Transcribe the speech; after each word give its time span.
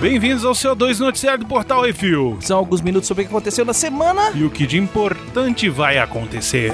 Bem-vindos 0.00 0.44
ao 0.44 0.52
seu 0.52 0.74
2 0.74 0.98
Noticiário 0.98 1.44
do 1.44 1.46
Portal 1.46 1.82
Refil. 1.82 2.36
São 2.40 2.58
alguns 2.58 2.80
minutos 2.80 3.06
sobre 3.06 3.22
o 3.22 3.26
que 3.26 3.32
aconteceu 3.32 3.64
na 3.64 3.72
semana. 3.72 4.32
E 4.34 4.42
o 4.42 4.50
que 4.50 4.66
de 4.66 4.76
importante 4.76 5.68
vai 5.68 5.98
acontecer. 5.98 6.72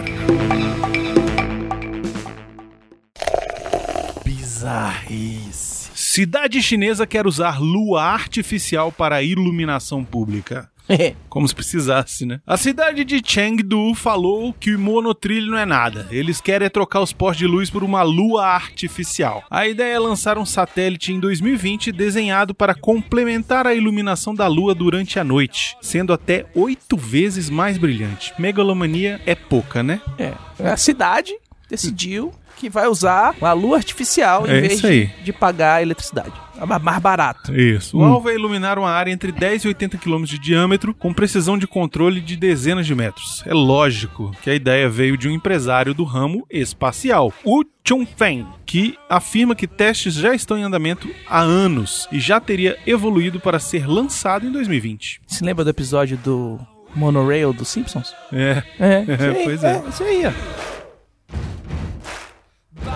Bizarrice. 4.25 5.91
Cidade 5.95 6.63
chinesa 6.63 7.07
quer 7.07 7.27
usar 7.27 7.61
lua 7.61 8.03
artificial 8.03 8.91
para 8.91 9.23
iluminação 9.23 10.03
pública. 10.03 10.71
Como 11.29 11.47
se 11.47 11.55
precisasse, 11.55 12.25
né? 12.25 12.41
A 12.47 12.57
cidade 12.57 13.05
de 13.05 13.23
Chengdu 13.25 13.95
falou 13.95 14.53
que 14.53 14.75
o 14.75 14.79
monotrilho 14.79 15.53
não 15.53 15.59
é 15.59 15.67
nada. 15.67 16.07
Eles 16.11 16.41
querem 16.41 16.69
trocar 16.69 17.01
os 17.01 17.13
postes 17.13 17.39
de 17.39 17.47
luz 17.47 17.71
por 17.71 17.85
uma 17.85 18.03
lua 18.03 18.47
artificial. 18.47 19.45
A 19.51 19.67
ideia 19.67 19.95
é 19.95 19.99
lançar 19.99 20.39
um 20.39 20.47
satélite 20.47 21.13
em 21.13 21.21
2020 21.21 21.93
desenhado 21.93 22.55
para 22.55 22.75
complementar 22.75 23.67
a 23.67 23.75
iluminação 23.75 24.35
da 24.35 24.47
lua 24.47 24.75
durante 24.75 25.19
a 25.19 25.25
noite, 25.25 25.77
sendo 25.81 26.13
até 26.13 26.47
oito 26.55 26.97
vezes 26.97 27.51
mais 27.51 27.79
brilhante. 27.79 28.33
Megalomania 28.39 29.21
é 29.27 29.35
pouca, 29.35 29.83
né? 29.83 30.01
É. 30.19 30.35
A 30.61 30.77
cidade 30.77 31.35
decidiu 31.69 32.33
que 32.57 32.69
vai 32.69 32.89
usar 32.89 33.35
a 33.41 33.53
lua 33.53 33.77
artificial 33.77 34.47
em 34.47 34.51
É 34.51 34.61
vez 34.61 34.81
de 35.23 35.33
pagar 35.33 35.77
a 35.77 35.83
eletricidade. 35.83 36.33
É 36.61 36.67
ma- 36.67 36.79
mais 36.79 36.99
barato. 37.01 37.55
Isso. 37.55 37.97
O 37.97 38.01
Hum. 38.03 38.05
alvo 38.05 38.29
é 38.29 38.35
iluminar 38.35 38.79
uma 38.79 38.91
área 38.91 39.11
entre 39.13 39.31
10 39.33 39.65
e 39.65 39.69
80 39.69 39.97
km 39.99 40.25
de 40.25 40.39
diâmetro, 40.39 40.93
com 40.95 41.13
precisão 41.15 41.57
de 41.57 41.67
controle 41.67 42.21
de 42.21 42.37
dezenas 42.37 42.87
de 42.87 42.95
metros. 42.95 43.43
É 43.47 43.55
lógico 43.55 44.33
que 44.43 44.51
a 44.51 44.55
ideia 44.55 44.89
veio 44.89 45.17
de 45.17 45.29
um 45.29 45.33
empresário 45.33 45.95
do 45.95 46.05
ramo 46.05 46.47
espacial, 46.51 47.33
o 47.45 47.63
Chung 47.87 48.07
Feng, 48.17 48.47
que 48.67 48.99
afirma 49.09 49.55
que 49.55 49.67
testes 49.67 50.15
já 50.15 50.35
estão 50.35 50.59
em 50.59 50.63
andamento 50.63 51.09
há 51.29 51.41
anos 51.41 52.07
e 52.13 52.19
já 52.21 52.39
teria 52.41 52.77
evoluído 52.87 53.41
para 53.41 53.59
ser 53.59 53.87
lançado 53.89 54.47
em 54.47 54.53
2020. 54.53 55.21
Se 55.27 55.43
lembra 55.45 55.65
do 55.65 55.71
episódio 55.71 56.17
do 56.19 56.59
Monorail 56.95 57.53
dos 57.53 57.69
Simpsons? 57.69 58.13
É. 58.33 58.63
É, 58.79 58.97
aí, 58.99 59.05
pois 59.45 59.65
é. 59.65 59.83
Isso 59.89 60.03
aí, 60.03 60.23
ó. 60.27 60.78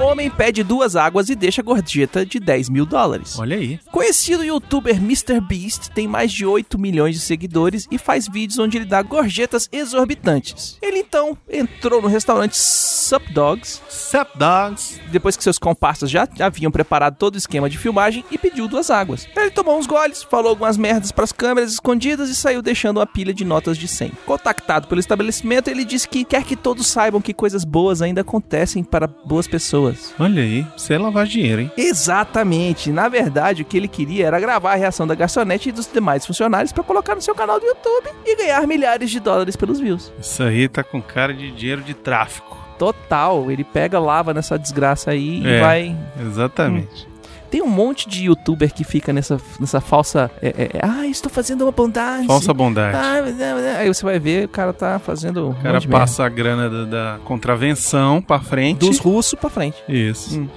Homem 0.00 0.30
pede 0.30 0.62
duas 0.62 0.96
águas 0.96 1.28
e 1.28 1.34
deixa 1.34 1.62
gorjeta 1.62 2.24
de 2.24 2.40
10 2.40 2.68
mil 2.68 2.86
dólares. 2.86 3.38
Olha 3.38 3.56
aí. 3.56 3.78
Conhecido 3.90 4.44
youtuber 4.44 5.00
MrBeast 5.00 5.90
tem 5.90 6.08
mais 6.08 6.32
de 6.32 6.44
8 6.46 6.78
milhões 6.78 7.14
de 7.14 7.20
seguidores 7.20 7.86
e 7.90 7.98
faz 7.98 8.28
vídeos 8.28 8.58
onde 8.58 8.78
ele 8.78 8.84
dá 8.84 9.02
gorjetas 9.02 9.68
exorbitantes. 9.72 10.78
Ele 10.82 10.98
então 10.98 11.36
entrou 11.50 12.00
no 12.00 12.08
restaurante 12.08 12.56
Sup 12.56 13.32
Dogs, 13.32 13.80
Sup 13.88 14.28
Dogs. 14.36 15.00
depois 15.10 15.36
que 15.36 15.42
seus 15.42 15.58
comparsas 15.58 16.10
já 16.10 16.28
haviam 16.40 16.70
preparado 16.70 17.16
todo 17.16 17.34
o 17.34 17.38
esquema 17.38 17.68
de 17.68 17.78
filmagem 17.78 18.24
e 18.30 18.38
pediu 18.38 18.68
duas 18.68 18.90
águas. 18.90 19.28
Ele 19.36 19.50
tomou 19.50 19.78
uns 19.78 19.86
goles, 19.86 20.22
falou 20.22 20.50
algumas 20.50 20.76
merdas 20.76 21.12
para 21.12 21.24
as 21.24 21.32
câmeras 21.32 21.72
escondidas 21.72 22.28
e 22.28 22.34
saiu 22.34 22.62
deixando 22.62 22.98
uma 22.98 23.06
pilha 23.06 23.34
de 23.34 23.44
notas 23.44 23.76
de 23.76 23.88
100. 23.88 24.12
Contactado 24.26 24.88
pelo 24.88 25.00
estabelecimento, 25.00 25.68
ele 25.68 25.84
disse 25.84 26.08
que 26.08 26.24
quer 26.24 26.44
que 26.44 26.56
todos 26.56 26.86
saibam 26.86 27.20
que 27.20 27.34
coisas 27.34 27.64
boas 27.64 28.00
ainda 28.02 28.20
acontecem 28.22 28.82
para 28.82 29.06
boas 29.06 29.46
pessoas. 29.46 29.71
Olha 30.18 30.42
aí. 30.42 30.66
Isso 30.76 30.92
é 30.92 30.98
lavar 30.98 31.26
dinheiro, 31.26 31.62
hein? 31.62 31.72
Exatamente. 31.76 32.90
Na 32.92 33.08
verdade, 33.08 33.62
o 33.62 33.64
que 33.64 33.76
ele 33.76 33.88
queria 33.88 34.26
era 34.26 34.38
gravar 34.40 34.72
a 34.72 34.76
reação 34.76 35.06
da 35.06 35.14
garçonete 35.14 35.68
e 35.68 35.72
dos 35.72 35.90
demais 35.92 36.26
funcionários 36.26 36.72
para 36.72 36.82
colocar 36.84 37.14
no 37.14 37.22
seu 37.22 37.34
canal 37.34 37.58
do 37.58 37.66
YouTube 37.66 38.10
e 38.26 38.36
ganhar 38.36 38.66
milhares 38.66 39.10
de 39.10 39.20
dólares 39.20 39.56
pelos 39.56 39.80
views. 39.80 40.12
Isso 40.20 40.42
aí 40.42 40.68
tá 40.68 40.82
com 40.82 41.00
cara 41.00 41.32
de 41.32 41.50
dinheiro 41.52 41.82
de 41.82 41.94
tráfico. 41.94 42.56
Total, 42.78 43.50
ele 43.50 43.62
pega, 43.64 43.98
lava 43.98 44.34
nessa 44.34 44.58
desgraça 44.58 45.10
aí 45.12 45.42
É. 45.46 45.56
e 45.56 45.60
vai. 45.60 45.96
Exatamente. 46.20 47.11
Tem 47.52 47.60
um 47.60 47.68
monte 47.68 48.08
de 48.08 48.24
youtuber 48.24 48.72
que 48.72 48.82
fica 48.82 49.12
nessa, 49.12 49.38
nessa 49.60 49.78
falsa. 49.78 50.30
É, 50.40 50.48
é, 50.48 50.62
é, 50.72 50.80
ah, 50.82 51.06
estou 51.06 51.30
fazendo 51.30 51.60
uma 51.66 51.70
bondade. 51.70 52.26
Falsa 52.26 52.54
bondade. 52.54 52.96
Ah, 52.96 53.20
mas 53.22 53.36
não, 53.36 53.54
mas 53.56 53.64
não." 53.64 53.76
aí 53.76 53.88
você 53.88 54.02
vai 54.02 54.18
ver, 54.18 54.46
o 54.46 54.48
cara 54.48 54.72
tá 54.72 54.98
fazendo. 54.98 55.48
um 55.48 55.50
O 55.50 55.54
cara 55.56 55.72
merda. 55.72 55.88
passa 55.88 56.24
a 56.24 56.30
grana 56.30 56.70
da, 56.70 56.84
da 56.86 57.18
contravenção 57.24 58.22
pra 58.22 58.40
frente. 58.40 58.78
dos 58.78 58.98
russos 58.98 59.38
pra 59.38 59.50
frente. 59.50 59.76
Isso. 59.86 60.40
Hum. 60.40 60.48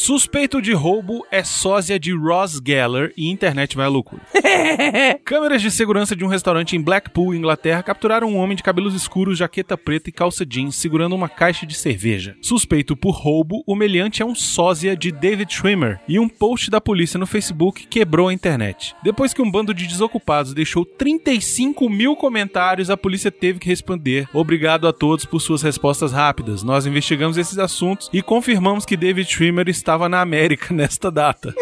Suspeito 0.00 0.62
de 0.62 0.72
roubo 0.72 1.26
é 1.28 1.42
sósia 1.42 1.98
de 1.98 2.12
Ross 2.12 2.62
Geller 2.64 3.12
e 3.16 3.28
internet 3.28 3.76
vai 3.76 3.86
à 3.86 3.88
loucura. 3.88 4.22
Câmeras 5.24 5.60
de 5.60 5.72
segurança 5.72 6.14
de 6.14 6.24
um 6.24 6.28
restaurante 6.28 6.76
em 6.76 6.80
Blackpool, 6.80 7.34
Inglaterra, 7.34 7.82
capturaram 7.82 8.28
um 8.28 8.36
homem 8.36 8.56
de 8.56 8.62
cabelos 8.62 8.94
escuros, 8.94 9.38
jaqueta 9.38 9.76
preta 9.76 10.08
e 10.08 10.12
calça 10.12 10.46
jeans 10.46 10.76
segurando 10.76 11.16
uma 11.16 11.28
caixa 11.28 11.66
de 11.66 11.74
cerveja. 11.74 12.36
Suspeito 12.40 12.96
por 12.96 13.10
roubo, 13.10 13.64
o 13.66 13.74
meliante 13.74 14.22
é 14.22 14.24
um 14.24 14.36
sósia 14.36 14.96
de 14.96 15.10
David 15.10 15.52
Schwimmer 15.52 15.98
e 16.06 16.20
um 16.20 16.28
post 16.28 16.70
da 16.70 16.80
polícia 16.80 17.18
no 17.18 17.26
Facebook 17.26 17.88
quebrou 17.88 18.28
a 18.28 18.32
internet. 18.32 18.94
Depois 19.02 19.34
que 19.34 19.42
um 19.42 19.50
bando 19.50 19.74
de 19.74 19.88
desocupados 19.88 20.54
deixou 20.54 20.84
35 20.84 21.90
mil 21.90 22.14
comentários, 22.14 22.88
a 22.88 22.96
polícia 22.96 23.32
teve 23.32 23.58
que 23.58 23.68
responder. 23.68 24.28
Obrigado 24.32 24.86
a 24.86 24.92
todos 24.92 25.24
por 25.24 25.40
suas 25.40 25.60
respostas 25.60 26.12
rápidas. 26.12 26.62
Nós 26.62 26.86
investigamos 26.86 27.36
esses 27.36 27.58
assuntos 27.58 28.08
e 28.12 28.22
confirmamos 28.22 28.86
que 28.86 28.96
David 28.96 29.28
Schwimmer 29.28 29.68
estava 29.88 30.06
na 30.06 30.20
América 30.20 30.66
nesta 30.74 31.10
data. 31.10 31.54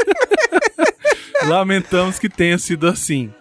Lamentamos 1.46 2.18
que 2.18 2.28
tenha 2.28 2.58
sido 2.58 2.88
assim. 2.88 3.32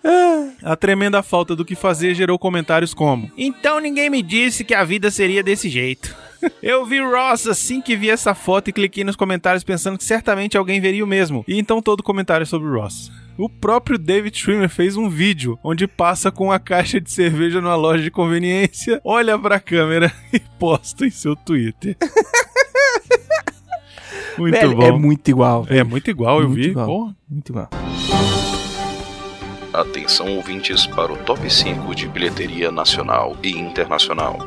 A 0.62 0.75
tremenda 0.75 1.23
falta 1.23 1.56
do 1.56 1.66
que 1.66 1.75
fazer 1.75 2.13
gerou 2.13 2.38
comentários 2.38 2.94
como: 2.94 3.31
Então 3.35 3.79
ninguém 3.79 4.12
me 4.12 4.22
disse 4.22 4.63
que 4.63 4.75
a 4.75 4.84
vida 4.84 5.09
seria 5.09 5.41
desse 5.41 5.69
jeito. 5.69 6.16
Eu 6.62 6.85
vi 6.85 7.00
Ross 7.00 7.47
assim 7.47 7.81
que 7.81 7.96
vi 7.96 8.12
essa 8.12 8.35
foto 8.35 8.69
e 8.69 8.73
cliquei 8.73 9.03
nos 9.03 9.16
comentários 9.16 9.63
pensando 9.63 9.97
que 9.97 10.03
certamente 10.03 10.56
alguém 10.56 10.79
veria 10.79 11.03
o 11.03 11.07
mesmo. 11.07 11.44
E 11.47 11.57
então 11.57 11.81
todo 11.81 12.03
comentário 12.03 12.46
sobre 12.46 12.69
Ross. 12.69 13.12
O 13.38 13.50
próprio 13.50 13.97
David 13.97 14.38
Schwimmer 14.38 14.69
fez 14.69 14.96
um 14.96 15.09
vídeo 15.09 15.57
onde 15.63 15.88
passa 15.88 16.31
com 16.31 16.52
a 16.52 16.59
caixa 16.59 17.02
de 17.02 17.12
cerveja 17.12 17.59
numa 17.59 17.75
loja 17.75 18.03
de 18.03 18.12
conveniência, 18.12 19.02
olha 19.03 19.38
pra 19.38 19.59
câmera 19.59 20.13
e 20.31 20.40
posta 20.40 21.07
em 21.07 21.09
seu 21.09 21.35
Twitter. 21.35 21.97
Muito 24.38 24.53
Velho, 24.53 24.75
bom. 24.75 24.84
é 24.84 24.91
muito 24.91 25.28
igual. 25.29 25.66
É 25.69 25.84
muito 25.84 26.09
igual, 26.09 26.41
eu 26.41 26.47
Muito 26.50 26.62
vi. 26.62 26.69
igual. 26.69 26.88
Pô, 26.88 27.13
Muito 27.29 27.50
igual. 27.51 27.69
Atenção 29.73 30.35
ouvintes 30.38 30.85
para 30.88 31.12
o 31.12 31.18
top 31.18 31.50
5 31.50 31.94
de 31.96 32.07
bilheteria 32.07 32.72
nacional 32.72 33.35
e 33.44 33.51
internacional. 33.51 34.38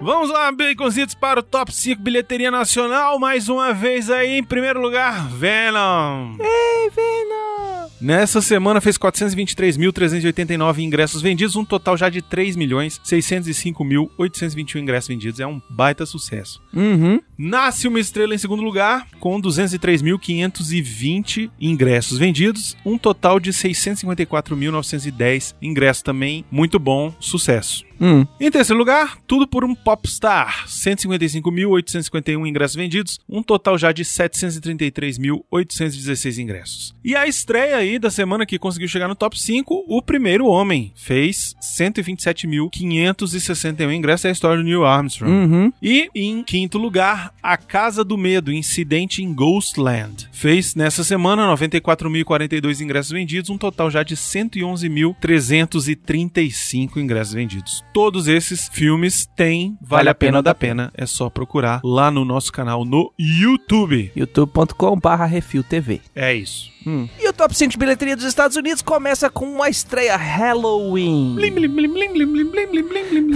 Vamos 0.00 0.30
lá, 0.30 0.50
baconzitos, 0.50 1.14
para 1.14 1.40
o 1.40 1.42
top 1.42 1.72
5 1.72 2.00
bilheteria 2.02 2.50
nacional. 2.50 3.18
Mais 3.18 3.48
uma 3.48 3.72
vez 3.72 4.10
aí, 4.10 4.38
em 4.38 4.42
primeiro 4.42 4.80
lugar, 4.80 5.28
Venom. 5.28 6.34
Ei, 6.40 6.90
Venom! 6.90 7.81
Nessa 8.02 8.42
semana 8.42 8.80
fez 8.80 8.98
423.389 8.98 10.78
ingressos 10.78 11.22
vendidos, 11.22 11.54
um 11.54 11.64
total 11.64 11.96
já 11.96 12.08
de 12.08 12.20
3.605.821 12.20 14.80
ingressos 14.80 15.06
vendidos. 15.06 15.38
É 15.38 15.46
um 15.46 15.62
baita 15.70 16.04
sucesso. 16.04 16.60
Uhum. 16.74 17.20
Nasce 17.38 17.86
uma 17.86 18.00
estrela 18.00 18.34
em 18.34 18.38
segundo 18.38 18.60
lugar, 18.60 19.06
com 19.20 19.40
203.520 19.40 21.48
ingressos 21.60 22.18
vendidos, 22.18 22.76
um 22.84 22.98
total 22.98 23.38
de 23.38 23.52
654.910 23.52 25.54
ingressos 25.62 26.02
também. 26.02 26.44
Muito 26.50 26.80
bom, 26.80 27.14
sucesso. 27.20 27.84
Hum. 28.02 28.26
Em 28.40 28.50
terceiro 28.50 28.78
lugar, 28.78 29.18
tudo 29.28 29.46
por 29.46 29.64
um 29.64 29.76
Popstar. 29.76 30.66
155.851 30.66 32.48
ingressos 32.48 32.74
vendidos, 32.74 33.20
um 33.28 33.40
total 33.42 33.76
já 33.78 33.92
de 33.92 34.04
733.816 34.04 36.38
ingressos. 36.38 36.96
E 37.04 37.14
a 37.14 37.28
estreia 37.28 37.76
aí 37.76 37.98
da 37.98 38.10
semana 38.10 38.44
que 38.44 38.58
conseguiu 38.58 38.88
chegar 38.88 39.06
no 39.06 39.14
top 39.14 39.40
5, 39.40 39.84
o 39.86 40.02
primeiro 40.02 40.46
homem. 40.46 40.90
Fez 40.96 41.54
127.561 41.62 43.94
ingressos, 43.94 44.24
é 44.24 44.30
a 44.30 44.32
história 44.32 44.56
do 44.56 44.64
Neil 44.64 44.84
Armstrong. 44.84 45.32
Uhum. 45.32 45.72
E 45.80 46.10
em 46.14 46.42
quinto 46.42 46.78
lugar, 46.78 47.32
A 47.40 47.56
Casa 47.56 48.02
do 48.02 48.18
Medo, 48.18 48.52
Incidente 48.52 49.22
em 49.22 49.32
Ghostland. 49.32 50.28
Fez 50.32 50.74
nessa 50.74 51.04
semana 51.04 51.46
94.042 51.56 52.80
ingressos 52.80 53.12
vendidos, 53.12 53.48
um 53.50 53.58
total 53.58 53.88
já 53.90 54.02
de 54.02 54.16
111.335 54.16 56.96
ingressos 56.96 57.34
vendidos. 57.34 57.84
Todos 57.92 58.26
esses 58.26 58.68
filmes 58.68 59.26
têm 59.36 59.76
Vale, 59.80 60.08
a 60.08 60.14
Pena 60.14 60.42
da 60.42 60.54
Pena. 60.54 60.90
É 60.94 61.04
só 61.04 61.28
procurar 61.28 61.80
lá 61.84 62.10
no 62.10 62.24
nosso 62.24 62.50
canal 62.50 62.84
no 62.84 63.12
YouTube. 63.18 64.10
youtube.com 64.16 64.98
barra 64.98 65.26
Refil 65.26 65.62
TV. 65.62 66.00
É 66.14 66.34
isso. 66.34 66.71
Hum. 66.86 67.08
E 67.18 67.28
o 67.28 67.32
top 67.32 67.54
100 67.54 67.68
de 67.68 67.76
bilheteria 67.78 68.16
dos 68.16 68.24
Estados 68.24 68.56
Unidos 68.56 68.82
começa 68.82 69.28
com 69.30 69.46
uma 69.46 69.68
estreia 69.68 70.16
Halloween. 70.16 71.36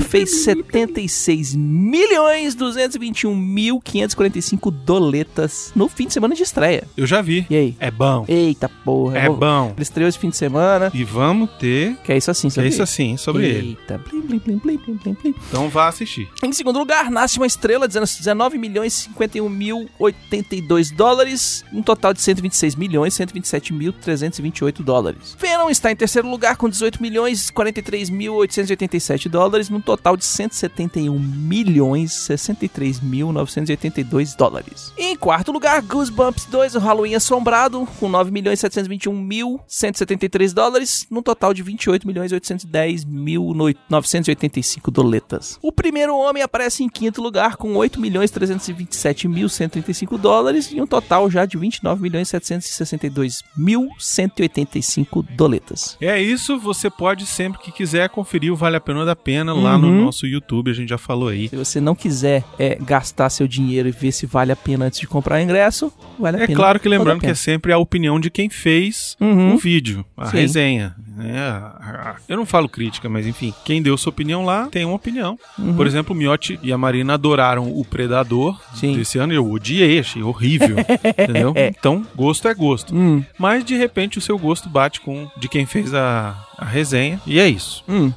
Fez 0.09 0.45
76 0.45 1.55
milhões 1.55 2.55
221 2.55 3.35
mil 3.35 3.81
545 3.81 4.71
doletas 4.71 5.73
no 5.75 5.89
fim 5.89 6.07
de 6.07 6.13
semana 6.13 6.35
de 6.35 6.43
estreia. 6.43 6.85
Eu 6.97 7.07
já 7.07 7.23
vi. 7.23 7.47
E 7.49 7.57
aí? 7.57 7.77
É 7.79 7.91
bom. 7.91 8.25
Eita 8.29 8.69
porra. 8.69 9.19
É 9.19 9.29
bom. 9.29 9.73
Ele 9.75 9.83
estreou 9.83 10.09
esse 10.09 10.19
fim 10.19 10.31
de 10.31 10.37
semana. 10.37 10.91
E 10.95 11.05
vamos 11.05 11.51
ter. 11.59 11.97
Que 12.05 12.13
é 12.13 12.17
isso 12.17 12.31
assim, 12.31 12.51
sobre 12.51 12.69
É 12.69 12.73
isso 12.73 12.83
assim, 12.83 13.17
sobre 13.17 13.45
Eita. 13.45 13.59
ele. 13.59 13.79
Eita. 13.79 14.01
Então 15.49 15.69
vá 15.69 15.89
assistir. 15.89 16.29
Em 16.43 16.53
segundo 16.53 16.79
lugar, 16.79 17.11
nasce 17.11 17.39
uma 17.39 17.47
estrela, 17.47 17.87
19 17.89 18.59
milhões 18.59 18.93
51 18.93 19.49
mil 19.49 19.89
82 19.99 20.91
dólares. 20.91 21.65
Um 21.73 21.83
total 21.83 22.13
de 22.13 22.21
126 22.21 22.75
milhões 22.77 23.15
227.328 23.41 24.83
dólares. 24.83 25.37
Venom 25.39 25.71
está 25.71 25.93
em 25.93 25.97
terceiro 25.97 26.29
lugar 26.29 26.57
com 26.57 26.69
18 26.69 27.01
milhões 27.03 27.51
43.887 27.51 29.29
dólares, 29.29 29.69
num 29.69 29.81
total 29.81 30.17
de 30.17 30.25
171 30.25 31.19
milhões 31.19 32.13
63.982 32.13 34.37
dólares. 34.37 34.93
Em 34.97 35.17
quarto 35.17 35.51
lugar, 35.53 35.83
Goosebumps 35.83 36.47
2, 36.47 36.77
o 36.77 36.79
Halloween 36.79 37.15
Assombrado, 37.15 37.87
com 37.99 38.09
9 38.09 38.31
milhões 38.31 38.61
721.173 38.61 40.53
dólares, 40.53 41.09
num 41.11 41.23
total 41.23 41.53
de 41.53 41.63
28 41.63 42.07
milhões 42.07 42.33
810.985 42.33 44.91
doletas. 44.91 45.59
O 45.63 45.73
primeiro 45.73 46.17
homem 46.17 46.43
aparece 46.43 46.83
em 46.83 46.89
quinto 46.89 47.23
lugar 47.23 47.57
com 47.57 47.75
8 47.75 48.01
milhões 48.01 48.31
327.135 48.31 50.17
dólares 50.19 50.71
e 50.73 50.81
um 50.81 50.87
total 50.87 51.31
já 51.31 51.45
de 51.45 51.59
29 51.59 52.03
milhões 52.03 52.29
762 52.29 53.26
mil 53.57 53.89
185 53.99 55.23
doletas. 55.37 55.97
É 56.01 56.21
isso, 56.21 56.59
você 56.59 56.89
pode 56.91 57.27
sempre 57.27 57.61
que 57.61 57.73
quiser 57.73 58.09
conferir 58.09 58.53
o 58.53 58.57
Vale 58.57 58.77
a 58.77 58.81
Pena 58.81 59.01
ou 59.01 59.07
da 59.07 59.17
Pena 59.17 59.53
lá 59.53 59.77
no 59.79 59.89
Uhum. 59.89 60.05
nosso 60.05 60.27
YouTube, 60.27 60.71
a 60.71 60.75
gente 60.75 60.89
já 60.89 60.99
falou 60.99 61.29
aí. 61.29 61.49
Se 61.49 61.57
você 61.57 61.81
não 61.81 61.95
quiser 61.95 62.45
é, 62.59 62.77
gastar 62.81 63.31
seu 63.31 63.47
dinheiro 63.49 63.89
e 63.89 63.93
ver 63.93 64.13
se 64.13 64.27
vale 64.27 64.53
a 64.53 64.57
pena 64.57 64.87
antes 64.87 64.99
de 65.01 65.07
comprar 65.07 65.37
o 65.37 65.43
ingresso, 65.43 65.93
vale 66.19 66.37
a 66.39 66.41
É 66.43 66.47
pena. 66.47 66.57
claro 66.59 66.81
que 66.81 66.89
lembrando 66.89 67.21
que 67.21 67.27
é 67.27 67.35
sempre 67.35 67.73
a 67.73 67.79
opinião 67.79 68.19
de 68.21 68.31
quem 68.31 68.49
fez 68.49 69.17
Uhum. 69.21 69.55
o 69.55 69.59
vídeo, 69.59 70.05
a 70.17 70.27
Sim. 70.27 70.37
resenha. 70.39 70.95
né? 71.17 71.73
Eu 72.29 72.37
não 72.37 72.45
falo 72.45 72.69
crítica, 72.69 73.09
mas 73.09 73.27
enfim, 73.27 73.53
quem 73.65 73.81
deu 73.81 73.97
sua 73.97 74.11
opinião 74.11 74.45
lá 74.45 74.67
tem 74.67 74.85
uma 74.85 74.95
opinião. 74.97 75.39
Por 75.77 75.87
exemplo, 75.87 76.15
o 76.15 76.19
Miotti 76.19 76.59
e 76.63 76.71
a 76.73 76.77
Marina 76.79 77.15
adoraram 77.15 77.71
o 77.75 77.85
Predador 77.85 78.51
Uhum. 78.73 78.77
Sim. 78.77 78.97
desse 78.97 79.19
ano. 79.19 79.33
Eu 79.33 79.51
odiei, 79.51 79.99
achei 79.99 80.23
horrível. 80.23 80.77
entendeu? 81.19 81.55
Então, 81.57 82.05
gosto 82.15 82.47
é 82.49 82.55
gosto. 82.55 82.95
Hum, 83.17 83.25
Mas 83.39 83.65
de 83.65 83.77
repente 83.77 84.19
o 84.19 84.21
seu 84.21 84.39
gosto 84.39 84.69
bate 84.69 85.01
com 85.01 85.29
de 85.37 85.49
quem 85.49 85.67
fez 85.67 85.93
a, 85.95 86.35
a 86.57 86.65
resenha. 86.65 87.21
E 87.27 87.39
é 87.41 87.49
isso. 87.49 87.83
hum. 87.89 88.13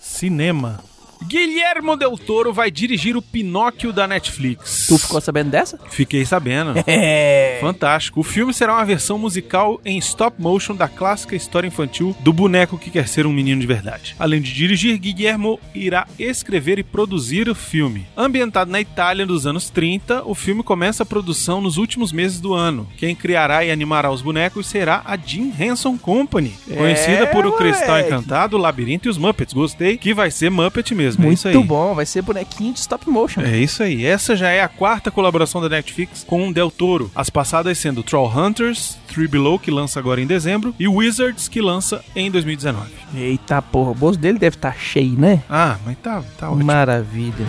Cinema. 0.00 0.80
Guilhermo 1.24 1.96
Del 1.96 2.16
Toro 2.16 2.52
vai 2.52 2.70
dirigir 2.70 3.16
o 3.16 3.22
Pinóquio 3.22 3.92
da 3.92 4.06
Netflix. 4.06 4.86
Tu 4.88 4.98
ficou 4.98 5.20
sabendo 5.20 5.50
dessa? 5.50 5.78
Fiquei 5.90 6.24
sabendo. 6.24 6.74
É. 6.88 7.58
Fantástico. 7.60 8.20
O 8.20 8.22
filme 8.22 8.54
será 8.54 8.74
uma 8.74 8.84
versão 8.84 9.18
musical 9.18 9.80
em 9.84 9.98
stop 9.98 10.40
motion 10.40 10.74
da 10.74 10.88
clássica 10.88 11.34
história 11.34 11.66
infantil 11.66 12.16
do 12.20 12.32
boneco 12.32 12.78
que 12.78 12.90
quer 12.90 13.06
ser 13.08 13.26
um 13.26 13.32
menino 13.32 13.60
de 13.60 13.66
verdade. 13.66 14.14
Além 14.18 14.40
de 14.40 14.52
dirigir, 14.54 14.96
Guillermo 14.98 15.58
irá 15.74 16.06
escrever 16.18 16.78
e 16.78 16.82
produzir 16.82 17.48
o 17.48 17.54
filme. 17.54 18.06
Ambientado 18.16 18.70
na 18.70 18.80
Itália 18.80 19.26
dos 19.26 19.46
anos 19.46 19.68
30, 19.68 20.22
o 20.24 20.34
filme 20.34 20.62
começa 20.62 21.02
a 21.02 21.06
produção 21.06 21.60
nos 21.60 21.76
últimos 21.76 22.12
meses 22.12 22.40
do 22.40 22.54
ano. 22.54 22.88
Quem 22.96 23.14
criará 23.14 23.64
e 23.64 23.70
animará 23.70 24.10
os 24.10 24.22
bonecos 24.22 24.66
será 24.66 25.02
a 25.04 25.16
Jim 25.16 25.52
Henson 25.58 25.98
Company, 25.98 26.54
conhecida 26.66 27.26
por 27.26 27.46
O 27.46 27.52
Cristal. 27.52 28.00
Encantado, 28.00 28.56
O 28.56 28.60
Labirinto 28.60 29.08
e 29.08 29.10
os 29.10 29.18
Muppets. 29.18 29.52
Gostei, 29.52 29.98
que 29.98 30.14
vai 30.14 30.30
ser 30.30 30.50
Muppet 30.50 30.94
mesmo. 30.94 31.05
É 31.08 31.28
isso 31.32 31.48
aí. 31.48 31.54
Muito 31.54 31.66
bom, 31.66 31.94
vai 31.94 32.06
ser 32.06 32.22
bonequinho 32.22 32.72
de 32.72 32.80
stop 32.80 33.08
motion. 33.08 33.42
É 33.42 33.56
isso 33.58 33.82
aí. 33.82 34.04
Essa 34.04 34.34
já 34.34 34.48
é 34.48 34.62
a 34.62 34.68
quarta 34.68 35.10
colaboração 35.10 35.60
da 35.60 35.68
Netflix 35.68 36.24
com 36.24 36.48
o 36.48 36.52
Del 36.52 36.70
Toro. 36.70 37.10
As 37.14 37.30
passadas 37.30 37.78
sendo 37.78 38.02
Troll 38.02 38.30
Hunters, 38.34 38.98
Three 39.08 39.28
Below, 39.28 39.58
que 39.58 39.70
lança 39.70 39.98
agora 39.98 40.20
em 40.20 40.26
dezembro, 40.26 40.74
e 40.78 40.88
Wizards, 40.88 41.48
que 41.48 41.60
lança 41.60 42.04
em 42.14 42.30
2019. 42.30 42.90
Eita 43.14 43.60
porra, 43.62 43.90
o 43.90 43.94
bolso 43.94 44.18
dele 44.18 44.38
deve 44.38 44.56
estar 44.56 44.76
cheio, 44.78 45.18
né? 45.18 45.42
Ah, 45.48 45.76
mas 45.84 45.96
tá, 45.98 46.22
tá 46.38 46.50
ótimo. 46.50 46.64
Maravilha. 46.64 47.46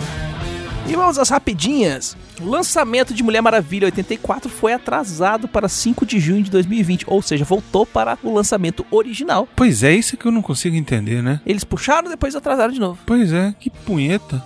E 0.88 0.96
vamos 0.96 1.18
às 1.18 1.28
rapidinhas. 1.28 2.16
O 2.40 2.48
lançamento 2.48 3.12
de 3.12 3.22
Mulher 3.22 3.42
Maravilha 3.42 3.84
84 3.86 4.48
foi 4.50 4.72
atrasado 4.72 5.46
para 5.46 5.68
5 5.68 6.06
de 6.06 6.18
junho 6.18 6.42
de 6.42 6.50
2020, 6.50 7.04
ou 7.06 7.20
seja, 7.20 7.44
voltou 7.44 7.84
para 7.84 8.16
o 8.22 8.32
lançamento 8.32 8.86
original. 8.90 9.46
Pois 9.54 9.82
é, 9.82 9.92
isso 9.92 10.16
que 10.16 10.24
eu 10.24 10.32
não 10.32 10.40
consigo 10.40 10.74
entender, 10.74 11.22
né? 11.22 11.40
Eles 11.44 11.62
puxaram 11.62 12.08
depois 12.08 12.34
atrasaram 12.34 12.72
de 12.72 12.80
novo. 12.80 12.98
Pois 13.04 13.32
é, 13.32 13.54
que 13.60 13.68
punheta. 13.68 14.42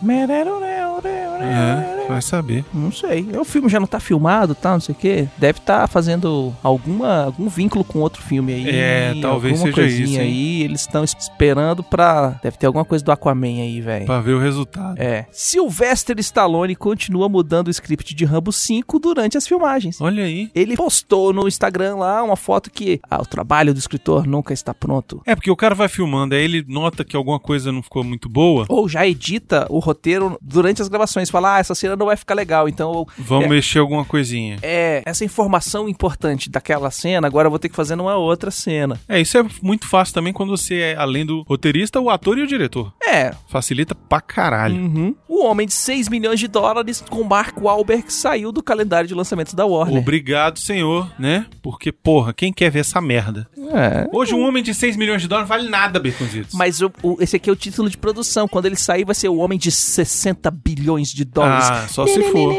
É, 1.45 2.07
vai 2.09 2.23
saber. 2.23 2.65
Não 2.73 2.93
sei. 2.93 3.27
O 3.39 3.45
filme 3.45 3.69
já 3.69 3.81
não 3.81 3.87
tá 3.87 3.99
filmado, 4.01 4.55
tá? 4.55 4.73
Não 4.73 4.81
sei 4.81 4.95
o 4.95 4.99
quê. 4.99 5.29
Deve 5.37 5.59
estar 5.59 5.87
fazendo 5.89 6.55
alguma, 6.63 7.25
algum 7.25 7.49
vínculo 7.49 7.85
com 7.85 7.99
outro 8.01 8.23
filme 8.23 8.55
aí. 8.55 8.71
É, 8.71 9.15
talvez 9.21 9.55
alguma 9.55 9.75
seja 9.75 9.75
coisinha 9.75 10.05
isso, 10.05 10.21
hein? 10.21 10.21
aí. 10.21 10.63
Eles 10.63 10.81
estão 10.83 11.05
esperando 11.05 11.83
pra. 11.83 12.41
Deve 12.43 12.57
ter 12.57 12.67
alguma 12.67 12.85
coisa 12.85 13.05
do 13.05 13.13
Aquaman 13.13 13.61
aí, 13.61 13.81
velho. 13.81 14.07
Pra 14.07 14.21
ver 14.21 14.33
o 14.33 14.39
resultado. 14.39 15.01
É. 15.01 15.27
Sylvester 15.33 16.19
Stallone 16.33 16.75
continua 16.75 17.29
mudando 17.29 17.69
o 17.69 17.71
script 17.71 18.15
de 18.15 18.25
Rambo 18.25 18.51
5 18.51 18.99
durante 18.99 19.37
as 19.37 19.47
filmagens. 19.47 20.01
Olha 20.01 20.25
aí. 20.25 20.51
Ele 20.55 20.77
postou 20.77 21.31
no 21.33 21.47
Instagram 21.47 21.97
lá 21.97 22.23
uma 22.23 22.37
foto 22.37 22.71
que 22.71 23.01
ah, 23.11 23.21
o 23.21 23.27
trabalho 23.27 23.75
do 23.75 23.79
escritor 23.79 24.27
nunca 24.27 24.55
está 24.55 24.73
pronto. 24.73 25.21
É, 25.27 25.35
porque 25.35 25.51
o 25.51 25.57
cara 25.57 25.75
vai 25.75 25.89
filmando, 25.89 26.35
aí 26.35 26.43
ele 26.43 26.65
nota 26.67 27.05
que 27.05 27.15
alguma 27.15 27.39
coisa 27.39 27.71
não 27.71 27.83
ficou 27.83 28.03
muito 28.03 28.31
boa. 28.31 28.65
Ou 28.71 28.89
já 28.89 29.07
edita 29.07 29.67
o 29.69 29.79
roteiro 29.79 30.39
durante 30.41 30.81
as 30.81 30.89
gravações. 30.89 31.29
Fala, 31.29 31.57
ah, 31.57 31.59
essa 31.59 31.75
cena 31.75 31.97
não 31.97 32.07
vai 32.07 32.17
ficar 32.17 32.35
legal, 32.35 32.67
então 32.67 33.07
Vamos 33.19 33.45
é, 33.45 33.49
mexer 33.49 33.79
alguma 33.79 34.05
coisinha. 34.05 34.59
é, 34.63 35.03
essa 35.05 35.25
informação 35.25 35.87
importante 35.89 36.49
daquela 36.49 36.91
cena, 36.91 37.27
agora 37.27 37.47
eu 37.47 37.51
vou 37.51 37.59
ter 37.59 37.69
que 37.69 37.77
fazer 37.77 37.95
numa 37.95 38.17
outra 38.17 38.51
cena. 38.51 38.99
É, 39.07 39.21
isso 39.21 39.37
é 39.37 39.45
muito 39.61 39.87
fácil 39.87 40.15
também 40.15 40.33
quando 40.33 40.51
você 40.57 40.77
é, 40.77 40.97
além 40.97 41.27
do 41.27 41.43
roteirista, 41.43 42.01
o 42.01 42.09
ator 42.09 42.39
e 42.39 42.43
o 42.43 42.47
diretor. 42.47 42.93
É. 43.05 43.33
Facilita 43.49 43.95
pra 43.95 44.21
caralho. 44.23 44.77
uhum. 44.77 45.15
O 45.29 45.43
Homem 45.45 45.67
de 45.67 45.73
6 45.75 46.09
milhões 46.09 46.22
de 46.39 46.49
dólares 46.49 47.03
com 47.11 47.23
Mark 47.25 47.57
Wahlberg 47.61 48.13
saiu 48.13 48.51
do 48.53 48.63
calendário 48.63 49.09
de 49.09 49.15
lançamentos 49.15 49.55
da 49.55 49.67
Warner. 49.67 49.99
Obrigado, 50.01 50.59
senhor, 50.59 51.11
né? 51.19 51.47
Porque, 51.61 51.91
porra, 51.93 52.33
quem 52.33 52.53
quer 52.53 52.71
ver 52.71 52.81
essa 52.81 53.01
merda? 53.01 53.47
É. 53.73 54.09
Hoje 54.13 54.35
um 54.35 54.43
homem 54.47 54.63
de 54.63 54.73
6 54.75 54.97
milhões 54.97 55.21
de 55.23 55.29
dólares 55.29 55.49
vale 55.49 55.69
nada, 55.69 55.99
Baconzitos. 56.01 56.55
Mas 56.55 56.81
o- 56.81 56.93
o- 57.03 57.17
esse 57.21 57.37
aqui 57.37 57.49
é 57.51 57.53
o 57.53 57.57
título 57.57 57.89
de 57.91 57.97
produção. 57.99 58.47
Quando 58.49 58.67
ele 58.67 58.77
sair, 58.77 59.05
vai 59.05 59.15
ser 59.15 59.29
o 59.29 59.37
Homem 59.37 59.59
de 59.59 59.71
60 59.71 60.51
bilhões 60.51 61.09
de 61.09 61.25
dólares. 61.25 61.69
Ah, 61.71 61.87
só 61.89 62.07
se 62.07 62.23
for. 62.31 62.53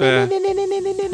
É. 0.00 0.26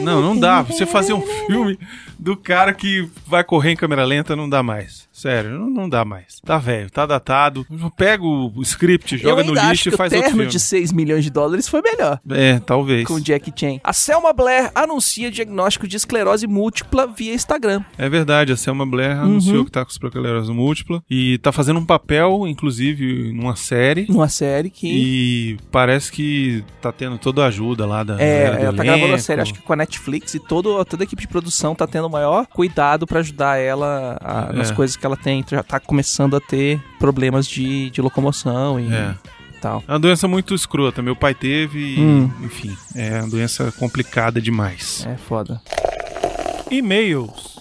Não, 0.02 0.20
não 0.20 0.36
dá. 0.38 0.62
Você 0.62 0.84
fazer 0.86 1.12
um 1.12 1.20
filme 1.46 1.78
do 2.18 2.36
cara 2.36 2.72
que 2.72 3.08
vai 3.26 3.42
correr 3.44 3.72
em 3.72 3.76
câmera 3.76 4.04
lenta, 4.04 4.34
não 4.36 4.48
dá 4.48 4.62
mais. 4.62 5.08
Sério, 5.22 5.50
não, 5.58 5.70
não 5.70 5.88
dá 5.88 6.04
mais. 6.04 6.40
Tá 6.44 6.58
velho, 6.58 6.90
tá 6.90 7.06
datado. 7.06 7.64
Pega 7.96 8.22
o 8.24 8.52
script, 8.62 9.16
joga 9.18 9.44
no 9.44 9.54
lixo 9.54 9.88
e 9.88 9.92
faz 9.92 10.12
o 10.12 10.16
outro 10.16 10.30
filme. 10.32 10.46
de 10.46 10.58
6 10.58 10.92
milhões 10.92 11.24
de 11.24 11.30
dólares 11.30 11.68
foi 11.68 11.80
melhor. 11.80 12.18
É, 12.30 12.58
talvez. 12.58 13.06
Com 13.06 13.14
o 13.14 13.20
Jack 13.20 13.52
Chan. 13.54 13.78
A 13.84 13.92
Selma 13.92 14.32
Blair 14.32 14.70
anuncia 14.74 15.30
diagnóstico 15.30 15.86
de 15.86 15.96
esclerose 15.96 16.46
múltipla 16.46 17.06
via 17.06 17.34
Instagram. 17.34 17.82
É 17.96 18.08
verdade, 18.08 18.52
a 18.52 18.56
Selma 18.56 18.84
Blair 18.84 19.16
Uhum. 19.16 19.22
anunciou 19.22 19.64
que 19.64 19.70
tá 19.70 19.84
com 19.84 19.90
esclerose 19.90 20.50
múltipla 20.52 21.02
e 21.10 21.38
tá 21.38 21.52
fazendo 21.52 21.78
um 21.78 21.84
papel, 21.86 22.46
inclusive, 22.46 23.32
numa 23.32 23.54
série. 23.56 24.06
Numa 24.08 24.28
série 24.28 24.70
que. 24.70 24.86
E 24.88 25.56
parece 25.70 26.10
que 26.10 26.64
tá 26.80 26.90
tendo 26.90 27.18
toda 27.18 27.44
a 27.44 27.46
ajuda 27.48 27.86
lá 27.86 28.02
da 28.02 28.20
É, 28.20 28.62
ela 28.62 28.72
tá 28.72 28.82
gravando 28.82 29.04
a 29.04 29.08
elenco. 29.08 29.22
série, 29.22 29.40
acho 29.40 29.54
que 29.54 29.62
com 29.62 29.72
a 29.72 29.76
Netflix 29.76 30.34
e 30.34 30.40
todo, 30.40 30.84
toda 30.84 31.02
a 31.02 31.04
equipe 31.04 31.22
de 31.22 31.28
produção 31.28 31.74
tá 31.74 31.86
tendo 31.86 32.06
o 32.06 32.10
maior 32.10 32.46
cuidado 32.46 33.06
pra 33.06 33.20
ajudar 33.20 33.58
ela 33.58 34.16
a- 34.20 34.52
nas 34.52 34.70
É. 34.70 34.74
coisas 34.74 34.96
que 34.96 35.04
ela 35.06 35.11
tem. 35.16 35.44
Já 35.48 35.62
tá 35.62 35.78
começando 35.80 36.36
a 36.36 36.40
ter 36.40 36.80
problemas 36.98 37.46
de, 37.46 37.90
de 37.90 38.00
locomoção 38.00 38.78
e 38.80 38.92
É. 38.92 39.14
tal. 39.60 39.82
É 39.86 39.92
uma 39.92 39.98
doença 39.98 40.26
muito 40.28 40.54
escrota. 40.54 41.02
Meu 41.02 41.16
pai 41.16 41.34
teve 41.34 41.96
e, 41.96 42.00
Hum. 42.00 42.30
enfim, 42.42 42.76
é 42.94 43.20
uma 43.20 43.28
doença 43.28 43.72
complicada 43.78 44.40
demais. 44.40 45.06
É 45.08 45.16
foda. 45.16 45.60
E-mails. 46.70 47.52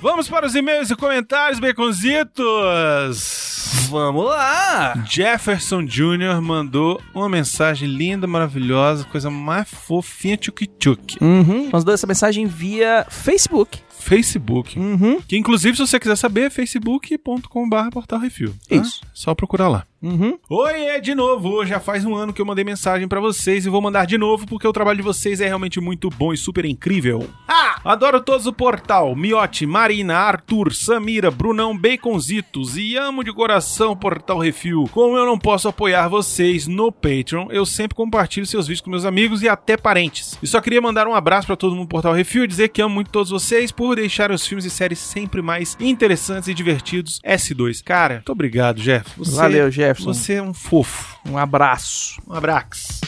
Vamos 0.00 0.28
para 0.28 0.46
os 0.46 0.54
e-mails 0.56 0.90
e 0.90 0.96
comentários, 0.96 1.60
baconzitos! 1.60 3.86
Vamos 3.88 4.24
lá! 4.24 4.94
Jefferson 5.08 5.84
Jr. 5.84 6.40
mandou 6.40 7.00
uma 7.14 7.28
mensagem 7.28 7.88
linda, 7.88 8.26
maravilhosa, 8.26 9.04
coisa 9.04 9.30
mais 9.30 9.68
fofinha 9.68 10.36
tchuk-tchuk. 10.36 11.18
Uhum. 11.20 11.68
Mandou 11.72 11.94
essa 11.94 12.06
mensagem 12.06 12.46
via 12.46 13.06
Facebook. 13.08 13.78
Facebook. 14.02 14.78
Uhum. 14.78 15.20
Que 15.26 15.36
inclusive, 15.36 15.76
se 15.76 15.86
você 15.86 15.98
quiser 15.98 16.16
saber, 16.16 16.42
é 16.42 16.50
facebook.com.br 16.50 17.90
portal 17.92 18.18
refil. 18.18 18.54
tá? 18.68 18.76
Isso. 18.76 19.00
Só 19.14 19.34
procurar 19.34 19.68
lá. 19.68 19.84
Uhum. 20.02 20.36
Oi, 20.50 20.80
é 20.86 21.00
de 21.00 21.14
novo. 21.14 21.64
Já 21.64 21.78
faz 21.78 22.04
um 22.04 22.16
ano 22.16 22.32
que 22.32 22.42
eu 22.42 22.46
mandei 22.46 22.64
mensagem 22.64 23.06
pra 23.06 23.20
vocês 23.20 23.64
e 23.64 23.68
vou 23.68 23.80
mandar 23.80 24.04
de 24.04 24.18
novo 24.18 24.46
porque 24.48 24.66
o 24.66 24.72
trabalho 24.72 24.96
de 24.96 25.02
vocês 25.02 25.40
é 25.40 25.46
realmente 25.46 25.80
muito 25.80 26.10
bom 26.10 26.32
e 26.32 26.36
super 26.36 26.64
incrível. 26.64 27.28
Ah! 27.46 27.80
Adoro 27.84 28.20
todos 28.20 28.46
o 28.46 28.52
portal. 28.52 29.14
Miote, 29.14 29.64
Marina, 29.64 30.16
Arthur, 30.16 30.72
Samira, 30.74 31.30
Brunão, 31.30 31.76
Baconzitos 31.78 32.76
e 32.76 32.96
amo 32.96 33.22
de 33.22 33.32
coração 33.32 33.96
Portal 33.96 34.38
Refil. 34.38 34.88
Como 34.90 35.16
eu 35.16 35.24
não 35.24 35.38
posso 35.38 35.68
apoiar 35.68 36.08
vocês 36.08 36.66
no 36.66 36.90
Patreon, 36.90 37.46
eu 37.50 37.64
sempre 37.64 37.94
compartilho 37.94 38.46
seus 38.46 38.66
vídeos 38.66 38.80
com 38.80 38.90
meus 38.90 39.04
amigos 39.04 39.42
e 39.42 39.48
até 39.48 39.76
parentes. 39.76 40.36
E 40.42 40.46
só 40.48 40.60
queria 40.60 40.80
mandar 40.80 41.06
um 41.06 41.14
abraço 41.14 41.46
para 41.46 41.56
todo 41.56 41.76
mundo 41.76 41.86
do 41.86 41.90
Portal 41.90 42.12
Refil 42.12 42.42
e 42.42 42.48
dizer 42.48 42.68
que 42.70 42.82
amo 42.82 42.94
muito 42.94 43.10
todos 43.10 43.30
vocês 43.30 43.70
por 43.70 43.91
deixarem 43.96 44.34
os 44.34 44.46
filmes 44.46 44.64
e 44.64 44.70
séries 44.70 44.98
sempre 44.98 45.42
mais 45.42 45.76
interessantes 45.80 46.48
e 46.48 46.54
divertidos. 46.54 47.20
S2. 47.24 47.82
Cara, 47.84 48.14
muito 48.16 48.32
obrigado, 48.32 48.80
Jeff. 48.80 49.10
Você, 49.16 49.36
Valeu, 49.36 49.70
Jefferson. 49.70 50.12
Você 50.12 50.34
é 50.34 50.42
um 50.42 50.54
fofo. 50.54 51.16
Um 51.28 51.38
abraço. 51.38 52.20
Um 52.26 52.34
abraço. 52.34 53.00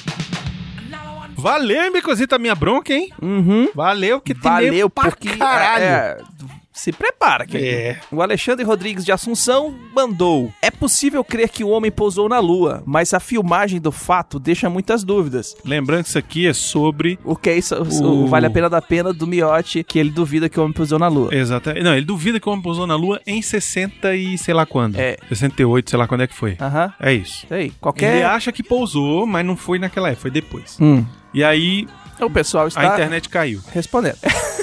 Valeu, 1.36 1.82
hein, 1.82 1.92
Becosita, 1.92 2.38
minha 2.38 2.54
bronca, 2.54 2.92
hein? 2.92 3.10
Uhum. 3.20 3.68
Valeu, 3.74 4.20
que 4.20 4.32
tem 4.34 4.42
Valeu, 4.42 4.88
porque. 4.88 5.36
caralho. 5.36 5.84
é, 5.84 6.18
se 6.74 6.90
prepara, 6.92 7.46
que 7.46 7.56
É. 7.56 8.00
O 8.10 8.20
Alexandre 8.20 8.64
Rodrigues 8.64 9.04
de 9.04 9.12
Assunção 9.12 9.74
mandou. 9.94 10.52
É 10.60 10.70
possível 10.70 11.22
crer 11.24 11.48
que 11.48 11.62
o 11.64 11.68
homem 11.68 11.90
pousou 11.90 12.28
na 12.28 12.40
Lua, 12.40 12.82
mas 12.84 13.14
a 13.14 13.20
filmagem 13.20 13.80
do 13.80 13.92
fato 13.92 14.38
deixa 14.38 14.68
muitas 14.68 15.04
dúvidas. 15.04 15.56
Lembrando 15.64 16.02
que 16.02 16.08
isso 16.10 16.18
aqui 16.18 16.46
é 16.46 16.52
sobre. 16.52 17.18
O 17.24 17.36
que 17.36 17.48
é 17.50 17.56
isso? 17.56 17.74
O- 17.76 18.24
O 18.24 18.26
Vale 18.26 18.46
a 18.46 18.50
Pena 18.50 18.68
da 18.68 18.82
Pena 18.82 19.12
do 19.12 19.26
Miotti, 19.26 19.84
que 19.84 19.98
ele 19.98 20.10
duvida 20.10 20.48
que 20.48 20.58
o 20.58 20.62
homem 20.62 20.74
pousou 20.74 20.98
na 20.98 21.06
Lua. 21.08 21.32
Exatamente. 21.34 21.82
Não, 21.84 21.94
ele 21.94 22.04
duvida 22.04 22.40
que 22.40 22.48
o 22.48 22.52
homem 22.52 22.62
pousou 22.62 22.86
na 22.86 22.96
Lua 22.96 23.20
em 23.26 23.40
60 23.40 24.14
e 24.14 24.36
sei 24.36 24.52
lá 24.52 24.66
quando. 24.66 24.96
É. 24.98 25.16
68, 25.28 25.90
sei 25.90 25.98
lá 25.98 26.08
quando 26.08 26.22
é 26.22 26.26
que 26.26 26.34
foi. 26.34 26.56
Aham. 26.60 26.92
É 26.98 27.12
isso. 27.12 27.46
Aí. 27.50 27.70
Qualquer. 27.80 28.16
Ele 28.16 28.24
acha 28.24 28.50
que 28.50 28.62
pousou, 28.62 29.26
mas 29.26 29.46
não 29.46 29.56
foi 29.56 29.78
naquela 29.78 30.08
época, 30.08 30.22
foi 30.22 30.30
depois. 30.30 30.76
Hum. 30.80 31.04
E 31.32 31.42
aí 31.44 31.86
O 32.20 32.30
pessoal 32.30 32.64
a 32.64 32.68
está 32.68 32.86
internet 32.86 33.28
caiu. 33.28 33.60
respondendo. 33.72 34.18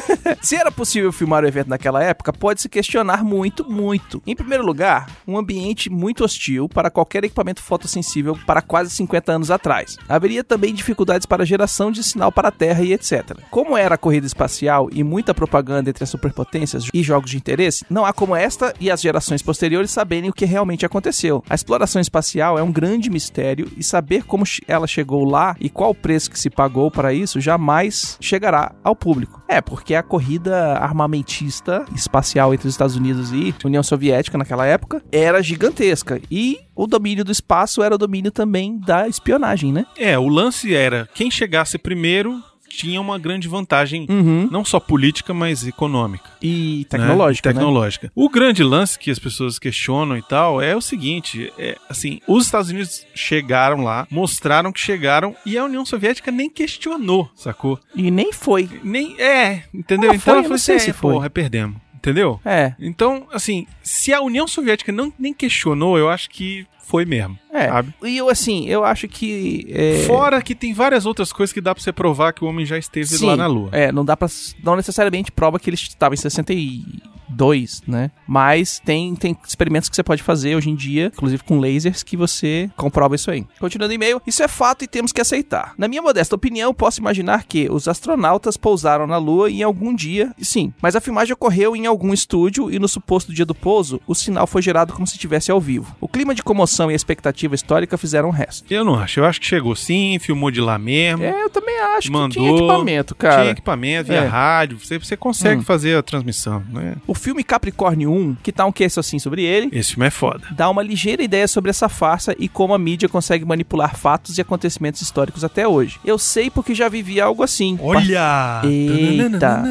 Se 0.41 0.55
era 0.55 0.71
possível 0.71 1.11
filmar 1.11 1.43
o 1.43 1.47
evento 1.47 1.69
naquela 1.69 2.03
época, 2.03 2.33
pode 2.33 2.61
se 2.61 2.69
questionar 2.69 3.23
muito, 3.23 3.69
muito. 3.69 4.21
Em 4.25 4.35
primeiro 4.35 4.65
lugar, 4.65 5.09
um 5.27 5.37
ambiente 5.37 5.89
muito 5.89 6.23
hostil 6.23 6.67
para 6.67 6.89
qualquer 6.89 7.23
equipamento 7.23 7.61
fotossensível 7.61 8.37
para 8.45 8.61
quase 8.61 8.89
50 8.91 9.31
anos 9.31 9.51
atrás. 9.51 9.97
Haveria 10.07 10.43
também 10.43 10.73
dificuldades 10.73 11.25
para 11.25 11.43
a 11.43 11.45
geração 11.45 11.91
de 11.91 12.03
sinal 12.03 12.31
para 12.31 12.49
a 12.49 12.51
Terra 12.51 12.83
e 12.83 12.93
etc. 12.93 13.37
Como 13.49 13.77
era 13.77 13.95
a 13.95 13.97
corrida 13.97 14.27
espacial 14.27 14.89
e 14.91 15.03
muita 15.03 15.33
propaganda 15.33 15.89
entre 15.89 16.03
as 16.03 16.09
superpotências 16.09 16.87
e 16.93 17.03
jogos 17.03 17.31
de 17.31 17.37
interesse, 17.37 17.85
não 17.89 18.05
há 18.05 18.13
como 18.13 18.35
esta 18.35 18.73
e 18.79 18.89
as 18.89 19.01
gerações 19.01 19.41
posteriores 19.41 19.91
saberem 19.91 20.29
o 20.29 20.33
que 20.33 20.45
realmente 20.45 20.85
aconteceu. 20.85 21.43
A 21.49 21.55
exploração 21.55 22.01
espacial 22.01 22.57
é 22.57 22.63
um 22.63 22.71
grande 22.71 23.09
mistério 23.09 23.71
e 23.77 23.83
saber 23.83 24.23
como 24.23 24.43
ela 24.67 24.87
chegou 24.87 25.23
lá 25.23 25.55
e 25.59 25.69
qual 25.69 25.91
o 25.91 25.95
preço 25.95 26.31
que 26.31 26.39
se 26.39 26.49
pagou 26.49 26.89
para 26.89 27.13
isso 27.13 27.39
jamais 27.41 28.17
chegará 28.21 28.73
ao 28.83 28.95
público. 28.95 29.41
É, 29.47 29.59
porque 29.59 29.95
a 29.95 30.03
corrida 30.03 30.77
armamentista 30.77 31.85
espacial 31.95 32.53
entre 32.53 32.67
os 32.67 32.73
Estados 32.73 32.95
Unidos 32.95 33.31
e 33.33 33.53
União 33.65 33.83
Soviética 33.83 34.37
naquela 34.37 34.65
época 34.65 35.03
era 35.11 35.41
gigantesca 35.41 36.21
e 36.29 36.59
o 36.75 36.87
domínio 36.87 37.25
do 37.25 37.31
espaço 37.31 37.83
era 37.83 37.95
o 37.95 37.97
domínio 37.97 38.31
também 38.31 38.79
da 38.79 39.07
espionagem, 39.07 39.71
né? 39.73 39.85
É, 39.97 40.17
o 40.17 40.27
lance 40.27 40.73
era 40.73 41.07
quem 41.13 41.29
chegasse 41.29 41.77
primeiro 41.77 42.41
tinha 42.75 42.99
uma 42.99 43.17
grande 43.17 43.47
vantagem, 43.47 44.05
Uhum. 44.09 44.47
não 44.51 44.63
só 44.65 44.79
política, 44.79 45.33
mas 45.33 45.65
econômica. 45.67 46.29
E 46.41 46.79
né? 46.79 46.85
tecnológica, 46.89 47.49
né? 47.49 47.53
tecnológica. 47.53 48.11
O 48.15 48.29
grande 48.29 48.63
lance 48.63 48.97
que 48.97 49.11
as 49.11 49.19
pessoas 49.19 49.59
questionam 49.59 50.17
e 50.17 50.21
tal 50.21 50.61
é 50.61 50.75
o 50.75 50.81
seguinte: 50.81 51.51
é, 51.57 51.77
assim, 51.89 52.19
os 52.27 52.45
Estados 52.45 52.69
Unidos 52.69 53.05
chegaram 53.13 53.83
lá, 53.83 54.07
mostraram 54.09 54.71
que 54.71 54.79
chegaram 54.79 55.35
e 55.45 55.57
a 55.57 55.65
União 55.65 55.85
Soviética 55.85 56.31
nem 56.31 56.49
questionou, 56.49 57.29
sacou? 57.35 57.79
E 57.95 58.09
nem 58.09 58.31
foi. 58.33 58.69
Nem 58.83 59.19
é, 59.19 59.63
entendeu? 59.73 60.09
Então 60.13 60.19
foi? 60.19 60.33
ela 60.33 60.43
falou 60.43 60.55
assim: 60.55 60.65
sei 60.65 60.75
é, 60.75 60.79
se 60.79 60.93
foi. 60.93 61.13
porra, 61.13 61.29
perdemos. 61.29 61.77
Entendeu? 62.01 62.39
É, 62.43 62.73
Então, 62.79 63.27
assim, 63.31 63.67
se 63.83 64.11
a 64.11 64.21
União 64.21 64.47
Soviética 64.47 64.91
não 64.91 65.13
nem 65.19 65.31
questionou, 65.35 65.99
eu 65.99 66.09
acho 66.09 66.31
que 66.31 66.65
foi 66.83 67.05
mesmo. 67.05 67.37
é. 67.53 67.67
Sabe? 67.67 67.93
E 68.03 68.17
eu, 68.17 68.29
assim, 68.29 68.67
eu 68.67 68.83
acho 68.83 69.07
que. 69.07 69.65
É... 69.69 70.03
Fora 70.07 70.41
que 70.41 70.53
tem 70.55 70.73
várias 70.73 71.05
outras 71.05 71.31
coisas 71.31 71.53
que 71.53 71.61
dá 71.61 71.73
pra 71.73 71.83
você 71.83 71.91
provar 71.91 72.33
que 72.33 72.43
o 72.43 72.47
homem 72.47 72.65
já 72.65 72.77
esteve 72.77 73.07
Sim, 73.07 73.27
lá 73.27 73.37
na 73.37 73.47
Lua. 73.47 73.69
É, 73.71 73.91
não 73.91 74.03
dá 74.03 74.17
pra. 74.17 74.27
Não 74.63 74.75
necessariamente 74.75 75.31
prova 75.31 75.59
que 75.59 75.69
ele 75.69 75.75
estava 75.75 76.13
em 76.13 76.17
62, 76.17 77.81
né? 77.87 78.11
Mas 78.27 78.79
tem, 78.79 79.15
tem 79.15 79.37
experimentos 79.47 79.89
que 79.89 79.95
você 79.95 80.03
pode 80.03 80.23
fazer 80.23 80.55
hoje 80.55 80.69
em 80.69 80.75
dia, 80.75 81.11
inclusive 81.13 81.43
com 81.43 81.59
lasers, 81.59 82.03
que 82.03 82.17
você 82.17 82.69
comprova 82.75 83.15
isso 83.15 83.29
aí. 83.31 83.45
Continuando 83.59 83.91
o 83.91 83.95
e-mail, 83.95 84.21
isso 84.25 84.43
é 84.43 84.47
fato 84.47 84.83
e 84.83 84.87
temos 84.87 85.11
que 85.11 85.21
aceitar. 85.21 85.73
Na 85.77 85.87
minha 85.87 86.01
modesta 86.01 86.35
opinião, 86.35 86.73
posso 86.73 86.99
imaginar 86.99 87.43
que 87.45 87.69
os 87.69 87.87
astronautas 87.87 88.57
pousaram 88.57 89.07
na 89.07 89.17
Lua 89.17 89.49
em 89.49 89.63
algum 89.63 89.93
dia, 89.93 90.33
e 90.37 90.45
sim, 90.45 90.73
mas 90.81 90.95
a 90.95 91.01
filmagem 91.01 91.33
ocorreu 91.33 91.75
em 91.75 91.85
algum 91.85 92.13
estúdio 92.13 92.71
e 92.71 92.79
no 92.79 92.87
suposto 92.87 93.33
dia 93.33 93.45
do 93.45 93.55
pouso, 93.55 94.01
o 94.07 94.15
sinal 94.15 94.47
foi 94.47 94.61
gerado 94.61 94.93
como 94.93 95.07
se 95.07 95.13
estivesse 95.13 95.51
ao 95.51 95.59
vivo. 95.59 95.95
O 95.99 96.07
clima 96.07 96.33
de 96.33 96.43
comoção 96.43 96.80
e 96.89 96.93
a 96.93 96.95
expectativa 96.95 97.53
histórica 97.53 97.97
fizeram 97.97 98.29
o 98.29 98.31
resto. 98.31 98.71
Eu 98.73 98.83
não 98.85 98.95
acho. 98.95 99.19
Eu 99.19 99.25
acho 99.25 99.39
que 99.39 99.45
chegou 99.45 99.75
sim, 99.75 100.17
filmou 100.19 100.49
de 100.49 100.61
lá 100.61 100.77
mesmo. 100.79 101.23
É, 101.23 101.43
eu 101.43 101.49
também 101.49 101.77
acho 101.79 102.07
que 102.07 102.13
Mandou, 102.13 102.29
tinha 102.29 102.51
equipamento, 102.51 103.15
cara. 103.15 103.41
Tinha 103.41 103.51
equipamento, 103.51 104.07
via 104.09 104.21
É. 104.21 104.25
rádio. 104.25 104.79
Você, 104.79 104.97
você 104.97 105.17
consegue 105.17 105.61
Hum. 105.61 105.65
fazer 105.65 105.97
a 105.97 106.01
transmissão, 106.01 106.63
né? 106.71 106.95
O 107.05 107.13
filme 107.13 107.43
Capricórnio 107.43 108.11
1, 108.11 108.35
que 108.41 108.51
tá 108.51 108.65
um 108.65 108.71
que 108.71 108.83
assim 108.85 109.19
sobre 109.19 109.43
ele, 109.43 109.69
Esse 109.71 109.91
filme 109.91 110.07
é 110.07 110.09
foda. 110.09 110.47
dá 110.51 110.69
uma 110.69 110.81
ligeira 110.81 111.21
ideia 111.21 111.47
sobre 111.47 111.69
essa 111.69 111.87
farsa 111.89 112.35
e 112.39 112.47
como 112.49 112.73
a 112.73 112.79
mídia 112.79 113.07
consegue 113.09 113.45
manipular 113.45 113.95
fatos 113.95 114.37
e 114.37 114.41
acontecimentos 114.41 115.01
históricos 115.01 115.43
até 115.43 115.67
hoje. 115.67 115.99
Eu 116.05 116.17
sei 116.17 116.49
porque 116.49 116.73
já 116.73 116.87
vivi 116.89 117.19
algo 117.21 117.43
assim. 117.43 117.77
Olha! 117.81 118.61
Eita. 118.63 119.63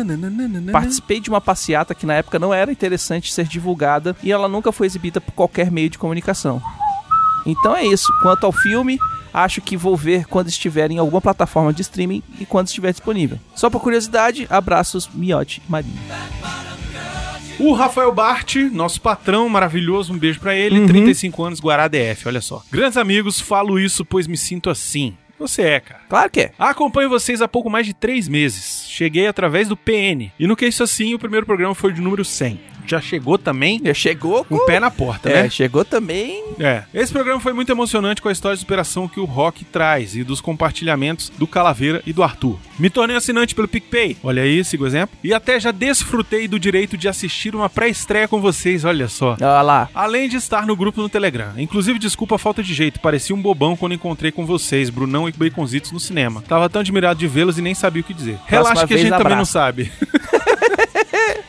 Participei 0.72 1.20
de 1.20 1.28
uma 1.28 1.40
passeata 1.40 1.94
que 1.94 2.06
na 2.06 2.14
época 2.14 2.38
não 2.38 2.52
era 2.52 2.70
interessante 2.72 3.32
ser 3.32 3.46
divulgada 3.46 4.14
e 4.22 4.30
ela 4.32 4.48
nunca 4.48 4.72
foi 4.72 4.86
exibida 4.86 5.20
por 5.20 5.32
qualquer 5.32 5.70
meio 5.70 5.88
de 5.90 5.98
comunicação. 5.98 6.62
Então 7.46 7.74
é 7.76 7.84
isso. 7.84 8.06
Quanto 8.22 8.44
ao 8.44 8.52
filme, 8.52 8.98
acho 9.32 9.60
que 9.60 9.76
vou 9.76 9.96
ver 9.96 10.26
quando 10.26 10.48
estiver 10.48 10.90
em 10.90 10.98
alguma 10.98 11.20
plataforma 11.20 11.72
de 11.72 11.82
streaming 11.82 12.22
e 12.38 12.46
quando 12.46 12.68
estiver 12.68 12.90
disponível. 12.90 13.38
Só 13.54 13.70
por 13.70 13.80
curiosidade, 13.80 14.46
abraços, 14.50 15.08
Miote 15.12 15.62
Marinho. 15.68 15.98
O 17.58 17.74
Rafael 17.74 18.10
Bart, 18.10 18.56
nosso 18.72 19.00
patrão 19.02 19.46
maravilhoso, 19.46 20.14
um 20.14 20.18
beijo 20.18 20.40
pra 20.40 20.54
ele. 20.54 20.80
Uhum. 20.80 20.86
35 20.86 21.44
anos, 21.44 21.60
Guará 21.60 21.88
DF, 21.88 22.26
olha 22.26 22.40
só. 22.40 22.62
Grandes 22.72 22.96
amigos, 22.96 23.38
falo 23.38 23.78
isso 23.78 24.02
pois 24.02 24.26
me 24.26 24.36
sinto 24.36 24.70
assim. 24.70 25.14
Você 25.38 25.62
é, 25.62 25.80
cara. 25.80 25.99
Claro 26.10 26.28
que 26.28 26.40
é. 26.40 26.52
Acompanho 26.58 27.08
vocês 27.08 27.40
há 27.40 27.48
pouco 27.48 27.70
mais 27.70 27.86
de 27.86 27.94
três 27.94 28.28
meses. 28.28 28.84
Cheguei 28.88 29.26
através 29.28 29.68
do 29.68 29.76
PN. 29.76 30.30
E 30.38 30.46
no 30.46 30.56
que 30.56 30.66
isso 30.66 30.82
assim, 30.82 31.14
o 31.14 31.18
primeiro 31.18 31.46
programa 31.46 31.74
foi 31.74 31.92
de 31.92 32.00
número 32.02 32.24
100. 32.24 32.68
Já 32.86 33.00
chegou 33.00 33.38
também 33.38 33.80
Já 33.84 33.94
chegou 33.94 34.42
com 34.42 34.56
o 34.56 34.66
pé 34.66 34.80
na 34.80 34.90
porta, 34.90 35.28
É, 35.30 35.42
né? 35.44 35.50
chegou 35.50 35.84
também 35.84 36.42
É. 36.58 36.82
Esse 36.92 37.12
programa 37.12 37.38
foi 37.38 37.52
muito 37.52 37.70
emocionante 37.70 38.20
com 38.20 38.28
a 38.28 38.32
história 38.32 38.56
de 38.56 38.60
superação 38.60 39.06
que 39.06 39.20
o 39.20 39.24
Rock 39.26 39.64
traz 39.64 40.16
e 40.16 40.24
dos 40.24 40.40
compartilhamentos 40.40 41.30
do 41.38 41.46
Calaveira 41.46 42.02
e 42.04 42.12
do 42.12 42.22
Arthur. 42.22 42.58
Me 42.78 42.90
tornei 42.90 43.16
assinante 43.16 43.54
pelo 43.54 43.68
PicPay. 43.68 44.16
Olha 44.24 44.42
aí, 44.42 44.64
siga 44.64 44.82
o 44.82 44.86
exemplo. 44.88 45.16
E 45.22 45.32
até 45.32 45.60
já 45.60 45.70
desfrutei 45.70 46.48
do 46.48 46.58
direito 46.58 46.96
de 46.96 47.06
assistir 47.06 47.54
uma 47.54 47.68
pré-estreia 47.70 48.26
com 48.26 48.40
vocês, 48.40 48.84
olha 48.84 49.06
só. 49.06 49.36
Olha 49.40 49.62
lá. 49.62 49.88
Além 49.94 50.28
de 50.28 50.36
estar 50.36 50.66
no 50.66 50.74
grupo 50.74 51.00
no 51.00 51.08
Telegram. 51.08 51.52
Inclusive, 51.58 51.98
desculpa 51.98 52.36
a 52.36 52.38
falta 52.38 52.62
de 52.62 52.72
jeito. 52.74 52.98
Parecia 52.98 53.36
um 53.36 53.42
bobão 53.42 53.76
quando 53.76 53.92
encontrei 53.94 54.32
com 54.32 54.44
vocês, 54.46 54.90
Brunão 54.90 55.28
e 55.28 55.32
Baconzitos, 55.32 55.92
no 55.92 55.99
cinema. 56.00 56.42
Tava 56.46 56.68
tão 56.68 56.80
admirado 56.80 57.18
de 57.18 57.26
vê-los 57.28 57.58
e 57.58 57.62
nem 57.62 57.74
sabia 57.74 58.02
o 58.02 58.04
que 58.04 58.14
dizer. 58.14 58.38
Relaxa 58.46 58.86
que 58.86 58.94
a 58.94 58.96
gente 58.96 59.10
também 59.10 59.24
não 59.26 59.32
abraço. 59.32 59.52
sabe. 59.52 59.92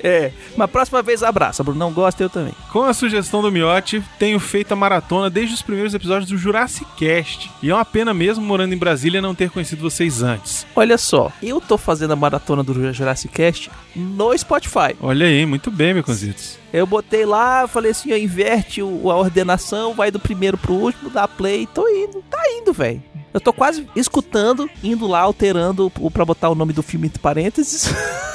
É. 0.04 0.32
Mas 0.56 0.70
próxima 0.70 1.02
vez 1.02 1.24
abraça. 1.24 1.64
Bruno 1.64 1.80
não 1.80 1.92
gosta, 1.92 2.24
eu 2.24 2.30
também. 2.30 2.54
Com 2.72 2.84
a 2.84 2.94
sugestão 2.94 3.42
do 3.42 3.52
Miotti, 3.52 4.04
tenho 4.18 4.40
feito 4.40 4.72
a 4.72 4.76
maratona 4.76 5.30
desde 5.30 5.54
os 5.54 5.62
primeiros 5.62 5.94
episódios 5.94 6.30
do 6.30 6.38
Jurassic 6.38 6.86
Cast. 6.98 7.52
E 7.62 7.70
é 7.70 7.76
uma 7.76 7.86
pena 7.86 8.14
mesmo, 8.14 8.44
morando 8.44 8.74
em 8.74 8.78
Brasília, 8.78 9.22
não 9.22 9.36
ter 9.36 9.50
conhecido 9.50 9.82
vocês 9.82 10.24
antes. 10.24 10.66
Olha 10.76 10.98
só, 10.98 11.32
eu 11.42 11.62
tô 11.62 11.78
fazendo 11.78 12.12
a 12.14 12.16
maratona 12.16 12.64
do 12.64 12.94
Jurassic 12.94 13.34
Cast 13.34 13.72
no 13.96 14.36
Spotify. 14.38 14.96
Olha 15.00 15.26
aí, 15.26 15.46
muito 15.46 15.70
bem, 15.70 15.94
Baconzitos. 15.94 16.60
Eu 16.74 16.88
botei 16.88 17.26
lá, 17.26 17.68
falei 17.68 17.92
assim, 17.92 18.14
ó, 18.14 18.16
inverte 18.16 18.80
a 18.82 18.86
ordenação, 18.86 19.94
vai 19.94 20.10
do 20.10 20.20
primeiro 20.20 20.58
pro 20.58 20.74
último, 20.74 21.10
dá 21.10 21.28
play, 21.28 21.68
tô 21.74 21.88
indo, 21.88 22.24
tá 22.30 22.42
indo, 22.48 22.72
velho. 22.72 23.04
Eu 23.34 23.40
tô 23.40 23.54
quase 23.54 23.88
escutando, 23.96 24.70
indo 24.84 25.08
lá, 25.08 25.22
alterando 25.22 25.92
o 26.00 26.12
pra 26.12 26.26
botar 26.26 26.50
o 26.50 26.56
nome 26.56 26.74
do 26.74 26.84
filme 26.84 27.08
entre 27.08 27.20
parênteses. 27.20 27.90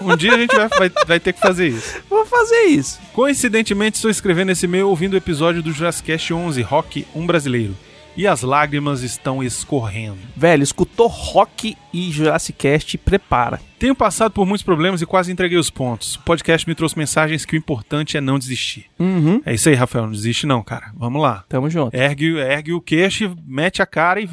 Um 0.00 0.16
dia 0.16 0.34
a 0.34 0.38
gente 0.38 0.54
vai, 0.54 0.68
vai, 0.68 0.92
vai 1.06 1.20
ter 1.20 1.32
que 1.32 1.40
fazer 1.40 1.68
isso. 1.68 2.00
Vou 2.08 2.26
fazer 2.26 2.62
isso. 2.64 2.98
Coincidentemente, 3.12 3.96
estou 3.96 4.10
escrevendo 4.10 4.50
esse 4.50 4.66
e-mail 4.66 4.88
ouvindo 4.88 5.14
o 5.14 5.16
episódio 5.16 5.62
do 5.62 5.72
Jurassic 5.72 6.06
Cast 6.06 6.32
11, 6.32 6.60
Rock, 6.62 7.06
um 7.14 7.26
brasileiro. 7.26 7.76
E 8.16 8.26
as 8.26 8.42
lágrimas 8.42 9.02
estão 9.02 9.42
escorrendo. 9.42 10.18
Velho, 10.36 10.62
escutou 10.62 11.06
rock 11.06 11.76
e 11.92 12.10
Jurassic 12.10 12.58
Cast, 12.58 12.98
prepara. 12.98 13.60
Tenho 13.80 13.94
passado 13.94 14.30
por 14.30 14.44
muitos 14.46 14.62
problemas 14.62 15.00
e 15.00 15.06
quase 15.06 15.32
entreguei 15.32 15.56
os 15.58 15.70
pontos. 15.70 16.16
O 16.16 16.20
podcast 16.20 16.68
me 16.68 16.74
trouxe 16.74 16.98
mensagens 16.98 17.46
que 17.46 17.56
o 17.56 17.58
importante 17.58 18.16
é 18.16 18.20
não 18.20 18.38
desistir. 18.38 18.84
Uhum. 18.98 19.40
É 19.44 19.54
isso 19.54 19.70
aí, 19.70 19.74
Rafael. 19.74 20.04
Não 20.04 20.12
desiste 20.12 20.46
não, 20.46 20.62
cara. 20.62 20.92
Vamos 20.94 21.22
lá. 21.22 21.44
Tamo 21.48 21.70
junto. 21.70 21.96
Ergue, 21.96 22.36
ergue 22.36 22.74
o 22.74 22.80
queixo, 22.82 23.34
mete 23.46 23.80
a 23.80 23.86
cara 23.86 24.20
e, 24.20 24.24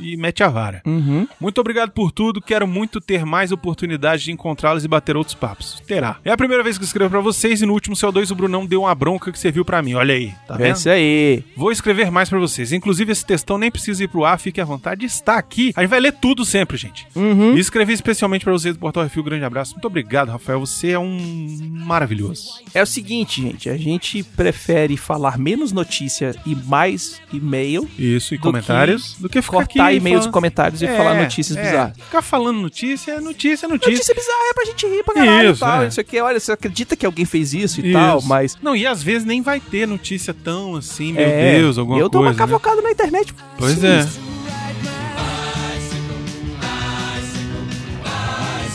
e- 0.00 0.12
e 0.12 0.16
mete 0.16 0.44
a 0.44 0.48
vara. 0.48 0.80
Uhum. 0.86 1.26
Muito 1.40 1.60
obrigado 1.60 1.90
por 1.90 2.12
tudo. 2.12 2.40
Quero 2.40 2.66
muito 2.66 3.00
ter 3.00 3.26
mais 3.26 3.50
oportunidade 3.50 4.22
de 4.22 4.30
encontrá-los 4.30 4.84
e 4.84 4.88
bater 4.88 5.16
outros 5.16 5.34
papos. 5.34 5.82
Terá. 5.84 6.18
É 6.24 6.30
a 6.30 6.36
primeira 6.36 6.62
vez 6.62 6.78
que 6.78 6.84
escrevo 6.84 7.10
pra 7.10 7.20
vocês 7.20 7.60
e 7.60 7.66
no 7.66 7.72
último 7.72 7.96
CO2 7.96 8.30
o 8.30 8.36
Brunão 8.36 8.64
deu 8.64 8.82
uma 8.82 8.94
bronca 8.94 9.32
que 9.32 9.38
serviu 9.38 9.64
pra 9.64 9.82
mim. 9.82 9.94
Olha 9.94 10.14
aí. 10.14 10.32
Tá 10.46 10.54
É 10.54 10.58
vendo? 10.58 10.76
isso 10.76 10.88
aí. 10.88 11.42
Vou 11.56 11.72
escrever 11.72 12.08
mais 12.08 12.28
pra 12.28 12.38
vocês. 12.38 12.72
Inclusive, 12.72 13.10
esse 13.10 13.26
textão 13.26 13.58
nem 13.58 13.68
precisa 13.70 14.04
ir 14.04 14.08
pro 14.08 14.24
ar, 14.24 14.38
fique 14.38 14.60
à 14.60 14.64
vontade. 14.64 15.04
Está 15.06 15.38
aqui. 15.38 15.72
A 15.74 15.80
gente 15.80 15.90
vai 15.90 15.98
ler 15.98 16.12
tudo 16.12 16.44
sempre, 16.44 16.76
gente. 16.76 17.04
Uhum. 17.16 17.56
E 17.56 17.58
escrevi 17.58 17.92
especialmente 17.92 18.44
pra 18.44 18.52
vocês 18.52 18.74
do 18.76 18.80
Portal 18.92 19.04
Refil. 19.04 19.22
Grande 19.22 19.44
abraço. 19.44 19.72
Muito 19.72 19.86
obrigado, 19.86 20.28
Rafael. 20.30 20.60
Você 20.60 20.90
é 20.90 20.98
um 20.98 21.58
maravilhoso. 21.86 22.60
É 22.74 22.82
o 22.82 22.86
seguinte, 22.86 23.40
gente. 23.40 23.70
A 23.70 23.76
gente 23.76 24.22
prefere 24.22 24.96
falar 24.96 25.38
menos 25.38 25.72
notícia 25.72 26.34
e 26.44 26.54
mais 26.54 27.20
e-mail. 27.32 27.88
Isso, 27.98 28.34
e 28.34 28.36
Do 28.38 28.42
comentários. 28.42 29.16
do 29.18 29.28
que 29.28 29.40
ficar 29.40 29.56
cortar 29.56 29.86
aqui 29.86 29.96
e-mails 29.96 30.20
falando- 30.20 30.30
e 30.30 30.32
comentários 30.32 30.82
e 30.82 30.86
É, 30.86 30.96
falar 30.96 31.14
notícias 31.14 31.56
é. 31.56 31.62
bizarras. 31.62 31.96
Ficar 31.96 32.22
falando 32.22 32.60
notícia, 32.60 33.20
notícia, 33.20 33.66
notícia. 33.68 33.92
Notícia 33.92 34.14
bizarra 34.14 34.50
é 34.50 34.54
pra 34.54 34.64
gente 34.66 34.86
rir 34.86 35.02
pra 35.04 35.14
caralho 35.14 35.50
Isso, 35.52 35.58
e 35.64 35.66
tal. 35.66 35.82
é. 35.82 35.88
Isso 35.88 36.00
aqui, 36.00 36.20
olha, 36.20 36.38
você 36.38 36.52
acredita 36.52 36.94
que 36.94 37.06
alguém 37.06 37.24
fez 37.24 37.54
isso 37.54 37.80
e 37.80 37.92
tal, 37.92 38.18
Isso. 38.18 38.28
mas. 38.28 38.56
Não, 38.62 38.76
e 38.76 38.86
às 38.86 39.02
vezes 39.02 39.24
nem 39.24 39.40
vai 39.40 39.58
ter 39.60 39.86
notícia 39.88 40.34
tão 40.34 40.76
assim, 40.76 41.12
meu 41.12 41.22
é, 41.22 41.58
Deus, 41.58 41.78
alguma 41.78 41.98
eu 41.98 42.08
dou 42.08 42.22
coisa. 42.22 42.30
uma 42.34 42.38
cavocada 42.38 42.82
na 42.82 42.90
internet. 42.90 43.32
Pois 43.58 43.82
é. 43.82 44.06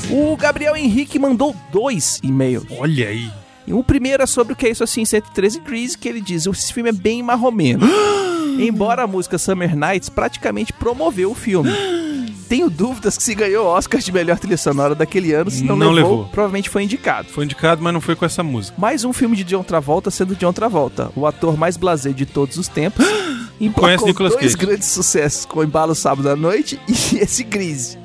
O 0.10 0.36
Gabriel 0.38 0.76
Henrique 0.76 1.20
mandou 1.20 1.56
dois 1.72 2.20
e-mails. 2.24 2.66
Olha 2.78 3.10
aí. 3.10 3.30
O 3.68 3.84
primeiro 3.84 4.24
é 4.24 4.26
sobre 4.26 4.54
o 4.54 4.56
que 4.56 4.66
é 4.68 4.70
isso 4.70 4.84
assim, 4.84 5.04
113 5.04 5.60
Degrees, 5.60 5.96
que 5.96 6.08
ele 6.08 6.22
diz: 6.22 6.46
esse 6.46 6.74
filme 6.74 6.90
é 6.90 6.94
bem 6.94 7.22
marromeno. 7.22 7.86
Embora 8.60 9.04
a 9.04 9.08
música 9.08 9.38
Summer 9.38 9.76
Nights 9.76 10.10
praticamente 10.10 10.72
promoveu 10.72 11.32
o 11.32 11.36
filme. 11.36 11.70
Tenho 12.48 12.70
dúvidas 12.70 13.18
que 13.18 13.24
se 13.24 13.36
ganhou 13.36 13.66
o 13.66 13.68
Oscar 13.70 14.00
de 14.00 14.10
melhor 14.10 14.40
trilha 14.40 14.56
sonora 14.56 14.96
daquele 14.96 15.34
ano, 15.34 15.52
se 15.52 15.66
não, 15.66 15.76
Não 15.76 15.92
levou, 15.92 16.12
levou. 16.20 16.30
provavelmente 16.30 16.70
foi 16.70 16.84
indicado. 16.84 17.28
Foi 17.28 17.44
indicado, 17.44 17.84
mas 17.84 17.92
não 17.94 18.00
foi 18.00 18.16
com 18.16 18.24
essa 18.24 18.42
música. 18.42 18.74
Mais 18.80 19.04
um 19.04 19.12
filme 19.12 19.36
de 19.36 19.44
John 19.44 19.64
Travolta 19.64 20.10
sendo 20.10 20.34
John 20.34 20.54
Travolta, 20.54 21.12
o 21.14 21.26
ator 21.28 21.58
mais 21.58 21.76
blasé 21.76 22.12
de 22.12 22.26
todos 22.26 22.56
os 22.56 22.70
tempos. 22.70 23.06
Conhece 23.74 24.06
Nicolas 24.06 24.34
dois 24.34 24.56
Cage. 24.56 24.66
grandes 24.66 24.88
sucessos 24.88 25.44
com 25.44 25.62
Embalo 25.64 25.94
Sábado 25.94 26.30
à 26.30 26.36
Noite 26.38 26.80
e 26.88 27.18
esse 27.20 27.44
Grise. 27.44 27.98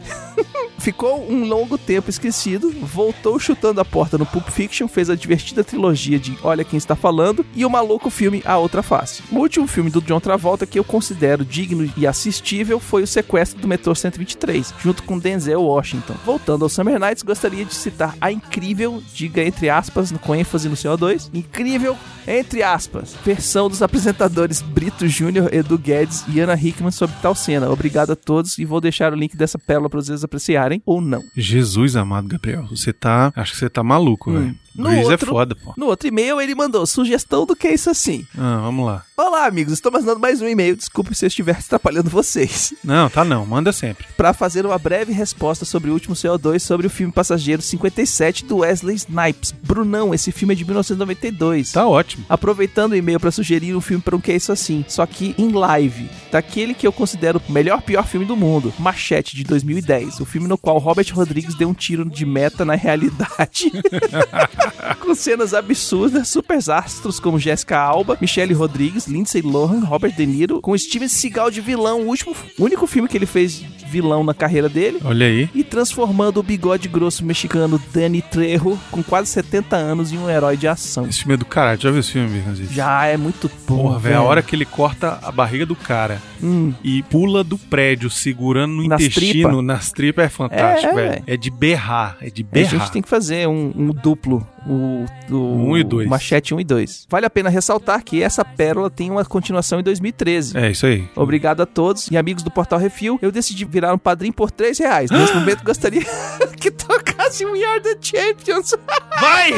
Ficou 0.78 1.30
um 1.30 1.44
longo 1.44 1.78
tempo 1.78 2.10
esquecido, 2.10 2.70
voltou 2.70 3.38
chutando 3.38 3.80
a 3.80 3.84
porta 3.84 4.18
no 4.18 4.26
Pulp 4.26 4.48
Fiction, 4.48 4.88
fez 4.88 5.08
a 5.08 5.14
divertida 5.14 5.62
trilogia 5.62 6.18
de 6.18 6.36
Olha 6.42 6.64
Quem 6.64 6.76
Está 6.76 6.96
Falando 6.96 7.46
e 7.54 7.64
o 7.64 7.70
maluco 7.70 8.10
filme 8.10 8.42
A 8.44 8.58
Outra 8.58 8.82
Face. 8.82 9.22
O 9.30 9.38
último 9.38 9.68
filme 9.68 9.90
do 9.90 10.00
John 10.00 10.18
Travolta 10.18 10.66
que 10.66 10.78
eu 10.78 10.84
considero 10.84 11.44
digno 11.44 11.88
e 11.96 12.06
assistível 12.06 12.80
foi 12.80 13.04
o 13.04 13.06
Sequestro 13.06 13.60
do 13.60 13.68
Metrô 13.68 13.94
123, 13.94 14.74
junto 14.80 15.04
com 15.04 15.18
Denzel 15.18 15.62
Washington. 15.62 16.14
Voltando 16.24 16.64
ao 16.64 16.68
Summer 16.68 16.98
Nights, 16.98 17.22
gostaria 17.22 17.64
de 17.64 17.74
citar 17.74 18.16
a 18.20 18.32
incrível, 18.32 19.02
diga 19.14 19.42
entre 19.42 19.70
aspas, 19.70 20.12
com 20.12 20.34
ênfase 20.34 20.68
no 20.68 20.74
CO2, 20.74 21.30
incrível, 21.32 21.96
entre 22.26 22.62
aspas, 22.62 23.14
versão 23.24 23.68
dos 23.68 23.82
apresentadores 23.82 24.60
Brito 24.60 25.06
Júnior, 25.06 25.52
Edu 25.52 25.78
Guedes 25.78 26.24
e 26.28 26.40
Ana 26.40 26.54
Hickman 26.54 26.90
sobre 26.90 27.16
tal 27.20 27.34
cena. 27.34 27.70
Obrigado 27.70 28.12
a 28.12 28.16
todos 28.16 28.58
e 28.58 28.64
vou 28.64 28.80
deixar 28.80 29.12
o 29.12 29.16
link 29.16 29.36
dessa 29.36 29.58
pérola 29.58 29.88
para 29.88 30.00
vocês 30.00 30.24
apreciarem 30.32 30.82
ou 30.86 31.00
não. 31.00 31.22
Jesus 31.36 31.94
amado, 31.94 32.28
Gabriel. 32.28 32.66
Você 32.70 32.92
tá. 32.92 33.32
Acho 33.36 33.52
que 33.52 33.58
você 33.58 33.68
tá 33.68 33.82
maluco, 33.82 34.30
Hum. 34.30 34.40
velho. 34.40 34.58
No 34.74 34.88
Grease 34.88 35.08
é 35.08 35.12
outro- 35.12 35.30
foda, 35.32 35.54
pô. 35.54 35.74
No 35.76 35.86
outro 35.86 36.08
e-mail 36.08 36.40
ele 36.40 36.54
mandou 36.54 36.86
sugestão 36.86 37.44
do 37.44 37.54
que 37.54 37.68
é 37.68 37.74
isso 37.74 37.90
assim. 37.90 38.26
Ah, 38.36 38.58
vamos 38.62 38.86
lá. 38.86 39.04
Olá, 39.16 39.46
amigos, 39.46 39.72
estou 39.74 39.92
mandando 39.92 40.18
mais 40.18 40.40
um 40.40 40.48
e-mail. 40.48 40.74
Desculpe 40.76 41.14
se 41.14 41.24
eu 41.24 41.28
estiver 41.28 41.56
atrapalhando 41.58 42.08
vocês. 42.10 42.72
Não, 42.82 43.08
tá 43.10 43.24
não. 43.24 43.44
Manda 43.46 43.70
sempre. 43.72 44.06
Para 44.16 44.32
fazer 44.32 44.64
uma 44.66 44.78
breve 44.78 45.12
resposta 45.12 45.64
sobre 45.64 45.90
o 45.90 45.92
último 45.92 46.14
CO2 46.14 46.58
sobre 46.60 46.86
o 46.86 46.90
filme 46.90 47.12
Passageiro 47.12 47.60
57 47.62 48.44
do 48.44 48.58
Wesley 48.58 48.96
Snipes. 48.96 49.52
Brunão, 49.62 50.14
esse 50.14 50.32
filme 50.32 50.54
é 50.54 50.56
de 50.56 50.64
1992. 50.64 51.72
Tá 51.72 51.86
ótimo. 51.86 52.24
Aproveitando 52.28 52.92
o 52.92 52.96
e-mail 52.96 53.20
para 53.20 53.30
sugerir 53.30 53.74
um 53.76 53.80
filme 53.80 54.02
para 54.02 54.16
um 54.16 54.20
que 54.20 54.32
é 54.32 54.36
isso 54.36 54.52
assim, 54.52 54.84
só 54.88 55.04
que 55.06 55.34
em 55.36 55.50
live, 55.52 56.08
daquele 56.30 56.74
que 56.74 56.86
eu 56.86 56.92
considero 56.92 57.40
o 57.48 57.52
melhor 57.52 57.82
pior 57.82 58.06
filme 58.06 58.24
do 58.26 58.36
mundo, 58.36 58.72
Machete 58.78 59.36
de 59.36 59.44
2010, 59.44 60.20
o 60.20 60.24
filme 60.24 60.48
no 60.48 60.56
qual 60.58 60.78
Robert 60.78 61.06
Rodrigues 61.12 61.54
deu 61.56 61.68
um 61.68 61.74
tiro 61.74 62.08
de 62.08 62.24
meta 62.24 62.64
na 62.64 62.74
realidade. 62.74 63.70
Com 65.00 65.14
cenas 65.14 65.52
absurdas, 65.54 66.28
super 66.28 66.58
astros 66.70 67.18
como 67.18 67.38
Jessica 67.38 67.78
Alba, 67.78 68.16
Michelle 68.20 68.52
Rodrigues, 68.54 69.06
Lindsay 69.06 69.42
Lohan, 69.42 69.80
Robert 69.84 70.12
De 70.14 70.24
Niro, 70.26 70.60
com 70.60 70.76
Steven 70.76 71.08
Seagal 71.08 71.50
de 71.50 71.60
vilão, 71.60 72.02
o 72.02 72.06
último, 72.08 72.34
único 72.58 72.86
filme 72.86 73.08
que 73.08 73.16
ele 73.16 73.26
fez 73.26 73.62
vilão 73.88 74.22
na 74.24 74.32
carreira 74.34 74.68
dele. 74.68 74.98
Olha 75.04 75.26
aí. 75.26 75.48
E 75.54 75.62
transformando 75.64 76.38
o 76.40 76.42
bigode 76.42 76.88
grosso 76.88 77.24
mexicano 77.24 77.80
Danny 77.92 78.22
Trejo, 78.22 78.78
com 78.90 79.02
quase 79.02 79.28
70 79.30 79.76
anos, 79.76 80.12
em 80.12 80.18
um 80.18 80.30
herói 80.30 80.56
de 80.56 80.66
ação. 80.68 81.06
Esse 81.06 81.20
filme 81.20 81.34
é 81.34 81.36
do 81.36 81.44
caralho. 81.44 81.80
Já 81.80 81.90
viu 81.90 82.00
esse 82.00 82.12
filme, 82.12 82.28
Bicãozinho? 82.38 82.68
Já 82.72 83.06
é 83.06 83.16
muito 83.16 83.50
bom, 83.66 83.76
Porra, 83.82 83.98
velho. 83.98 84.18
A 84.18 84.22
hora 84.22 84.42
que 84.42 84.54
ele 84.56 84.64
corta 84.64 85.18
a 85.22 85.30
barriga 85.32 85.66
do 85.66 85.76
cara 85.76 86.20
Hum, 86.42 86.72
e 86.82 87.02
pula 87.04 87.44
do 87.44 87.56
prédio 87.56 88.10
segurando 88.10 88.72
no 88.74 88.88
Nas 88.88 89.00
intestino, 89.00 89.48
tripa. 89.48 89.62
nas 89.62 89.92
tripas, 89.92 90.24
é 90.24 90.28
fantástico, 90.28 90.92
É, 90.92 90.94
velho. 90.94 91.10
velho. 91.10 91.24
É 91.26 91.36
de 91.36 91.50
berrar. 91.50 92.16
É 92.20 92.30
de 92.30 92.42
a 92.42 92.46
berrar. 92.54 92.70
gente 92.70 92.90
tem 92.92 93.02
que 93.02 93.08
fazer 93.08 93.46
um, 93.48 93.72
um 93.76 93.90
duplo, 93.92 94.46
o, 94.66 95.04
o 95.30 95.34
Um 95.36 95.76
e 95.76 95.82
dois. 95.84 96.08
Machete 96.08 96.54
1 96.54 96.60
e 96.60 96.64
2. 96.64 97.06
Vale 97.08 97.26
a 97.26 97.30
pena 97.30 97.48
ressaltar 97.50 98.02
que 98.04 98.22
essa 98.22 98.44
pérola 98.44 98.88
tem 98.90 99.10
uma 99.10 99.24
continuação 99.24 99.80
em 99.80 99.82
2013. 99.82 100.56
É, 100.56 100.70
isso 100.70 100.86
aí. 100.86 101.08
Obrigado 101.16 101.60
a 101.62 101.66
todos 101.66 102.08
e 102.10 102.16
amigos 102.16 102.42
do 102.42 102.50
Portal 102.50 102.78
Refil. 102.78 103.18
Eu 103.20 103.32
decidi 103.32 103.64
virar 103.64 103.92
um 103.92 103.98
padrinho 103.98 104.32
por 104.32 104.50
3 104.50 104.78
reais. 104.78 105.10
Nesse 105.10 105.34
momento 105.34 105.64
gostaria 105.64 106.02
que 106.60 106.70
tocasse 106.70 107.44
We 107.44 107.64
Are 107.64 107.80
the 107.80 107.96
Champions. 108.00 108.74
Vai! 109.20 109.52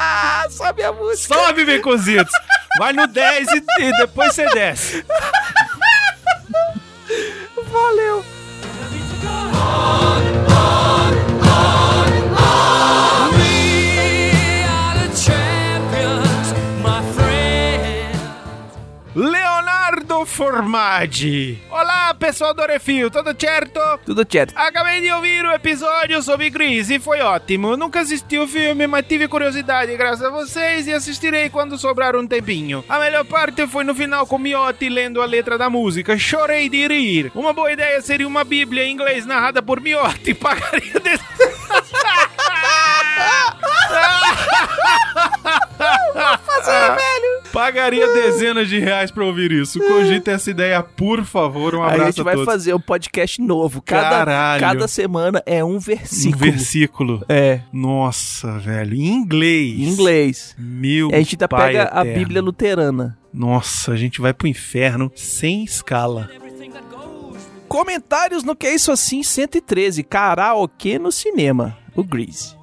Sabe 0.50 0.82
a 0.82 0.92
música? 0.92 1.34
Sobe, 1.34 1.64
Beconzitos! 1.64 2.32
Vai 2.78 2.92
no 2.92 3.06
10 3.06 3.48
e, 3.48 3.64
e 3.80 3.96
depois 3.98 4.34
você 4.34 4.46
desce. 4.50 5.04
Valeu. 7.72 8.24
Formaggi. 20.36 21.58
Olá, 21.70 22.12
pessoal 22.12 22.52
do 22.52 22.60
Refil, 22.66 23.10
tudo 23.10 23.34
certo? 23.40 23.80
Tudo 24.04 24.22
certo. 24.30 24.52
Acabei 24.54 25.00
de 25.00 25.10
ouvir 25.10 25.42
o 25.46 25.50
episódio 25.50 26.22
sobre 26.22 26.50
Grease 26.50 26.96
e 26.96 27.00
foi 27.00 27.22
ótimo. 27.22 27.74
Nunca 27.74 28.00
assisti 28.00 28.38
o 28.38 28.46
filme, 28.46 28.86
mas 28.86 29.06
tive 29.06 29.28
curiosidade 29.28 29.96
graças 29.96 30.22
a 30.22 30.28
vocês 30.28 30.86
e 30.86 30.92
assistirei 30.92 31.48
quando 31.48 31.78
sobrar 31.78 32.14
um 32.14 32.26
tempinho. 32.26 32.84
A 32.86 32.98
melhor 32.98 33.24
parte 33.24 33.66
foi 33.66 33.82
no 33.82 33.94
final 33.94 34.26
com 34.26 34.36
Miotti 34.36 34.90
lendo 34.90 35.22
a 35.22 35.24
letra 35.24 35.56
da 35.56 35.70
música. 35.70 36.18
Chorei 36.18 36.68
de 36.68 36.86
rir. 36.86 37.32
Uma 37.34 37.54
boa 37.54 37.72
ideia 37.72 38.02
seria 38.02 38.28
uma 38.28 38.44
bíblia 38.44 38.84
em 38.84 38.92
inglês 38.92 39.24
narrada 39.24 39.62
por 39.62 39.80
Miotti. 39.80 40.34
Pagaria 40.36 41.00
desse... 45.78 47.52
Pagaria 47.52 48.06
dezenas 48.12 48.68
de 48.68 48.78
reais 48.78 49.10
pra 49.10 49.24
ouvir 49.24 49.52
isso. 49.52 49.78
Cogita 49.78 50.32
essa 50.32 50.50
ideia, 50.50 50.82
por 50.82 51.24
favor. 51.24 51.74
Um 51.74 51.82
abraço 51.82 52.02
a 52.02 52.06
gente 52.10 52.22
vai 52.22 52.44
fazer 52.44 52.74
um 52.74 52.80
podcast 52.80 53.40
novo. 53.40 53.80
Cada, 53.80 54.10
Caralho. 54.10 54.60
cada 54.60 54.88
semana 54.88 55.42
é 55.46 55.64
um 55.64 55.76
um 55.76 55.78
versículo. 55.78 56.38
versículo. 56.44 57.24
É, 57.28 57.60
Nossa, 57.72 58.58
velho. 58.58 58.94
Em 58.94 59.06
inglês. 59.08 59.78
em 59.78 59.84
inglês. 59.84 60.56
Meu 60.58 61.08
A 61.12 61.18
gente 61.18 61.34
ainda 61.34 61.48
pai 61.48 61.72
pega 61.72 61.90
a 61.92 62.00
eterno. 62.00 62.18
Bíblia 62.18 62.42
luterana. 62.42 63.18
Nossa, 63.32 63.92
a 63.92 63.96
gente 63.96 64.20
vai 64.20 64.32
pro 64.32 64.48
inferno 64.48 65.10
sem 65.14 65.64
escala. 65.64 66.30
Comentários 67.68 68.42
no 68.42 68.54
Que 68.56 68.68
É 68.68 68.74
Isso 68.74 68.90
Assim 68.92 69.22
113, 69.22 70.02
karaokê 70.02 70.98
no 70.98 71.10
cinema, 71.12 71.76
o 71.94 72.02
Grease. 72.04 72.54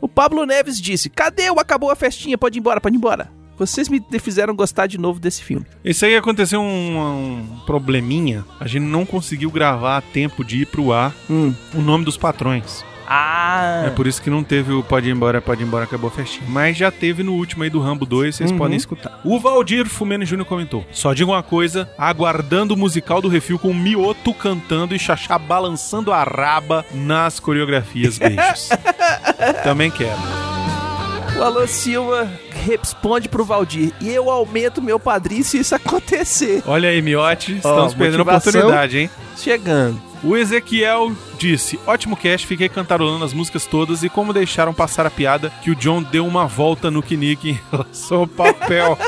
O 0.00 0.08
Pablo 0.08 0.46
Neves 0.46 0.80
disse, 0.80 1.10
cadê 1.10 1.50
o 1.50 1.60
Acabou 1.60 1.90
a 1.90 1.96
Festinha? 1.96 2.38
Pode 2.38 2.58
ir 2.58 2.60
embora, 2.60 2.80
pode 2.80 2.94
ir 2.96 2.98
embora. 2.98 3.30
Vocês 3.58 3.90
me 3.90 4.02
fizeram 4.18 4.56
gostar 4.56 4.86
de 4.86 4.96
novo 4.96 5.20
desse 5.20 5.44
filme. 5.44 5.66
Isso 5.84 6.06
aí 6.06 6.16
aconteceu 6.16 6.62
um, 6.62 6.98
um 6.98 7.60
probleminha. 7.66 8.42
A 8.58 8.66
gente 8.66 8.84
não 8.84 9.04
conseguiu 9.04 9.50
gravar 9.50 9.98
a 9.98 10.00
tempo 10.00 10.42
de 10.42 10.62
ir 10.62 10.66
pro 10.66 10.92
ar 10.92 11.14
Hum. 11.28 11.52
o 11.74 11.80
nome 11.82 12.04
dos 12.06 12.16
patrões. 12.16 12.82
Ah, 13.12 13.82
É 13.86 13.90
por 13.90 14.06
isso 14.06 14.22
que 14.22 14.30
não 14.30 14.44
teve 14.44 14.72
o 14.72 14.84
Pode 14.84 15.08
ir 15.08 15.12
embora, 15.12 15.40
pode 15.42 15.62
ir 15.62 15.66
embora, 15.66 15.82
acabou 15.84 16.08
a 16.08 16.12
festinha. 16.12 16.44
Mas 16.48 16.76
já 16.76 16.92
teve 16.92 17.24
no 17.24 17.32
último 17.32 17.64
aí 17.64 17.70
do 17.70 17.80
Rambo 17.80 18.06
2, 18.06 18.36
vocês 18.36 18.52
Uhum. 18.52 18.58
podem 18.58 18.76
escutar. 18.76 19.20
O 19.24 19.40
Valdir 19.40 19.86
Fumeno 19.88 20.24
Júnior 20.24 20.46
comentou: 20.46 20.86
Só 20.92 21.12
digo 21.12 21.32
uma 21.32 21.42
coisa, 21.42 21.90
aguardando 21.98 22.74
o 22.74 22.76
musical 22.76 23.20
do 23.20 23.28
refil 23.28 23.58
com 23.58 23.70
o 23.70 23.74
Mioto 23.74 24.32
cantando 24.32 24.94
e 24.94 24.98
Xaxá 24.98 25.36
balançando 25.38 26.12
a 26.12 26.22
raba 26.22 26.84
nas 26.94 27.40
coreografias. 27.40 28.16
Beijos. 28.16 28.68
Também 29.64 29.90
quero. 29.90 30.16
o 31.38 31.42
Alan 31.42 31.66
Silva 31.66 32.30
responde 32.64 33.28
pro 33.28 33.44
Valdir. 33.44 33.92
E 34.00 34.08
eu 34.08 34.30
aumento 34.30 34.80
meu 34.80 35.00
padrinho 35.00 35.42
se 35.42 35.58
isso 35.58 35.74
acontecer. 35.74 36.62
Olha 36.66 36.88
aí, 36.90 37.02
Miote, 37.02 37.56
estamos 37.56 37.94
perdendo 37.94 38.20
a 38.20 38.36
oportunidade, 38.36 38.98
hein? 38.98 39.10
Chegando. 39.36 40.00
O 40.22 40.36
Ezequiel 40.36 41.12
disse: 41.38 41.78
Ótimo 41.86 42.16
cast, 42.16 42.46
fiquei 42.46 42.68
cantarolando 42.68 43.24
as 43.24 43.32
músicas 43.32 43.66
todas 43.66 44.02
e 44.02 44.08
como 44.08 44.32
deixaram 44.32 44.74
passar 44.74 45.06
a 45.06 45.10
piada 45.10 45.50
que 45.62 45.70
o 45.70 45.74
John 45.76 46.02
deu 46.02 46.26
uma 46.26 46.46
volta 46.46 46.90
no 46.90 47.02
Knick 47.02 47.50
em 47.50 47.60
relação 47.70 48.20
ao 48.20 48.26
papel. 48.26 48.98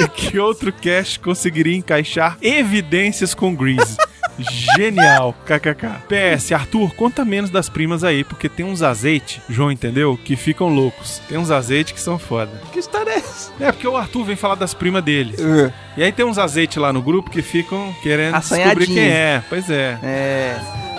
e 0.00 0.08
que 0.08 0.38
outro 0.38 0.72
cast 0.72 1.20
conseguiria 1.20 1.76
encaixar 1.76 2.38
evidências 2.40 3.34
com 3.34 3.54
Grease. 3.54 3.96
Genial, 4.76 5.34
kkk. 5.46 5.86
PS, 6.08 6.52
Arthur, 6.52 6.94
conta 6.94 7.24
menos 7.24 7.50
das 7.50 7.68
primas 7.68 8.04
aí, 8.04 8.24
porque 8.24 8.48
tem 8.48 8.64
uns 8.64 8.82
azeites, 8.82 9.40
João 9.48 9.70
entendeu? 9.70 10.18
Que 10.22 10.36
ficam 10.36 10.68
loucos. 10.68 11.20
Tem 11.28 11.38
uns 11.38 11.50
azeites 11.50 11.92
que 11.92 12.00
são 12.00 12.18
foda. 12.18 12.50
Que 12.72 12.78
história 12.78 13.10
é 13.10 13.16
essa? 13.16 13.52
É, 13.60 13.72
porque 13.72 13.86
o 13.86 13.96
Arthur 13.96 14.24
vem 14.24 14.36
falar 14.36 14.54
das 14.54 14.74
primas 14.74 15.02
dele. 15.04 15.34
E 15.96 16.02
aí 16.02 16.12
tem 16.12 16.24
uns 16.24 16.38
azeites 16.38 16.76
lá 16.76 16.92
no 16.92 17.02
grupo 17.02 17.30
que 17.30 17.42
ficam 17.42 17.94
querendo 18.02 18.38
descobrir 18.38 18.86
quem 18.86 18.98
é. 18.98 19.42
Pois 19.48 19.68
é. 19.70 19.98
É. 20.02 20.91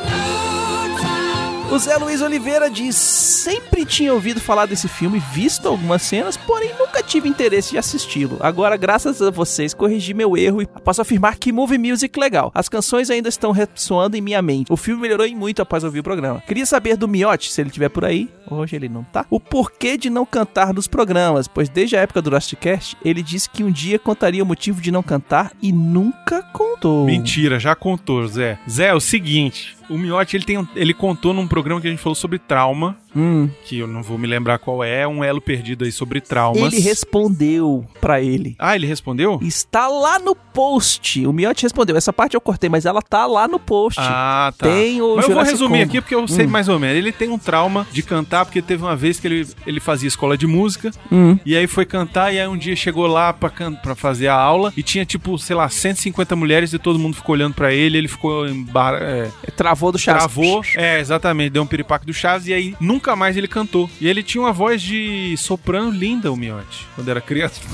O 1.73 1.79
Zé 1.79 1.97
Luiz 1.97 2.21
Oliveira 2.21 2.69
diz: 2.69 2.95
sempre 2.95 3.83
tinha 3.83 4.13
ouvido 4.13 4.39
falar 4.39 4.67
desse 4.67 4.87
filme, 4.87 5.17
visto 5.33 5.67
algumas 5.67 6.03
cenas, 6.03 6.37
porém 6.37 6.69
nunca 6.77 7.01
tive 7.01 7.27
interesse 7.27 7.71
de 7.71 7.79
assisti-lo. 7.79 8.37
Agora, 8.41 8.77
graças 8.77 9.19
a 9.23 9.31
vocês, 9.31 9.73
corrigi 9.73 10.13
meu 10.13 10.37
erro 10.37 10.61
e 10.61 10.67
posso 10.67 11.01
afirmar 11.01 11.39
que 11.39 11.51
movie 11.51 11.79
music 11.79 12.19
legal. 12.19 12.51
As 12.53 12.69
canções 12.69 13.09
ainda 13.09 13.27
estão 13.27 13.49
ressoando 13.49 14.15
em 14.15 14.21
minha 14.21 14.39
mente. 14.39 14.71
O 14.71 14.77
filme 14.77 15.01
melhorou 15.01 15.25
em 15.25 15.35
muito 15.35 15.63
após 15.63 15.83
ouvir 15.83 16.01
o 16.01 16.03
programa. 16.03 16.43
Queria 16.45 16.67
saber 16.67 16.95
do 16.95 17.07
Miotti, 17.07 17.51
se 17.51 17.59
ele 17.59 17.69
estiver 17.69 17.89
por 17.89 18.05
aí. 18.05 18.29
Hoje 18.51 18.75
ele 18.75 18.87
não 18.87 19.03
tá. 19.03 19.25
O 19.27 19.39
porquê 19.39 19.97
de 19.97 20.11
não 20.11 20.27
cantar 20.27 20.75
nos 20.75 20.85
programas, 20.85 21.47
pois 21.47 21.69
desde 21.69 21.95
a 21.95 22.01
época 22.01 22.21
do 22.21 22.29
Rustcast, 22.29 22.95
ele 23.03 23.23
disse 23.23 23.49
que 23.49 23.63
um 23.63 23.71
dia 23.71 23.97
contaria 23.97 24.43
o 24.43 24.45
motivo 24.45 24.79
de 24.79 24.91
não 24.91 25.01
cantar 25.01 25.51
e 25.59 25.71
nunca 25.71 26.43
contou. 26.43 27.03
Mentira, 27.03 27.59
já 27.59 27.73
contou, 27.73 28.27
Zé. 28.27 28.59
Zé, 28.69 28.89
é 28.89 28.93
o 28.93 28.99
seguinte. 28.99 29.75
O 29.93 29.97
Miotti, 29.97 30.35
ele, 30.37 30.43
tem, 30.45 30.67
ele 30.75 30.93
contou 30.93 31.33
num 31.33 31.47
programa 31.47 31.79
que 31.81 31.87
a 31.87 31.89
gente 31.91 32.01
falou 32.01 32.15
sobre 32.15 32.39
trauma, 32.39 32.97
Hum. 33.15 33.47
que 33.65 33.77
eu 33.77 33.85
não 33.87 34.01
vou 34.01 34.17
me 34.17 34.25
lembrar 34.25 34.57
qual 34.57 34.83
é, 34.83 35.07
um 35.07 35.23
elo 35.23 35.39
perdido 35.39 35.85
aí 35.85 35.91
sobre 35.91 36.19
traumas. 36.19 36.73
Ele 36.73 36.81
respondeu 36.81 37.85
pra 38.01 38.19
ele. 38.21 38.55
Ah, 38.57 38.75
ele 38.75 38.87
respondeu? 38.87 39.39
Está 39.41 39.87
lá 39.87 40.17
no 40.17 40.35
post. 40.35 41.25
O 41.27 41.31
Miotti 41.33 41.63
respondeu. 41.63 41.95
Essa 41.95 42.11
parte 42.11 42.33
eu 42.35 42.41
cortei, 42.41 42.69
mas 42.69 42.85
ela 42.85 43.01
tá 43.01 43.25
lá 43.27 43.47
no 43.47 43.59
post. 43.59 43.99
Ah, 44.01 44.51
tá. 44.57 44.65
Tem 44.67 44.99
o 45.01 45.15
Mas 45.15 45.27
eu 45.27 45.35
vou 45.35 45.43
resumir 45.43 45.79
Combo. 45.79 45.83
aqui 45.83 46.01
porque 46.01 46.15
eu 46.15 46.27
sei 46.27 46.45
Hum. 46.45 46.49
mais 46.49 46.67
ou 46.69 46.79
menos. 46.79 46.97
Ele 46.97 47.11
tem 47.11 47.29
um 47.29 47.37
trauma 47.37 47.85
de 47.91 48.01
cantar 48.01 48.45
porque 48.45 48.61
teve 48.61 48.81
uma 48.83 48.95
vez 48.95 49.19
que 49.19 49.27
ele, 49.27 49.47
ele 49.67 49.79
fazia 49.79 50.07
escola 50.07 50.37
de 50.37 50.47
música 50.47 50.89
Hum. 51.11 51.37
e 51.45 51.55
aí 51.55 51.67
foi 51.67 51.85
cantar 51.85 52.33
e 52.33 52.39
aí 52.39 52.47
um 52.47 52.57
dia 52.57 52.75
chegou 52.75 53.05
lá 53.05 53.31
pra, 53.33 53.51
fazer 53.95 54.27
a 54.27 54.35
aula 54.35 54.73
e 54.75 54.81
tinha 54.81 55.05
tipo, 55.05 55.37
sei 55.37 55.55
lá, 55.55 55.69
150 55.69 56.35
mulheres 56.35 56.73
e 56.73 56.79
todo 56.79 56.97
mundo 56.97 57.15
ficou 57.15 57.33
olhando 57.33 57.53
pra 57.53 57.71
ele, 57.73 57.97
ele 57.97 58.07
ficou 58.07 58.47
em 58.47 58.63
bar, 58.63 58.95
é, 58.95 59.29
Travou 59.55 59.82
do 59.91 59.97
Chaves. 59.99 60.23
Travou, 60.23 60.61
é, 60.75 60.99
exatamente, 60.99 61.51
deu 61.51 61.63
um 61.63 61.67
piripaque 61.67 62.05
do 62.05 62.13
Chaves 62.13 62.47
e 62.47 62.53
aí 62.53 62.75
nunca 62.79 63.15
mais 63.15 63.35
ele 63.37 63.47
cantou. 63.47 63.89
E 63.99 64.07
ele 64.07 64.23
tinha 64.23 64.41
uma 64.41 64.53
voz 64.53 64.81
de 64.81 65.35
soprano 65.37 65.89
linda, 65.91 66.31
o 66.31 66.35
Miotti, 66.35 66.87
quando 66.95 67.09
era 67.09 67.21
criança. 67.21 67.61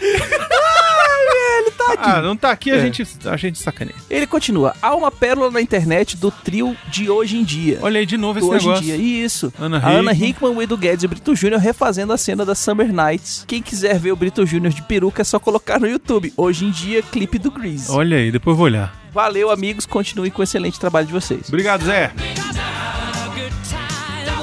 Ele 0.00 1.70
tá. 1.72 1.94
Ah, 1.98 2.22
não 2.22 2.36
tá 2.36 2.50
aqui, 2.50 2.70
a, 2.70 2.76
É. 2.76 2.80
gente, 2.80 3.04
a 3.24 3.36
gente 3.36 3.58
sacaneia. 3.58 3.96
Ele 4.08 4.26
continua. 4.26 4.74
Há 4.80 4.94
uma 4.94 5.10
pérola 5.10 5.50
na 5.50 5.60
internet 5.60 6.16
do 6.16 6.30
trio 6.30 6.76
de 6.88 7.10
hoje 7.10 7.36
em 7.36 7.42
dia. 7.44 7.78
Olha 7.82 7.98
aí 7.98 8.06
de 8.06 8.16
novo 8.16 8.38
esse 8.38 8.48
Do 8.48 8.54
hoje 8.54 8.64
em 8.66 8.68
negócio. 8.68 8.84
dia. 8.86 8.96
Isso. 9.24 9.52
Ana 9.58 9.78
a 9.78 9.88
Ana 9.90 10.12
Hickman. 10.12 10.54
O 10.54 10.62
Edu 10.62 10.76
Guedes 10.76 11.02
e 11.02 11.06
o 11.06 11.08
Brito 11.08 11.34
Júnior 11.34 11.60
refazendo 11.60 12.12
a 12.12 12.16
cena 12.18 12.44
da 12.44 12.54
Summer 12.54 12.92
Nights. 12.92 13.44
Quem 13.46 13.60
quiser 13.60 13.98
ver 13.98 14.12
o 14.12 14.16
Brito 14.16 14.46
Júnior 14.46 14.72
de 14.72 14.82
peruca 14.82 15.22
é 15.22 15.24
só 15.24 15.38
colocar 15.38 15.80
no 15.80 15.88
YouTube. 15.88 16.32
Hoje 16.36 16.64
em 16.64 16.70
dia, 16.70 17.02
clipe 17.02 17.38
do 17.38 17.50
Grease. 17.50 17.90
Olha 17.90 18.16
aí, 18.18 18.30
depois 18.30 18.56
vou 18.56 18.66
olhar. 18.66 18.94
Valeu, 19.18 19.50
amigos. 19.50 19.84
Continue 19.84 20.30
com 20.30 20.42
o 20.42 20.44
excelente 20.44 20.78
trabalho 20.78 21.08
de 21.08 21.12
vocês. 21.12 21.48
Obrigado, 21.48 21.84
Zé. 21.84 22.12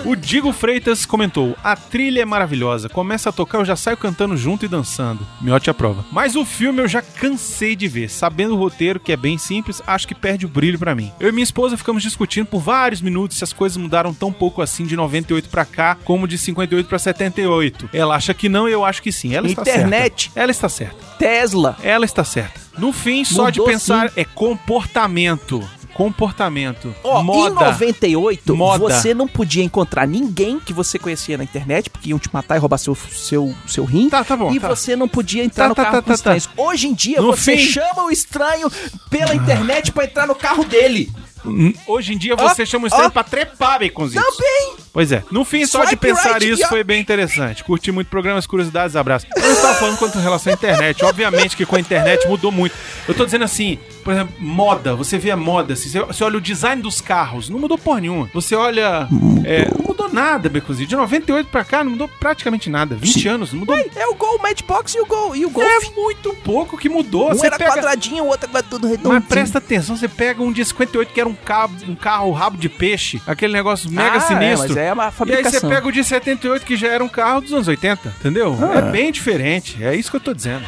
O 0.06 0.16
Digo 0.16 0.54
Freitas 0.54 1.04
comentou: 1.04 1.58
A 1.64 1.76
trilha 1.76 2.22
é 2.22 2.26
maravilhosa. 2.26 2.88
Começa 2.88 3.30
a 3.30 3.34
tocar, 3.34 3.58
eu 3.58 3.66
já 3.66 3.76
saio 3.76 3.98
cantando 3.98 4.38
junto 4.38 4.64
e 4.64 4.68
dançando. 4.68 5.26
Miote 5.42 5.68
aprova. 5.68 6.06
Mas 6.12 6.36
o 6.36 6.46
filme 6.46 6.80
eu 6.80 6.88
já 6.88 7.02
cansei 7.02 7.76
de 7.76 7.88
ver. 7.88 8.08
Sabendo 8.08 8.54
o 8.54 8.58
roteiro, 8.58 9.00
que 9.00 9.12
é 9.12 9.18
bem 9.18 9.40
simples, 9.40 9.82
acho 9.88 10.08
que 10.08 10.14
perde 10.14 10.46
o 10.46 10.50
brilho 10.50 10.78
pra 10.78 10.94
mim. 10.94 11.12
Eu 11.20 11.30
e 11.30 11.32
minha 11.32 11.44
esposa 11.44 11.76
ficamos 11.76 12.04
discutindo 12.04 12.46
por 12.46 12.60
vários 12.60 13.02
minutos 13.02 13.38
se 13.38 13.44
as 13.44 13.52
coisas 13.52 13.78
mudaram 13.78 14.14
tão 14.14 14.32
pouco 14.32 14.62
assim 14.62 14.86
de 14.86 14.96
98 14.96 15.50
pra 15.50 15.66
cá, 15.66 15.98
como 16.06 16.28
de 16.28 16.38
58 16.38 16.88
pra 16.88 17.00
78. 17.00 17.90
Ela 17.92 18.16
acha 18.16 18.34
que 18.36 18.48
não, 18.48 18.70
eu 18.70 18.86
acho 18.86 19.02
que 19.02 19.12
sim. 19.12 19.34
Ela 19.34 19.48
está 19.48 19.64
Internet. 19.64 20.26
certa. 20.26 20.40
Ela 20.40 20.52
está 20.52 20.70
certa. 20.70 20.96
Tesla. 21.18 21.78
Ela 21.82 22.06
está 22.06 22.24
certa. 22.24 22.62
No 22.78 22.94
fim, 22.94 23.26
só 23.26 23.50
de 23.50 23.60
Mudou, 23.60 23.74
pensar 23.74 24.12
é 24.16 24.24
comportamento. 24.24 25.68
Comportamento. 25.96 26.94
Em 27.04 27.24
moda. 27.24 27.56
98, 27.68 28.56
Moda. 28.56 28.80
você 28.80 29.14
não 29.14 29.28
podia 29.30 29.64
encontrar 29.64 30.06
ninguém 30.06 30.60
que 30.60 30.74
você 30.74 31.00
conhecia 31.00 31.38
na 31.38 31.44
internet, 31.46 31.90
porque 31.90 32.10
iam 32.10 32.20
te 32.20 32.30
matar 32.34 32.58
e 32.58 32.60
roubar 32.60 32.78
seu, 32.78 32.94
seu, 32.96 33.56
seu 33.66 33.86
rim. 33.86 34.10
Tá, 34.10 34.24
tá 34.24 34.36
bom. 34.36 34.52
e 34.54 34.60
tá. 34.60 34.68
você 34.68 34.96
não 34.96 35.08
podia 35.08 35.42
entrar 35.44 35.64
Tá, 35.64 35.70
no 35.70 35.76
tá, 35.76 35.84
carro 35.86 35.96
tá, 35.96 36.02
com 36.02 36.08
tá, 36.08 36.12
tá. 36.12 36.16
estranhos. 36.16 36.50
Hoje 36.58 36.88
em 36.88 36.94
dia, 36.94 37.22
No 37.22 37.28
você 37.28 37.56
fim- 37.56 37.66
chama 37.66 38.04
o 38.04 38.12
estranho 38.12 38.70
pela 39.10 39.34
internet 39.34 39.92
pra 39.94 40.04
entrar 40.04 40.28
no 40.28 40.36
carro 40.36 40.66
dele. 40.66 41.10
Hum, 41.46 41.72
Hoje 41.88 42.14
em 42.14 42.18
dia 42.18 42.36
você 42.36 42.64
Ó, 42.64 42.66
chama 42.66 42.86
o 42.86 42.88
estranho 42.88 43.08
ó. 43.08 43.12
pra 43.12 43.24
trepar, 43.24 43.80
baconzitos. 43.80 44.26
Também. 44.36 44.74
Pois 44.92 45.12
é. 45.12 45.24
No 45.32 45.46
fim, 45.46 45.66
só 45.66 45.86
de 45.86 45.96
pensar 45.96 46.34
right, 46.34 46.46
isso 46.46 46.54
yeah. 46.62 46.70
foi 46.70 46.84
bem 46.84 47.00
interessante. 47.00 47.64
Curti 47.64 47.92
muito 47.92 48.08
programas, 48.08 48.48
curiosidades, 48.48 48.96
abraço. 48.96 49.28
Eu 49.36 49.42
não 49.44 49.52
estava 49.52 49.76
falando 49.76 49.98
quanto 49.98 50.18
em 50.18 50.22
relação 50.22 50.52
à 50.52 50.56
internet. 50.56 51.06
Obviamente 51.06 51.56
que 51.56 51.66
com 51.66 51.76
a 51.76 51.80
internet 51.80 52.28
mudou 52.28 52.52
muito. 52.52 52.76
Eu 53.08 53.14
tô 53.14 53.26
dizendo 53.26 53.46
assim, 53.46 53.78
por 54.06 54.14
exemplo, 54.14 54.36
moda. 54.40 54.96
Você 54.96 55.18
vê 55.18 55.32
a 55.32 55.36
moda, 55.36 55.74
assim, 55.74 55.90
você, 55.90 56.00
você 56.00 56.24
olha 56.24 56.38
o 56.38 56.42
design 56.42 56.80
dos 56.80 57.02
carros, 57.02 57.50
não 57.50 57.58
mudou 57.58 57.76
porra 57.76 58.02
nenhuma. 58.02 58.30
Você 58.36 58.56
olha... 58.56 59.08
é, 59.44 59.68
não 59.76 59.84
mudou 59.84 60.14
nada, 60.14 60.48
Beconzito. 60.48 60.88
De 60.88 60.96
98 60.96 61.50
pra 61.50 61.66
cá, 61.66 61.84
não 61.84 61.94
mudou 61.94 62.08
praticamente 62.20 62.70
nada. 62.70 62.96
20 62.96 63.28
anos, 63.28 63.52
não 63.52 63.62
mudou... 63.62 63.76
É 63.76 64.06
o 64.06 64.14
Gol, 64.14 64.38
o 64.38 64.42
Matchbox 64.44 64.94
e 64.94 65.00
o 65.00 65.08
Gol. 65.08 65.36
E 65.36 65.44
o 65.44 65.50
Golf. 65.50 65.68
É 65.68 65.90
muito 66.00 66.36
pouco 66.36 66.78
que 66.78 66.88
mudou. 66.88 67.32
um 67.32 67.34
você 67.34 67.48
era 67.48 67.58
pega... 67.58 67.72
quadradinho, 67.72 68.26
o 68.26 68.28
outro 68.28 68.48
era 68.48 68.62
tudo 68.62 68.86
redondinho. 68.86 69.16
Mas 69.16 69.26
presta 69.26 69.58
atenção, 69.58 69.98
você 69.98 70.08
pega 70.08 70.44
um 70.44 70.52
de 70.52 70.64
58 70.64 71.12
que 71.12 71.20
era 71.20 71.28
um 71.28 71.34
carro, 71.34 71.74
um 71.88 71.96
carro 71.96 72.32
rabo 72.32 72.58
de 72.58 72.70
peixe, 72.70 73.20
aquele 73.26 73.54
negócio 73.54 73.90
mega 73.90 74.18
Ah, 74.18 74.20
sinistro. 74.20 74.78
É, 74.78 74.94
mas 74.94 75.20
é 75.20 75.24
uma 75.24 75.32
E 75.32 75.36
aí 75.36 75.44
você 75.44 75.62
pega 75.62 75.88
o 75.88 75.92
de 75.92 76.04
78 76.04 76.64
que 76.64 76.78
já 76.78 76.90
era 76.90 77.04
um 77.04 77.10
carro 77.10 77.42
dos 77.42 77.52
anos 77.52 77.68
80, 77.68 78.14
entendeu? 78.20 78.56
Ah. 78.62 78.78
É 78.78 78.82
bem 78.92 79.12
diferente, 79.12 79.84
é 79.84 79.96
isso 79.96 80.12
que 80.12 80.18
eu 80.18 80.22
tô 80.22 80.32
dizendo. 80.32 80.64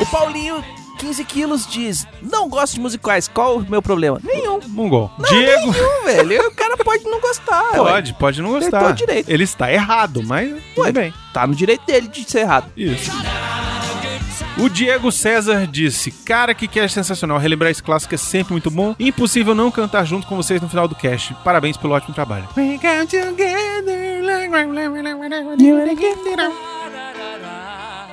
O 0.00 0.06
Paulinho, 0.06 0.62
15 1.04 1.24
quilos, 1.24 1.66
diz: 1.66 2.06
Não 2.22 2.48
gosto 2.48 2.74
de 2.74 2.80
musicais. 2.80 3.28
Qual 3.28 3.58
o 3.58 3.70
meu 3.70 3.82
problema? 3.82 4.18
Nenhum. 4.24 4.58
Mongol. 4.68 5.10
Diego, 5.28 5.72
Nenhum, 5.72 6.04
velho. 6.04 6.48
O 6.48 6.54
cara 6.54 6.76
pode 6.78 7.04
não 7.04 7.20
gostar. 7.20 7.62
ué. 7.72 7.76
pode, 7.76 8.14
pode 8.14 8.40
não 8.42 8.52
Ele 8.56 8.60
gostar. 8.60 8.80
tá 8.80 8.90
direito. 8.92 9.28
Ele 9.28 9.44
está 9.44 9.70
errado, 9.72 10.22
mas 10.24 10.48
tudo 10.74 10.84
Ué. 10.86 10.92
bem. 10.92 11.14
Tá 11.32 11.46
no 11.46 11.54
direito 11.54 11.84
dele 11.84 12.08
de 12.08 12.28
ser 12.30 12.40
errado. 12.40 12.72
Isso. 12.76 13.10
O 14.56 14.68
Diego 14.70 15.12
César 15.12 15.66
disse: 15.66 16.10
Cara, 16.10 16.54
que 16.54 16.66
cast 16.66 16.94
sensacional. 16.94 17.36
Relembrar 17.38 17.70
esse 17.70 17.82
clássico 17.82 18.14
é 18.14 18.18
sempre 18.18 18.52
muito 18.52 18.70
bom. 18.70 18.94
Impossível 18.98 19.54
não 19.54 19.70
cantar 19.70 20.04
junto 20.06 20.26
com 20.26 20.36
vocês 20.36 20.60
no 20.62 20.68
final 20.70 20.88
do 20.88 20.94
cast. 20.94 21.34
Parabéns 21.44 21.76
pelo 21.76 21.92
ótimo 21.92 22.14
trabalho. 22.14 22.48
We 22.56 22.78
come 22.78 23.06
together 23.06 24.22
like- 24.24 24.44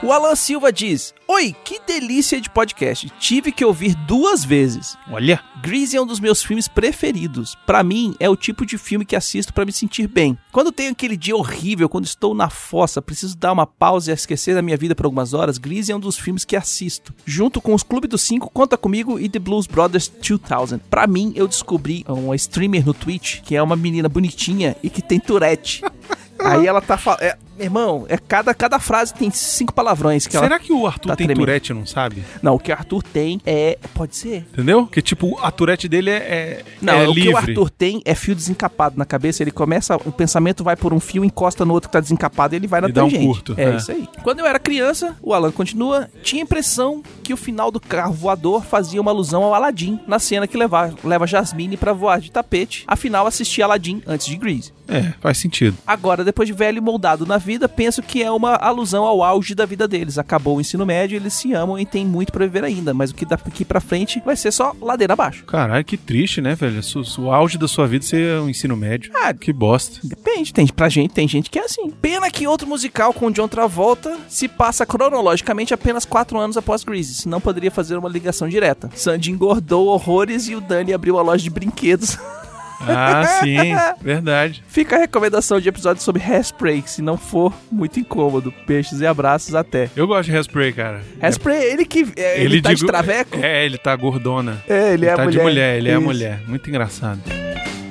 O 0.04 0.12
Alan 0.12 0.36
Silva 0.36 0.74
diz: 0.74 1.14
Oi, 1.28 1.56
que 1.64 1.80
delícia 1.86 2.42
de 2.42 2.50
podcast. 2.50 3.08
Tive 3.20 3.52
que 3.52 3.64
ouvir 3.64 3.94
duas 3.94 4.44
vezes. 4.44 4.98
Olha, 5.08 5.40
Grease 5.62 5.96
é 5.96 6.02
um 6.02 6.08
dos 6.08 6.20
meus 6.20 6.42
filmes 6.42 6.68
preferidos. 6.68 7.56
Pra 7.68 7.84
mim, 7.84 8.16
é 8.20 8.28
o 8.28 8.36
tipo 8.36 8.66
de 8.66 8.80
filme 8.80 9.06
que 9.06 9.16
assisto 9.16 9.54
pra 9.54 9.64
me 9.64 9.72
sentir 9.72 10.08
bem. 10.08 10.36
Quando 10.52 10.72
tenho 10.72 10.92
aquele 10.92 11.16
dia 11.16 11.36
horrível, 11.36 11.88
quando 11.88 12.06
estou 12.06 12.34
na 12.34 12.50
fossa, 12.50 13.00
preciso 13.00 13.38
dar 13.38 13.52
uma 13.52 13.68
pausa 13.68 14.10
e 14.10 14.14
esquecer 14.16 14.56
da 14.56 14.64
minha 14.64 14.76
vida 14.76 14.96
por 14.96 15.06
algumas 15.06 15.36
horas, 15.36 15.60
Grease 15.60 15.92
é 15.92 15.96
um 15.96 16.00
dos 16.00 16.18
filmes 16.18 16.44
que 16.44 16.56
assisto. 16.56 17.14
Junto 17.24 17.62
com 17.62 17.76
os 17.76 17.84
Clube 17.84 18.08
dos 18.08 18.24
Cinco, 18.24 18.50
Conta 18.50 18.76
Comigo 18.78 19.20
e 19.20 19.30
The 19.30 19.38
Blues 19.38 19.68
Brothers 19.68 20.08
2000. 20.08 20.80
Pra 20.90 21.06
mim, 21.06 21.32
eu 21.36 21.48
descobri 21.48 22.04
uma 22.08 22.36
streamer 22.36 22.84
no 22.84 22.96
Twitch, 22.96 23.42
que 23.42 23.56
é 23.56 23.62
uma 23.62 23.76
menina 23.76 24.10
bonitinha 24.10 24.76
e 24.82 24.90
que 24.90 25.04
tem 25.04 25.20
Tourette. 25.20 25.84
Aí 26.44 26.66
ela 26.66 26.82
tá 26.82 26.98
falando. 26.98 27.22
Meu 27.22 27.51
irmão, 27.60 28.06
é 28.10 28.18
cada, 28.18 28.54
cada 28.54 28.80
frase 28.80 29.14
tem 29.14 29.30
cinco 29.32 29.74
palavrões 29.74 30.26
que 30.28 30.36
ela... 30.36 30.46
Será 30.46 30.60
que 30.60 30.74
o 30.74 30.88
Arthur 30.88 31.10
tá 31.10 31.16
tem 31.16 31.28
tremendo. 31.28 31.46
Tourette 31.46 31.72
e 31.72 31.76
não 31.76 31.86
sabe? 31.86 32.24
Não, 32.42 32.56
o 32.56 32.60
que 32.60 32.72
o 32.72 32.74
Arthur 32.76 33.04
tem 33.04 33.40
é... 33.46 33.78
Pode 33.94 34.16
ser? 34.16 34.46
Entendeu? 34.54 34.88
Que 34.88 35.02
tipo, 35.02 35.38
a 35.42 35.52
Tourette 35.52 35.88
dele 35.88 36.10
é, 36.10 36.14
é, 36.16 36.66
Não, 36.82 36.94
é 36.94 37.08
o 37.08 37.14
livre. 37.14 37.30
que 37.30 37.34
o 37.34 37.38
Arthur 37.38 37.70
tem 37.70 38.02
é 38.06 38.16
fio 38.16 38.34
desencapado 38.36 38.98
na 38.98 39.06
cabeça. 39.06 39.44
Ele 39.44 39.52
começa, 39.52 39.96
o 39.96 40.12
pensamento 40.12 40.64
vai 40.64 40.76
por 40.76 40.94
um 40.94 41.00
fio, 41.00 41.24
encosta 41.24 41.64
no 41.66 41.74
outro 41.74 41.90
que 41.90 41.94
tá 41.94 42.00
desencapado 42.00 42.56
e 42.56 42.58
ele 42.58 42.68
vai 42.68 42.82
na 42.82 42.90
E 42.90 42.92
dá 42.92 43.04
um 43.04 43.10
tangente. 43.10 43.26
curto, 43.26 43.54
É, 43.58 43.66
é. 43.66 43.76
isso 43.76 43.92
aí. 43.92 44.08
Quando 44.24 44.40
eu 44.40 44.46
era 44.46 44.58
criança, 44.60 45.16
o 45.22 45.34
Alan 45.34 45.52
continua, 45.52 46.10
tinha 46.24 46.42
a 46.42 46.46
impressão 46.46 47.04
que 47.24 47.34
o 47.34 47.38
final 47.38 47.70
do 47.72 47.80
carro 47.80 48.14
voador 48.14 48.64
fazia 48.64 49.00
uma 49.02 49.12
alusão 49.12 49.44
ao 49.44 49.54
Aladdin, 49.54 50.00
na 50.08 50.20
cena 50.20 50.48
que 50.48 50.58
leva, 50.58 50.94
leva 51.04 51.28
Jasmine 51.28 51.78
pra 51.78 51.94
voar 51.94 52.20
de 52.20 52.32
tapete. 52.32 52.84
Afinal, 52.88 53.28
assisti 53.28 53.62
Aladdin 53.62 54.02
antes 54.08 54.26
de 54.28 54.36
Grease. 54.38 54.74
É, 54.88 55.14
faz 55.22 55.38
sentido. 55.38 55.78
Agora, 55.88 56.24
depois 56.24 56.48
de 56.48 56.54
velho 56.54 56.82
moldado 56.82 57.26
na 57.26 57.38
vida, 57.42 57.68
penso 57.68 58.02
que 58.02 58.24
é 58.24 58.32
uma 58.32 58.56
alusão 58.56 59.04
ao 59.04 59.24
auge 59.24 59.54
da 59.54 59.66
vida 59.66 59.88
deles. 59.88 60.18
Acabou 60.18 60.58
o 60.58 60.62
ensino 60.62 60.86
médio, 60.86 61.18
eles 61.18 61.34
se 61.34 61.54
amam 61.54 61.78
e 61.78 61.86
tem 61.86 62.06
muito 62.06 62.32
pra 62.32 62.46
viver 62.46 62.64
ainda, 62.64 62.94
mas 62.94 63.12
o 63.12 63.16
que 63.16 63.26
daqui 63.26 63.66
pra 63.66 63.82
frente 63.82 64.22
vai 64.26 64.36
ser 64.36 64.52
só 64.52 64.74
ladeira 64.82 65.14
abaixo. 65.14 65.44
Caralho, 65.46 65.84
que 65.84 65.98
triste, 65.98 66.40
né, 66.40 66.56
velho? 66.56 66.80
O 67.20 67.32
auge 67.32 67.58
da 67.58 67.68
sua 67.68 67.88
vida 67.88 68.06
ser 68.06 68.40
o 68.40 68.50
ensino 68.50 68.78
médio. 68.78 69.12
Ah, 69.16 69.34
Que 69.34 69.52
bosta. 69.52 70.00
Depende, 70.04 70.54
tem 70.54 70.68
pra 70.68 70.88
gente, 70.88 71.14
tem 71.14 71.28
gente 71.28 71.50
que 71.50 71.60
é 71.60 71.66
assim. 71.66 71.90
Pena 71.90 72.30
que 72.30 72.48
outro 72.48 72.68
musical 72.68 73.14
com 73.14 73.32
John 73.32 73.48
Travolta 73.48 74.18
se 74.30 74.48
passa 74.48 74.86
cronologicamente 74.86 75.74
apenas 75.74 76.06
4 76.06 76.38
anos 76.40 76.58
após 76.58 76.84
Grease, 76.84 77.16
senão 77.16 77.42
poderia 77.42 77.72
fazer 77.72 77.98
uma 77.98 78.08
ligação 78.10 78.48
direta. 78.48 78.90
Sandy 78.96 79.32
engordou 79.32 79.88
horrores 79.88 80.48
e 80.48 80.56
o 80.56 80.62
Danny 80.62 80.94
abriu 80.94 81.18
a 81.18 81.22
loja 81.22 81.44
de 81.44 81.50
brinquedos. 81.50 82.18
Ah, 82.88 83.24
sim. 83.44 83.74
Verdade. 84.02 84.64
Fica 84.68 84.96
a 84.96 85.00
recomendação 85.00 85.60
de 85.60 85.70
episódio 85.70 86.02
sobre 86.02 86.22
Hairspray, 86.24 86.84
se 86.86 87.02
não 87.02 87.18
for 87.18 87.54
muito 87.72 88.00
incômodo. 88.00 88.54
Beijos 88.68 89.02
e 89.02 89.06
abraços 89.08 89.54
até. 89.56 89.90
Eu 89.96 90.08
gosto 90.08 90.30
de 90.30 90.36
Hairspray, 90.36 90.74
cara. 90.74 91.02
Hairspray, 91.22 91.64
ele 91.64 91.86
que 91.86 92.06
é, 92.16 92.42
ele, 92.44 92.62
tá 92.62 92.70
de 92.70 92.76
digo- 92.78 92.88
traveco? 92.88 93.38
É, 93.42 93.66
ele 93.66 93.78
tá 93.78 93.96
gordona. 93.96 94.62
É, 94.68 94.94
ele 94.94 95.06
é 95.06 95.16
tá 95.16 95.24
a 95.24 95.26
de 95.26 95.32
mulher. 95.38 95.44
mulher, 95.44 95.78
ele 95.78 95.90
é 95.90 95.94
Isso. 95.94 96.02
mulher. 96.02 96.40
Muito 96.48 96.70
engraçado. 96.70 97.22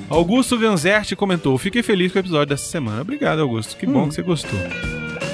Augusto 0.08 0.58
Ganzerti 0.58 1.14
comentou: 1.14 1.56
Fiquei 1.56 1.82
feliz 1.82 2.10
com 2.12 2.18
o 2.18 2.20
episódio 2.20 2.46
dessa 2.46 2.64
semana. 2.68 3.02
Obrigado, 3.02 3.40
Augusto. 3.40 3.76
Que 3.76 3.86
bom 3.86 4.04
Hum. 4.04 4.08
que 4.08 4.14
você 4.16 4.22
gostou. 4.22 4.58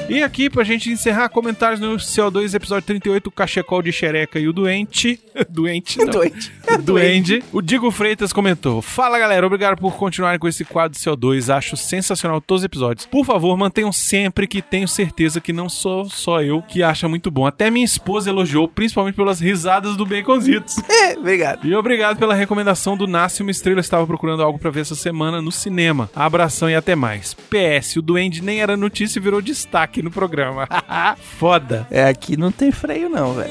E 0.08 0.22
aqui, 0.22 0.48
pra 0.48 0.62
gente 0.62 0.88
encerrar, 0.88 1.28
comentários 1.28 1.80
no 1.80 1.96
CO2, 1.96 2.54
episódio 2.54 2.86
38, 2.86 3.26
o 3.26 3.30
Cachecol 3.30 3.82
de 3.82 3.90
Xereca 3.90 4.38
e 4.38 4.46
o 4.46 4.52
Doente. 4.52 5.20
Doente, 5.50 5.98
não. 5.98 6.06
Doente. 6.06 6.52
O 6.76 6.82
Duende. 6.82 7.42
O 7.52 7.62
Digo 7.62 7.90
Freitas 7.90 8.32
comentou: 8.32 8.82
Fala 8.82 9.18
galera, 9.18 9.46
obrigado 9.46 9.78
por 9.78 9.96
continuarem 9.96 10.38
com 10.38 10.46
esse 10.46 10.64
quadro 10.64 10.98
CO2. 10.98 11.54
Acho 11.54 11.76
sensacional 11.76 12.40
todos 12.40 12.62
os 12.62 12.66
episódios. 12.66 13.06
Por 13.06 13.24
favor, 13.24 13.56
mantenham 13.56 13.92
sempre 13.92 14.46
que 14.46 14.60
tenho 14.60 14.86
certeza 14.86 15.40
que 15.40 15.52
não 15.52 15.68
sou 15.68 16.10
só 16.10 16.42
eu 16.42 16.60
que 16.60 16.82
acha 16.82 17.08
muito 17.08 17.30
bom. 17.30 17.46
Até 17.46 17.70
minha 17.70 17.84
esposa 17.84 18.28
elogiou, 18.30 18.68
principalmente 18.68 19.14
pelas 19.14 19.40
risadas 19.40 19.96
do 19.96 20.04
Baconzitos. 20.04 20.76
É, 21.06 21.12
obrigado. 21.16 21.66
E 21.66 21.74
obrigado 21.74 22.18
pela 22.18 22.34
recomendação 22.34 22.96
do 22.96 23.06
Nasce 23.06 23.42
uma 23.42 23.50
Estrela. 23.50 23.80
Estava 23.80 24.06
procurando 24.06 24.42
algo 24.42 24.58
pra 24.58 24.70
ver 24.70 24.80
essa 24.80 24.94
semana 24.94 25.40
no 25.40 25.52
cinema. 25.52 26.10
Abração 26.16 26.68
e 26.68 26.74
até 26.74 26.96
mais. 26.96 27.34
PS, 27.34 27.96
o 27.96 28.02
Duende 28.02 28.42
nem 28.42 28.60
era 28.60 28.76
notícia 28.76 29.18
e 29.18 29.22
virou 29.22 29.40
destaque 29.40 29.95
no 30.02 30.10
programa. 30.10 30.68
Foda. 31.38 31.86
É, 31.90 32.08
aqui 32.08 32.36
não 32.36 32.50
tem 32.50 32.70
freio 32.72 33.08
não, 33.08 33.34
velho. 33.34 33.50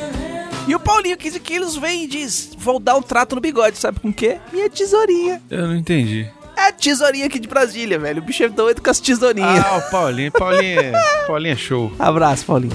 E 0.68 0.74
o 0.74 0.80
Paulinho, 0.80 1.16
15 1.16 1.40
quilos, 1.42 1.76
vem 1.76 2.06
e 2.06 2.08
diz: 2.08 2.52
Vou 2.58 2.80
dar 2.80 2.96
um 2.96 3.02
trato 3.02 3.36
no 3.36 3.42
bigode, 3.42 3.78
sabe 3.78 4.00
com 4.00 4.10
o 4.10 4.14
quê? 4.14 4.38
Minha 4.52 4.70
tesourinha. 4.70 5.42
Eu 5.50 5.68
não 5.68 5.76
entendi. 5.76 6.28
É 6.58 6.70
a 6.70 6.72
tesourinha 6.72 7.26
aqui 7.26 7.38
de 7.38 7.48
Brasília, 7.48 8.00
velho. 8.00 8.22
O 8.22 8.26
bicho 8.26 8.44
é 8.44 8.50
doido 8.50 8.82
com 8.82 8.90
as 8.90 9.00
tesourinhas. 9.00 9.64
Ah, 9.66 9.78
o 9.78 9.92
Paulinho. 9.92 10.32
Paulinho 10.32 10.80
é, 10.80 10.92
Paulinho 11.28 11.54
é 11.54 11.58
show. 11.58 11.92
Abraço, 12.00 12.46
Paulinho. 12.46 12.74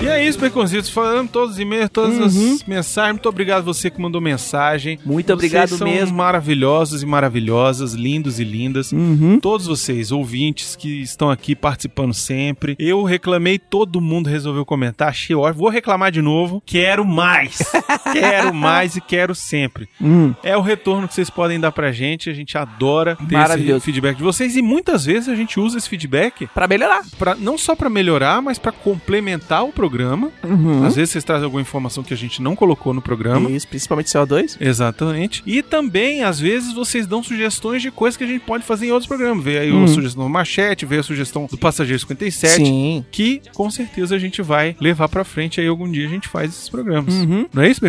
E 0.00 0.08
é 0.08 0.26
isso, 0.26 0.38
Baconzitos. 0.40 0.88
Falando 0.88 1.28
todos 1.28 1.52
os 1.52 1.58
e-mails, 1.58 1.90
todas 1.90 2.18
as 2.18 2.64
mensagens. 2.66 3.12
Muito 3.12 3.28
obrigado 3.28 3.64
você 3.64 3.90
que 3.90 4.00
mandou 4.00 4.18
mensagem. 4.18 4.98
Muito 5.04 5.30
obrigado 5.30 5.68
vocês 5.68 5.78
são 5.78 5.86
mesmo. 5.86 6.16
maravilhosos 6.16 7.02
e 7.02 7.06
maravilhosas, 7.06 7.92
lindos 7.92 8.40
e 8.40 8.44
lindas. 8.44 8.92
Uhum. 8.92 9.38
Todos 9.38 9.66
vocês, 9.66 10.10
ouvintes 10.10 10.74
que 10.74 11.02
estão 11.02 11.30
aqui 11.30 11.54
participando 11.54 12.14
sempre. 12.14 12.76
Eu 12.78 13.02
reclamei, 13.04 13.58
todo 13.58 14.00
mundo 14.00 14.28
resolveu 14.30 14.64
comentar. 14.64 15.08
Achei 15.08 15.36
ótimo. 15.36 15.60
Vou 15.60 15.68
reclamar 15.68 16.10
de 16.10 16.22
novo. 16.22 16.62
Quero 16.64 17.04
mais. 17.04 17.58
quero 18.12 18.52
mais 18.54 18.96
e 18.96 19.00
quero 19.00 19.34
sempre. 19.34 19.88
Hum. 20.00 20.34
É 20.42 20.56
o 20.56 20.60
retorno 20.60 21.06
que 21.08 21.14
vocês 21.14 21.30
podem 21.30 21.58
dar 21.60 21.72
pra 21.72 21.92
gente. 21.92 22.30
A 22.30 22.32
gente 22.34 22.56
adora 22.58 23.16
ter 23.28 23.36
esse 23.76 23.80
feedback 23.80 24.16
de 24.16 24.22
vocês. 24.22 24.56
E 24.56 24.62
muitas 24.62 25.04
vezes 25.04 25.28
a 25.28 25.34
gente 25.34 25.58
usa 25.58 25.78
esse 25.78 25.88
feedback 25.88 26.46
Pra 26.54 26.66
melhorar. 26.66 27.02
Pra, 27.18 27.34
não 27.34 27.56
só 27.56 27.74
pra 27.74 27.88
melhorar, 27.90 28.40
mas 28.42 28.58
pra 28.58 28.72
complementar 28.72 29.64
o 29.64 29.72
programa. 29.72 30.30
Uhum. 30.42 30.84
Às 30.84 30.96
vezes 30.96 31.10
vocês 31.10 31.24
trazem 31.24 31.44
alguma 31.44 31.60
informação 31.62 32.02
que 32.02 32.12
a 32.14 32.16
gente 32.16 32.40
não 32.42 32.54
colocou 32.56 32.92
no 32.94 33.02
programa. 33.02 33.50
Isso, 33.50 33.66
principalmente 33.68 34.06
CO2. 34.08 34.56
Exatamente. 34.60 35.42
E 35.46 35.62
também, 35.62 36.22
às 36.22 36.38
vezes, 36.40 36.72
vocês 36.72 37.06
dão 37.06 37.22
sugestões 37.22 37.82
de 37.82 37.90
coisas 37.90 38.16
que 38.16 38.24
a 38.24 38.26
gente 38.26 38.40
pode 38.42 38.64
fazer 38.64 38.86
em 38.86 38.90
outros 38.90 39.06
programas. 39.08 39.42
Veio 39.44 39.60
aí 39.60 39.70
Uhum. 39.72 39.84
a 39.84 39.88
sugestão 39.88 40.24
do 40.24 40.28
Machete, 40.30 40.84
veio 40.86 41.00
a 41.00 41.04
sugestão 41.04 41.46
do 41.50 41.56
Passageiro 41.56 41.98
57. 42.00 42.56
Sim. 42.56 43.04
Que 43.10 43.40
com 43.54 43.70
certeza 43.70 44.14
a 44.16 44.18
gente 44.18 44.42
vai 44.42 44.76
levar 44.80 45.08
pra 45.08 45.24
frente 45.24 45.60
aí 45.60 45.66
algum 45.66 45.90
dia 45.90 46.06
a 46.06 46.10
gente 46.10 46.28
faz 46.28 46.50
esses 46.50 46.68
programas. 46.68 47.14
Uhum. 47.14 47.46
Não 47.52 47.62
é 47.62 47.68
isso, 47.70 47.80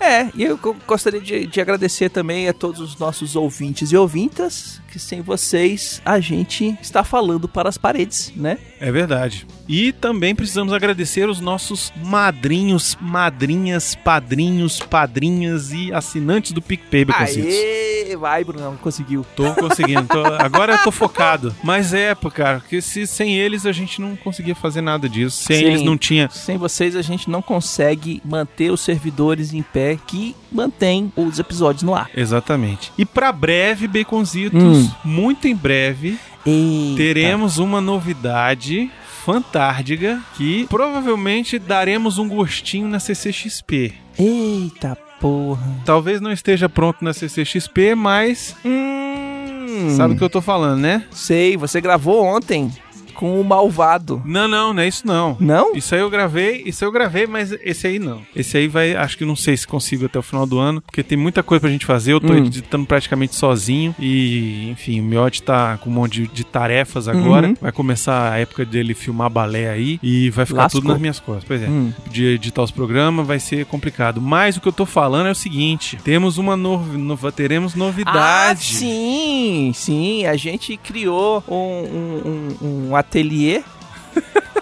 É, 0.00 0.28
e 0.34 0.42
eu 0.42 0.58
go- 0.58 0.76
gostaria 0.86 1.20
de, 1.20 1.46
de 1.46 1.60
agradecer 1.60 2.10
também 2.10 2.48
a 2.48 2.52
todos 2.52 2.80
os 2.80 2.98
nossos 2.98 3.36
ouvintes 3.36 3.92
e 3.92 3.96
ouvintas, 3.96 4.81
que 4.92 4.98
sem 4.98 5.22
vocês 5.22 6.00
a 6.04 6.20
gente 6.20 6.76
está 6.82 7.02
falando 7.02 7.48
para 7.48 7.68
as 7.68 7.78
paredes, 7.78 8.30
né? 8.36 8.58
É 8.78 8.92
verdade. 8.92 9.46
E 9.68 9.90
também 9.92 10.34
precisamos 10.34 10.72
agradecer 10.72 11.28
os 11.28 11.40
nossos 11.40 11.90
madrinhos, 12.04 12.96
madrinhas, 13.00 13.94
padrinhos, 13.94 14.80
padrinhas 14.80 15.72
e 15.72 15.92
assinantes 15.92 16.52
do 16.52 16.60
PicPay, 16.60 17.04
Baconzitos. 17.06 17.48
Aê, 17.54 18.16
vai, 18.18 18.44
Bruno, 18.44 18.78
conseguiu. 18.82 19.24
Tô 19.34 19.54
conseguindo. 19.54 20.02
tô- 20.04 20.24
agora 20.38 20.74
eu 20.74 20.82
tô 20.82 20.90
focado. 20.90 21.54
Mas 21.64 21.94
é, 21.94 22.14
cara, 22.34 22.60
porque 22.60 22.82
se, 22.82 23.06
sem 23.06 23.36
eles 23.38 23.64
a 23.64 23.72
gente 23.72 24.00
não 24.00 24.14
conseguia 24.16 24.54
fazer 24.54 24.80
nada 24.82 25.08
disso. 25.08 25.42
Sem 25.42 25.58
Sim. 25.58 25.64
eles 25.64 25.82
não 25.82 25.96
tinha. 25.96 26.28
Sem 26.30 26.58
vocês 26.58 26.94
a 26.96 27.02
gente 27.02 27.30
não 27.30 27.40
consegue 27.40 28.20
manter 28.24 28.70
os 28.70 28.80
servidores 28.80 29.54
em 29.54 29.62
pé 29.62 29.96
que 30.06 30.34
mantém 30.50 31.10
os 31.16 31.38
episódios 31.38 31.82
no 31.82 31.94
ar. 31.94 32.10
Exatamente. 32.14 32.92
E 32.98 33.06
pra 33.06 33.32
breve, 33.32 33.86
Baconzitos, 33.88 34.62
Hum. 34.62 34.81
Muito 35.04 35.46
em 35.48 35.54
breve, 35.54 36.18
Eita. 36.46 36.96
teremos 36.96 37.58
uma 37.58 37.80
novidade 37.80 38.90
fantástica 39.24 40.20
que 40.36 40.66
provavelmente 40.68 41.58
daremos 41.58 42.18
um 42.18 42.28
gostinho 42.28 42.88
na 42.88 42.98
CCXP. 42.98 43.92
Eita 44.18 44.96
porra. 45.20 45.62
Talvez 45.84 46.20
não 46.20 46.32
esteja 46.32 46.68
pronto 46.68 47.04
na 47.04 47.12
CCXP, 47.12 47.94
mas 47.94 48.56
Hum. 48.64 49.94
sabe 49.96 50.14
o 50.14 50.16
que 50.18 50.24
eu 50.24 50.30
tô 50.30 50.40
falando, 50.40 50.80
né? 50.80 51.04
Sei, 51.10 51.56
você 51.56 51.80
gravou 51.80 52.24
ontem 52.24 52.70
com 53.12 53.40
o 53.40 53.44
malvado. 53.44 54.22
Não, 54.24 54.48
não, 54.48 54.72
não 54.74 54.82
é 54.82 54.88
isso 54.88 55.06
não. 55.06 55.36
Não? 55.38 55.74
Isso 55.74 55.94
aí 55.94 56.00
eu 56.00 56.10
gravei, 56.10 56.62
isso 56.66 56.84
aí 56.84 56.88
eu 56.88 56.92
gravei, 56.92 57.26
mas 57.26 57.52
esse 57.62 57.86
aí 57.86 57.98
não. 57.98 58.22
Esse 58.34 58.56
aí 58.56 58.68
vai, 58.68 58.94
acho 58.96 59.16
que 59.18 59.24
não 59.24 59.36
sei 59.36 59.56
se 59.56 59.66
consigo 59.66 60.06
até 60.06 60.18
o 60.18 60.22
final 60.22 60.46
do 60.46 60.58
ano, 60.58 60.80
porque 60.80 61.02
tem 61.02 61.16
muita 61.18 61.42
coisa 61.42 61.60
pra 61.60 61.70
gente 61.70 61.86
fazer. 61.86 62.12
Eu 62.12 62.20
tô 62.20 62.32
Hum. 62.32 62.38
editando 62.38 62.86
praticamente 62.86 63.34
sozinho 63.34 63.94
e, 63.98 64.70
enfim, 64.70 65.00
o 65.00 65.04
Miotti 65.04 65.42
tá 65.42 65.76
com 65.78 65.90
um 65.90 65.92
monte 65.92 66.22
de, 66.22 66.26
de 66.28 66.44
tarefas 66.44 67.08
agora. 67.08 67.48
Uhum. 67.48 67.54
Vai 67.60 67.72
começar 67.72 68.32
a 68.32 68.38
época 68.38 68.64
dele 68.64 68.94
filmar 68.94 69.28
balé 69.30 69.70
aí 69.70 69.98
e 70.02 70.30
vai 70.30 70.46
ficar 70.46 70.62
Lascou. 70.62 70.80
tudo 70.80 70.90
nas 70.92 71.00
minhas 71.00 71.20
costas. 71.20 71.44
Pois 71.46 71.62
é. 71.62 71.68
Hum. 71.68 71.92
De 72.10 72.24
editar 72.26 72.62
os 72.62 72.70
programas 72.70 73.26
vai 73.26 73.38
ser 73.38 73.66
complicado. 73.66 74.20
Mas 74.20 74.56
o 74.56 74.60
que 74.60 74.68
eu 74.68 74.72
tô 74.72 74.86
falando 74.86 75.26
é 75.26 75.30
o 75.30 75.34
seguinte: 75.34 75.98
temos 76.04 76.38
uma 76.38 76.56
nova, 76.56 77.30
teremos 77.32 77.74
Ah, 77.74 77.78
novidade. 77.78 78.64
sim, 78.64 79.72
sim. 79.74 80.24
A 80.26 80.36
gente 80.36 80.76
criou 80.76 81.42
um, 81.48 81.54
um, 81.54 82.56
um, 82.62 82.66
um 82.90 82.96
ateliê 83.02 83.62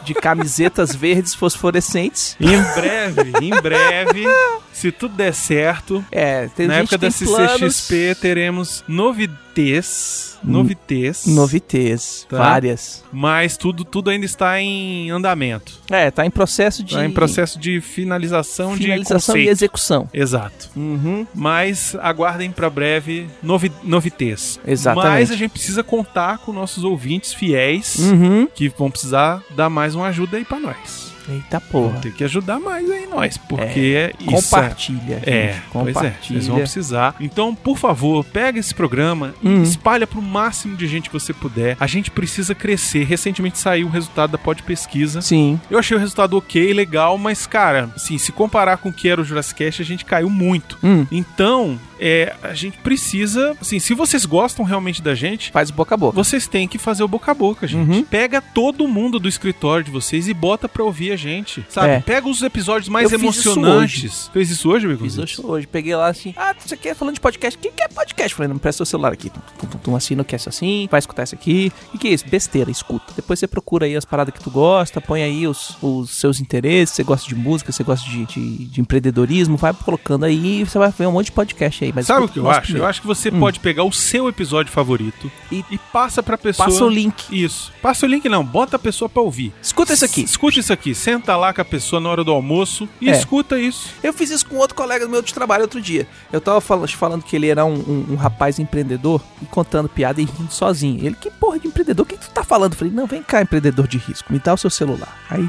de 0.04 0.14
camisetas 0.14 0.94
verdes 0.94 1.34
fosforescentes. 1.34 2.36
Em 2.40 2.62
breve, 2.80 3.32
em 3.42 3.50
breve, 3.60 4.24
se 4.72 4.90
tudo 4.90 5.14
der 5.14 5.34
certo, 5.34 6.04
É, 6.10 6.48
Na 6.66 6.76
época 6.78 6.96
da 6.98 7.10
planos- 7.10 7.76
CCXP 7.76 8.14
teremos 8.20 8.82
novidades, 8.88 9.40
novidades, 10.42 11.26
Novitês, 11.26 12.26
Tá. 12.28 12.38
várias. 12.38 13.04
mas 13.12 13.56
tudo, 13.56 13.84
tudo 13.84 14.10
ainda 14.10 14.24
está 14.26 14.60
em 14.60 15.10
andamento. 15.10 15.78
É, 15.90 16.10
tá 16.10 16.24
em 16.24 16.30
processo 16.30 16.82
de 16.82 16.94
Está 16.94 17.04
em 17.04 17.10
processo 17.10 17.58
de 17.58 17.80
finalização, 17.80 18.74
finalização 18.76 19.34
de 19.34 19.42
e 19.42 19.48
execução. 19.48 20.08
Exato. 20.12 20.70
Uhum. 20.76 21.26
Mas 21.34 21.94
aguardem 22.00 22.50
para 22.50 22.70
breve 22.70 23.26
novi 23.42 23.70
novidades. 23.82 24.58
Exatamente. 24.66 25.10
Mas 25.12 25.30
a 25.30 25.36
gente 25.36 25.50
precisa 25.52 25.82
contar 25.82 26.38
com 26.38 26.52
nossos 26.52 26.84
ouvintes 26.84 27.32
fiéis 27.34 27.96
Uhum. 27.98 28.46
que 28.54 28.68
vão 28.68 28.90
precisar 28.90 29.42
dar 29.54 29.68
mais 29.70 29.94
uma 29.94 30.06
ajuda 30.08 30.36
aí 30.36 30.44
para 30.44 30.58
nós. 30.60 31.09
Eita 31.30 31.60
porra. 31.60 31.98
Tem 32.00 32.12
que 32.12 32.24
ajudar 32.24 32.58
mais 32.58 32.90
aí 32.90 33.06
nós, 33.06 33.36
porque 33.36 34.14
isso 34.20 34.50
Compartilha. 34.50 35.22
É, 35.24 35.52
gente, 35.52 35.62
pois 35.72 35.88
é, 35.88 35.92
compartilha. 35.92 36.40
vocês 36.40 36.46
vão 36.46 36.56
precisar. 36.58 37.14
Então, 37.20 37.54
por 37.54 37.78
favor, 37.78 38.24
pega 38.24 38.58
esse 38.58 38.74
programa 38.74 39.34
e 39.42 39.62
espalha 39.62 40.06
pro 40.06 40.20
máximo 40.22 40.76
de 40.76 40.86
gente 40.86 41.08
que 41.08 41.12
você 41.12 41.32
puder. 41.32 41.76
A 41.78 41.86
gente 41.86 42.10
precisa 42.10 42.54
crescer. 42.54 43.04
Recentemente 43.04 43.58
saiu 43.58 43.86
o 43.86 43.90
resultado 43.90 44.30
da 44.32 44.38
Pod 44.38 44.62
Pesquisa. 44.62 45.20
Sim. 45.20 45.60
Eu 45.70 45.78
achei 45.78 45.96
o 45.96 46.00
resultado 46.00 46.36
ok, 46.36 46.72
legal, 46.72 47.16
mas, 47.18 47.46
cara, 47.46 47.90
assim, 47.94 48.18
se 48.18 48.32
comparar 48.32 48.78
com 48.78 48.88
o 48.88 48.92
que 48.92 49.08
era 49.08 49.20
o 49.20 49.24
Jurassic 49.24 49.58
Cast, 49.64 49.82
a 49.82 49.84
gente 49.84 50.04
caiu 50.04 50.30
muito. 50.30 50.78
Hum. 50.82 51.06
Então, 51.10 51.78
é, 52.00 52.34
a 52.42 52.54
gente 52.54 52.78
precisa, 52.78 53.54
assim, 53.60 53.78
se 53.78 53.92
vocês 53.92 54.24
gostam 54.24 54.64
realmente 54.64 55.02
da 55.02 55.14
gente, 55.14 55.50
Faz 55.50 55.70
boca 55.70 55.94
a 55.94 55.98
boca. 55.98 56.16
vocês 56.16 56.46
têm 56.46 56.66
que 56.66 56.78
fazer 56.78 57.02
o 57.02 57.08
boca 57.08 57.30
a 57.30 57.34
boca, 57.34 57.66
gente. 57.66 57.90
Uhum. 57.90 58.02
Pega 58.02 58.40
todo 58.40 58.88
mundo 58.88 59.18
do 59.18 59.28
escritório 59.28 59.84
de 59.84 59.90
vocês 59.90 60.26
e 60.26 60.32
bota 60.32 60.68
pra 60.68 60.82
ouvir 60.82 61.12
a 61.12 61.16
gente, 61.16 61.64
sabe? 61.68 61.88
É. 61.88 62.00
Pega 62.00 62.26
os 62.28 62.42
episódios 62.42 62.88
mais 62.88 63.12
Eu 63.12 63.18
fiz 63.18 63.36
isso 63.36 63.50
emocionantes. 63.50 64.30
Fez 64.32 64.50
isso 64.50 64.70
hoje, 64.70 64.86
amigo? 64.86 65.02
Fiz 65.02 65.18
hoje, 65.18 65.36
hoje. 65.42 65.66
Peguei 65.66 65.94
lá 65.94 66.08
assim, 66.08 66.32
ah, 66.36 66.54
você 66.58 66.76
quer 66.76 66.94
falando 66.94 67.14
de 67.14 67.20
podcast? 67.20 67.58
O 67.58 67.60
que, 67.60 67.70
que 67.70 67.82
é 67.82 67.88
podcast? 67.88 68.34
Falei, 68.34 68.48
não, 68.48 68.58
presta 68.58 68.78
seu 68.78 68.86
celular 68.86 69.12
aqui. 69.12 69.28
Tum, 69.28 69.40
tum, 69.58 69.66
tum, 69.66 69.78
tum, 69.78 69.96
assina 69.96 70.22
o 70.22 70.24
cast 70.24 70.48
assim, 70.48 70.88
vai 70.90 70.98
escutar 70.98 71.24
isso 71.24 71.34
aqui. 71.34 71.70
O 71.88 71.92
que, 71.92 71.98
que 71.98 72.08
é 72.08 72.12
isso? 72.12 72.24
Besteira, 72.26 72.70
escuta. 72.70 73.12
Depois 73.14 73.38
você 73.38 73.46
procura 73.46 73.84
aí 73.84 73.94
as 73.94 74.04
paradas 74.06 74.32
que 74.32 74.40
tu 74.40 74.50
gosta, 74.50 75.00
põe 75.00 75.22
aí 75.22 75.46
os, 75.46 75.76
os 75.82 76.10
seus 76.10 76.40
interesses, 76.40 76.94
você 76.94 77.04
gosta 77.04 77.28
de 77.28 77.34
música, 77.34 77.72
você 77.72 77.84
gosta 77.84 78.08
de, 78.08 78.24
de, 78.24 78.64
de 78.66 78.80
empreendedorismo, 78.80 79.56
vai 79.56 79.74
colocando 79.74 80.24
aí 80.24 80.60
e 80.60 80.64
você 80.64 80.78
vai 80.78 80.90
ver 80.90 81.06
um 81.06 81.12
monte 81.12 81.26
de 81.26 81.32
podcast 81.32 81.84
aí. 81.84 81.89
Mas 81.94 82.06
Sabe 82.06 82.20
o 82.20 82.24
escuta 82.24 82.32
que 82.34 82.38
eu 82.46 82.50
acho? 82.50 82.60
primeiro. 82.62 82.84
Eu 82.84 82.88
acho 82.88 83.00
que 83.00 83.06
você 83.06 83.28
Hum. 83.30 83.38
pode 83.40 83.60
pegar 83.60 83.84
o 83.84 83.92
seu 83.92 84.28
episódio 84.28 84.72
favorito 84.72 85.30
E- 85.50 85.64
e, 85.70 85.78
passa 85.92 86.22
pra 86.22 86.36
pessoa. 86.38 86.66
Passa 86.68 86.84
o 86.84 86.88
link. 86.88 87.26
Isso. 87.30 87.72
Passa 87.82 88.06
o 88.06 88.08
link, 88.08 88.28
não. 88.28 88.44
Bota 88.44 88.76
a 88.76 88.78
pessoa 88.78 89.08
pra 89.08 89.22
ouvir. 89.22 89.52
Escuta 89.62 89.92
isso 89.92 90.04
aqui. 90.04 90.22
Escute 90.22 90.60
isso 90.60 90.72
aqui. 90.72 90.94
Senta 90.94 91.36
lá 91.36 91.52
com 91.52 91.60
a 91.60 91.64
pessoa 91.64 92.00
na 92.00 92.08
hora 92.08 92.22
do 92.24 92.30
almoço 92.32 92.88
e 93.00 93.08
É. 93.08 93.12
escuta 93.12 93.58
isso. 93.58 93.88
Eu 94.02 94.12
fiz 94.12 94.30
isso 94.30 94.46
com 94.46 94.56
outro 94.56 94.74
colega 94.76 95.06
meu 95.08 95.22
de 95.22 95.32
trabalho 95.34 95.62
outro 95.62 95.80
dia. 95.80 96.06
Eu 96.32 96.40
tava 96.40 96.60
fal- 96.60 96.86
falando 96.88 97.22
que 97.22 97.36
ele 97.36 97.48
era 97.48 97.64
um, 97.64 97.74
um- 97.74 98.06
um 98.10 98.14
rapaz 98.16 98.58
empreendedor 98.58 99.20
e 99.42 99.46
contando 99.46 99.88
piada 99.88 100.20
e 100.20 100.24
rindo 100.24 100.52
sozinho. 100.52 101.04
Ele, 101.04 101.14
que 101.14 101.30
porra 101.30 101.58
de 101.58 101.68
empreendedor? 101.68 102.04
O 102.04 102.06
que, 102.08 102.16
que 102.16 102.26
tu 102.26 102.30
tá 102.32 102.42
falando? 102.44 102.72
Eu 102.72 102.78
falei, 102.78 102.92
não, 102.92 103.06
vem 103.06 103.22
cá, 103.22 103.42
empreendedor 103.42 103.86
de 103.86 103.98
risco, 103.98 104.32
me 104.32 104.38
dá 104.38 104.54
o 104.54 104.56
seu 104.56 104.70
celular. 104.70 105.16
Aí 105.28 105.46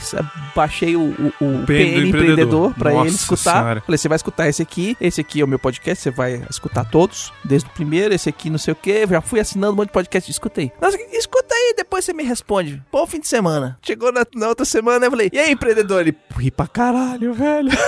baixei 0.55 0.95
o, 0.95 1.01
o, 1.01 1.33
o 1.45 1.65
PN 1.65 2.07
empreendedor 2.07 2.07
empreendedor. 2.07 2.73
pra 2.75 2.91
Nossa 2.91 3.07
ele 3.07 3.15
escutar. 3.15 3.59
Senhora. 3.61 3.81
Falei, 3.85 3.97
você 3.97 4.07
vai 4.07 4.15
escutar 4.15 4.47
esse 4.47 4.61
aqui, 4.61 4.97
esse 4.99 5.21
aqui 5.21 5.41
é 5.41 5.43
o 5.43 5.47
meu 5.47 5.59
podcast, 5.59 6.01
você 6.03 6.11
vai 6.11 6.30
escutar 6.49 6.85
todos, 6.89 7.31
desde 7.43 7.69
o 7.69 7.71
primeiro, 7.71 8.13
esse 8.13 8.29
aqui 8.29 8.49
não 8.49 8.57
sei 8.57 8.71
o 8.73 8.75
que. 8.75 9.05
Já 9.07 9.21
fui 9.21 9.39
assinando 9.39 9.73
um 9.73 9.75
monte 9.75 9.87
de 9.87 9.93
podcast, 9.93 10.29
escutei. 10.29 10.71
Nossa, 10.81 10.97
escuta 11.11 11.53
aí, 11.53 11.73
depois 11.77 12.05
você 12.05 12.13
me 12.13 12.23
responde. 12.23 12.81
Bom 12.91 13.05
fim 13.07 13.19
de 13.19 13.27
semana. 13.27 13.77
Chegou 13.81 14.11
na, 14.11 14.25
na 14.35 14.47
outra 14.47 14.65
semana, 14.65 15.05
eu 15.05 15.11
falei, 15.11 15.29
e 15.31 15.39
aí, 15.39 15.51
empreendedor? 15.51 16.01
Ele, 16.01 16.15
ri 16.37 16.51
pra 16.51 16.67
caralho, 16.67 17.33
velho. 17.33 17.71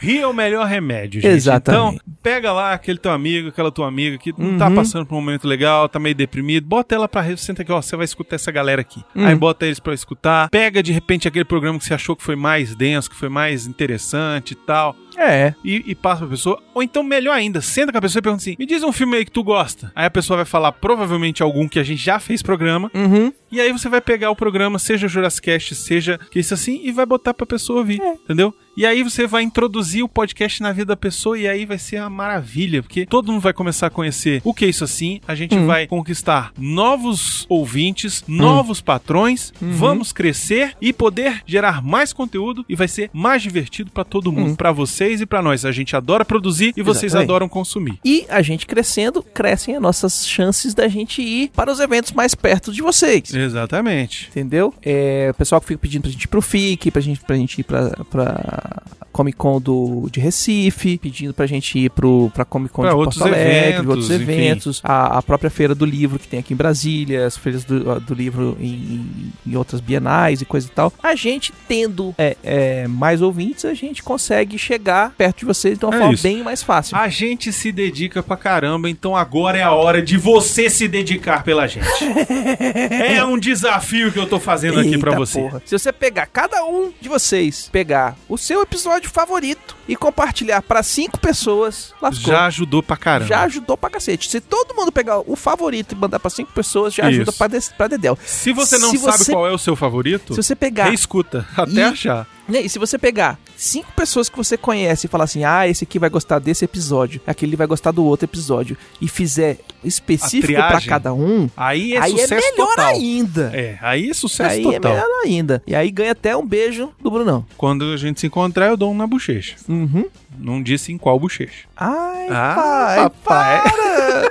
Rir 0.00 0.20
é 0.20 0.26
o 0.26 0.32
melhor 0.32 0.66
remédio, 0.66 1.20
gente. 1.20 1.32
Exatamente. 1.34 1.96
Então, 1.96 2.14
pega 2.28 2.52
lá 2.52 2.72
aquele 2.74 2.98
teu 2.98 3.10
amigo, 3.10 3.48
aquela 3.48 3.70
tua 3.72 3.88
amiga 3.88 4.18
que 4.18 4.34
não 4.36 4.58
tá 4.58 4.68
Uhum. 4.68 4.74
passando 4.74 5.06
por 5.06 5.14
um 5.14 5.20
momento 5.20 5.48
legal, 5.48 5.88
tá 5.88 5.98
meio 5.98 6.14
deprimido, 6.14 6.66
bota 6.66 6.94
ela 6.94 7.08
pra 7.08 7.22
rede, 7.22 7.40
senta 7.40 7.62
aqui, 7.62 7.72
ó, 7.72 7.80
você 7.80 7.96
vai 7.96 8.04
escutar 8.04 8.36
essa 8.36 8.50
galera 8.52 8.82
aqui. 8.82 9.02
Uhum. 9.14 9.26
Aí 9.26 9.34
bota 9.34 9.64
eles 9.64 9.80
pra 9.80 9.94
escutar, 9.94 10.50
pega 10.50 10.82
de 10.82 10.92
repente 10.92 11.26
aquele 11.26 11.44
programa 11.46 11.78
que 11.78 11.84
você 11.86 11.94
achou 11.94 12.14
que 12.14 12.22
foi 12.22 12.36
mais 12.36 12.74
denso, 12.74 13.08
que 13.08 13.16
foi 13.16 13.30
mais 13.30 13.66
interessante 13.66 14.52
e 14.52 14.54
tal, 14.54 14.94
É. 15.16 15.54
e, 15.64 15.82
e 15.86 15.94
passa 15.94 16.20
pra 16.20 16.28
pessoa. 16.28 16.62
Ou 16.74 16.82
então, 16.82 17.02
melhor 17.02 17.32
ainda, 17.32 17.60
senta 17.62 17.90
com 17.92 17.98
a 17.98 18.00
pessoa 18.02 18.20
e 18.20 18.22
pergunta 18.22 18.42
assim: 18.42 18.56
me 18.58 18.66
diz 18.66 18.82
um 18.82 18.92
filme 18.92 19.16
aí 19.16 19.24
que 19.24 19.32
tu 19.32 19.42
gosta. 19.42 19.90
Aí 19.96 20.04
a 20.06 20.10
pessoa 20.10 20.36
vai 20.36 20.46
falar 20.46 20.72
provavelmente 20.72 21.42
algum 21.42 21.66
que 21.66 21.78
a 21.78 21.82
gente 21.82 22.02
já 22.02 22.18
fez 22.20 22.42
programa, 22.42 22.90
Uhum. 22.94 23.32
e 23.50 23.60
aí 23.60 23.72
você 23.72 23.88
vai 23.88 24.00
pegar 24.00 24.30
o 24.30 24.36
programa, 24.36 24.78
seja 24.78 25.08
Jurassic 25.08 25.46
Cast, 25.46 25.74
seja 25.74 26.18
que 26.30 26.38
isso 26.38 26.52
assim, 26.54 26.80
e 26.84 26.92
vai 26.92 27.06
botar 27.06 27.32
pra 27.34 27.46
pessoa 27.46 27.78
ouvir, 27.80 28.00
entendeu? 28.24 28.54
E 28.76 28.86
aí 28.86 29.02
você 29.02 29.26
vai 29.26 29.42
introduzir 29.42 30.04
o 30.04 30.08
podcast 30.08 30.62
na 30.62 30.70
vida 30.72 30.86
da 30.86 30.96
pessoa 30.96 31.36
e 31.38 31.48
aí 31.48 31.66
vai 31.66 31.78
ser 31.78 32.00
uma 32.00 32.08
maravilha, 32.18 32.82
porque 32.82 33.06
todo 33.06 33.30
mundo 33.30 33.40
vai 33.40 33.52
começar 33.52 33.86
a 33.86 33.90
conhecer 33.90 34.42
o 34.44 34.52
que 34.52 34.64
é 34.64 34.68
isso 34.68 34.82
assim, 34.82 35.20
a 35.26 35.36
gente 35.36 35.56
vai 35.56 35.86
conquistar 35.86 36.52
novos 36.58 37.46
ouvintes, 37.48 38.24
novos 38.26 38.80
patrões, 38.80 39.52
vamos 39.60 40.12
crescer 40.12 40.74
e 40.80 40.92
poder 40.92 41.42
gerar 41.46 41.80
mais 41.80 42.12
conteúdo 42.12 42.64
e 42.68 42.74
vai 42.74 42.88
ser 42.88 43.08
mais 43.12 43.40
divertido 43.40 43.92
pra 43.92 44.02
todo 44.02 44.32
mundo, 44.32 44.56
pra 44.56 44.72
vocês 44.72 45.20
e 45.20 45.26
pra 45.26 45.40
nós. 45.40 45.64
A 45.64 45.70
gente 45.70 45.94
adora 45.94 46.24
produzir 46.24 46.72
e 46.76 46.82
vocês 46.82 47.12
Exatamente. 47.12 47.30
adoram 47.30 47.48
consumir. 47.48 48.00
E 48.04 48.26
a 48.28 48.42
gente 48.42 48.66
crescendo, 48.66 49.22
crescem 49.22 49.76
as 49.76 49.80
nossas 49.82 50.26
chances 50.26 50.74
da 50.74 50.88
gente 50.88 51.22
ir 51.22 51.50
para 51.54 51.70
os 51.70 51.78
eventos 51.78 52.10
mais 52.12 52.34
perto 52.34 52.72
de 52.72 52.82
vocês. 52.82 53.32
Exatamente. 53.32 54.28
Entendeu? 54.30 54.74
É, 54.82 55.28
o 55.30 55.34
pessoal 55.34 55.60
que 55.60 55.68
fica 55.68 55.78
pedindo 55.78 56.02
pra 56.02 56.10
gente 56.10 56.24
ir 56.24 56.28
pro 56.28 56.42
FIC, 56.42 56.90
pra 56.90 57.00
gente, 57.00 57.20
pra 57.20 57.36
gente 57.36 57.60
ir 57.60 57.64
pra, 57.64 57.90
pra 58.10 58.82
Comic 59.18 59.36
Con 59.36 59.60
do, 59.60 60.08
de 60.12 60.20
Recife, 60.20 60.96
pedindo 60.96 61.34
pra 61.34 61.44
gente 61.44 61.76
ir 61.76 61.90
pro, 61.90 62.30
pra 62.32 62.44
Comic 62.44 62.72
Con 62.72 62.82
Pra 62.82 62.92
de 62.92 62.96
outros 62.96 63.18
Porto 63.18 63.34
Alegre, 63.34 63.52
eventos, 63.58 63.86
outros 63.88 64.10
enfim. 64.12 64.22
eventos, 64.22 64.80
a, 64.84 65.18
a 65.18 65.22
própria 65.22 65.50
Feira 65.50 65.74
do 65.74 65.84
Livro 65.84 66.20
que 66.20 66.28
tem 66.28 66.38
aqui 66.38 66.54
em 66.54 66.56
Brasília, 66.56 67.26
as 67.26 67.36
feiras 67.36 67.64
do, 67.64 67.98
do 67.98 68.14
livro 68.14 68.56
em, 68.60 69.32
em 69.44 69.56
outras 69.56 69.80
bienais 69.80 70.40
e 70.40 70.44
coisa 70.44 70.68
e 70.68 70.70
tal. 70.70 70.92
A 71.02 71.16
gente 71.16 71.52
tendo 71.66 72.14
é, 72.16 72.36
é, 72.44 72.86
mais 72.86 73.20
ouvintes, 73.20 73.64
a 73.64 73.74
gente 73.74 74.04
consegue 74.04 74.56
chegar 74.56 75.12
perto 75.18 75.38
de 75.40 75.44
vocês 75.46 75.76
de 75.76 75.84
uma 75.84 75.96
É 75.96 75.98
forma 75.98 76.14
isso. 76.14 76.22
bem 76.22 76.40
mais 76.44 76.62
fácil. 76.62 76.96
A 76.96 77.08
gente 77.08 77.52
se 77.52 77.72
dedica 77.72 78.22
pra 78.22 78.36
caramba, 78.36 78.88
então 78.88 79.16
agora 79.16 79.58
é 79.58 79.62
a 79.64 79.72
hora 79.72 80.00
de 80.00 80.16
você 80.16 80.70
se 80.70 80.86
dedicar 80.86 81.42
pela 81.42 81.66
gente. 81.66 81.88
é 83.16 83.24
um 83.24 83.36
desafio 83.36 84.12
que 84.12 84.18
eu 84.20 84.28
tô 84.28 84.38
fazendo 84.38 84.78
aqui 84.78 84.96
pra 84.96 85.10
Eita 85.10 85.18
você. 85.18 85.40
porra. 85.40 85.60
Se 85.64 85.76
você 85.76 85.92
pegar 85.92 86.26
cada 86.26 86.64
um 86.64 86.92
de 87.00 87.08
vocês, 87.08 87.68
pegar 87.72 88.16
o 88.28 88.38
seu 88.38 88.62
episódio 88.62 89.07
favorito 89.08 89.76
e 89.88 89.96
compartilhar 89.96 90.62
pra 90.62 90.82
cinco 90.82 91.18
pessoas, 91.18 91.92
lascou. 92.00 92.32
Já 92.32 92.46
ajudou 92.46 92.82
pra 92.82 92.96
caramba. 92.96 93.28
Já 93.28 93.42
ajudou 93.42 93.76
pra 93.76 93.90
cacete. 93.90 94.30
Se 94.30 94.40
todo 94.40 94.74
mundo 94.74 94.92
pegar 94.92 95.18
o 95.20 95.34
favorito 95.36 95.92
e 95.92 95.94
mandar 95.96 96.18
pra 96.18 96.30
cinco 96.30 96.52
pessoas, 96.52 96.94
já 96.94 97.06
ajuda 97.06 97.30
Isso. 97.30 97.38
pra, 97.38 97.46
des- 97.46 97.68
pra 97.70 97.88
Dedel. 97.88 98.18
Se 98.24 98.52
você 98.52 98.78
não 98.78 98.90
Se 98.90 98.98
sabe 98.98 99.18
você- 99.18 99.32
qual 99.32 99.46
é 99.46 99.52
o 99.52 99.58
seu 99.58 99.74
favorito, 99.74 100.34
Se 100.34 100.42
você 100.42 100.54
pegar. 100.54 100.84
reescuta 100.84 101.46
até 101.56 101.72
E- 101.72 101.82
achar. 101.82 102.26
Né, 102.48 102.60
E 102.62 102.68
se 102.68 102.78
você 102.78 102.98
pegar 102.98 103.38
cinco 103.56 103.92
pessoas 103.92 104.28
que 104.28 104.36
você 104.36 104.56
conhece 104.56 105.06
e 105.06 105.10
falar 105.10 105.24
assim: 105.24 105.44
ah, 105.44 105.66
esse 105.68 105.84
aqui 105.84 105.98
vai 105.98 106.08
gostar 106.10 106.38
desse 106.38 106.64
episódio, 106.64 107.20
aquele 107.26 107.56
vai 107.56 107.66
gostar 107.66 107.90
do 107.90 108.04
outro 108.04 108.24
episódio, 108.26 108.76
e 109.00 109.06
fizer 109.08 109.58
específico 109.84 110.52
pra 110.54 110.66
triagem 110.68 110.88
cada 110.88 111.12
um, 111.12 111.48
Aí 111.56 111.94
é 111.94 112.00
aí 112.00 112.12
é 112.14 112.18
sucesso 112.22 112.50
melhor 112.50 112.68
total. 112.70 112.86
ainda. 112.86 113.50
É, 113.54 113.78
aí 113.80 114.10
é 114.10 114.14
sucesso 114.14 114.50
aí 114.56 114.62
total. 114.62 114.92
é 114.92 114.94
melhor 114.94 115.06
ainda. 115.24 115.62
E 115.66 115.74
aí 115.74 115.90
ganha 115.90 116.12
até 116.12 116.36
um 116.36 116.46
beijo 116.46 116.90
do 117.00 117.10
Brunão. 117.10 117.44
Quando 117.56 117.92
a 117.92 117.96
gente 117.96 118.20
se 118.20 118.26
encontrar, 118.26 118.66
eu 118.68 118.76
dou 118.76 118.90
um 118.92 118.94
na 118.96 119.06
bochecha. 119.06 119.56
Uhum. 119.68 120.06
Não 120.38 120.62
disse 120.62 120.92
em 120.92 120.98
qual 120.98 121.18
bochecha. 121.18 121.66
Ai, 121.76 122.28
Ah, 122.30 122.54
pai, 122.56 122.96
papai. 122.96 123.62
para! 123.72 124.30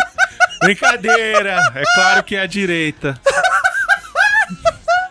Brincadeira! 0.60 1.72
É 1.74 1.82
claro 1.94 2.22
que 2.24 2.34
é 2.36 2.40
a 2.40 2.46
direita. 2.46 3.18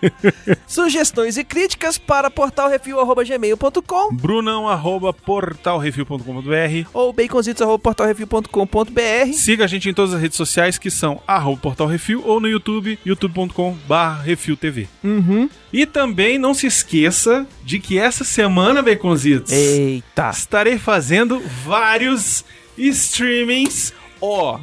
Sugestões 0.68 1.38
e 1.38 1.44
críticas 1.44 1.98
para 1.98 2.30
portalrefil.gmail.com 2.30 4.16
Brunão, 4.16 4.68
arroba 4.68 5.14
portalrefil.com.br 5.14 6.90
ou 6.94 7.14
baconzitos.portalrefil.com.br 7.14 9.34
Siga 9.34 9.66
a 9.66 9.68
gente 9.68 9.90
em 9.90 9.94
todas 9.94 10.14
as 10.14 10.22
redes 10.22 10.38
sociais 10.38 10.78
que 10.78 10.90
são 10.90 11.22
arroba 11.28 11.62
Portal 11.62 11.88
Refil 11.88 12.22
ou 12.26 12.40
no 12.40 12.48
YouTube, 12.48 12.98
youtube.com 13.06 13.78
Refil 14.24 14.56
TV. 14.56 14.88
Uhum. 15.04 15.50
E 15.72 15.86
também 15.86 16.38
não 16.38 16.54
se 16.54 16.68
esqueça 16.68 17.46
de 17.64 17.80
que 17.80 17.98
essa 17.98 18.24
semana, 18.24 18.82
Baconzitos, 18.82 19.52
Eita. 19.52 20.30
estarei 20.30 20.78
fazendo 20.78 21.42
vários 21.66 22.46
streamings 22.78 23.94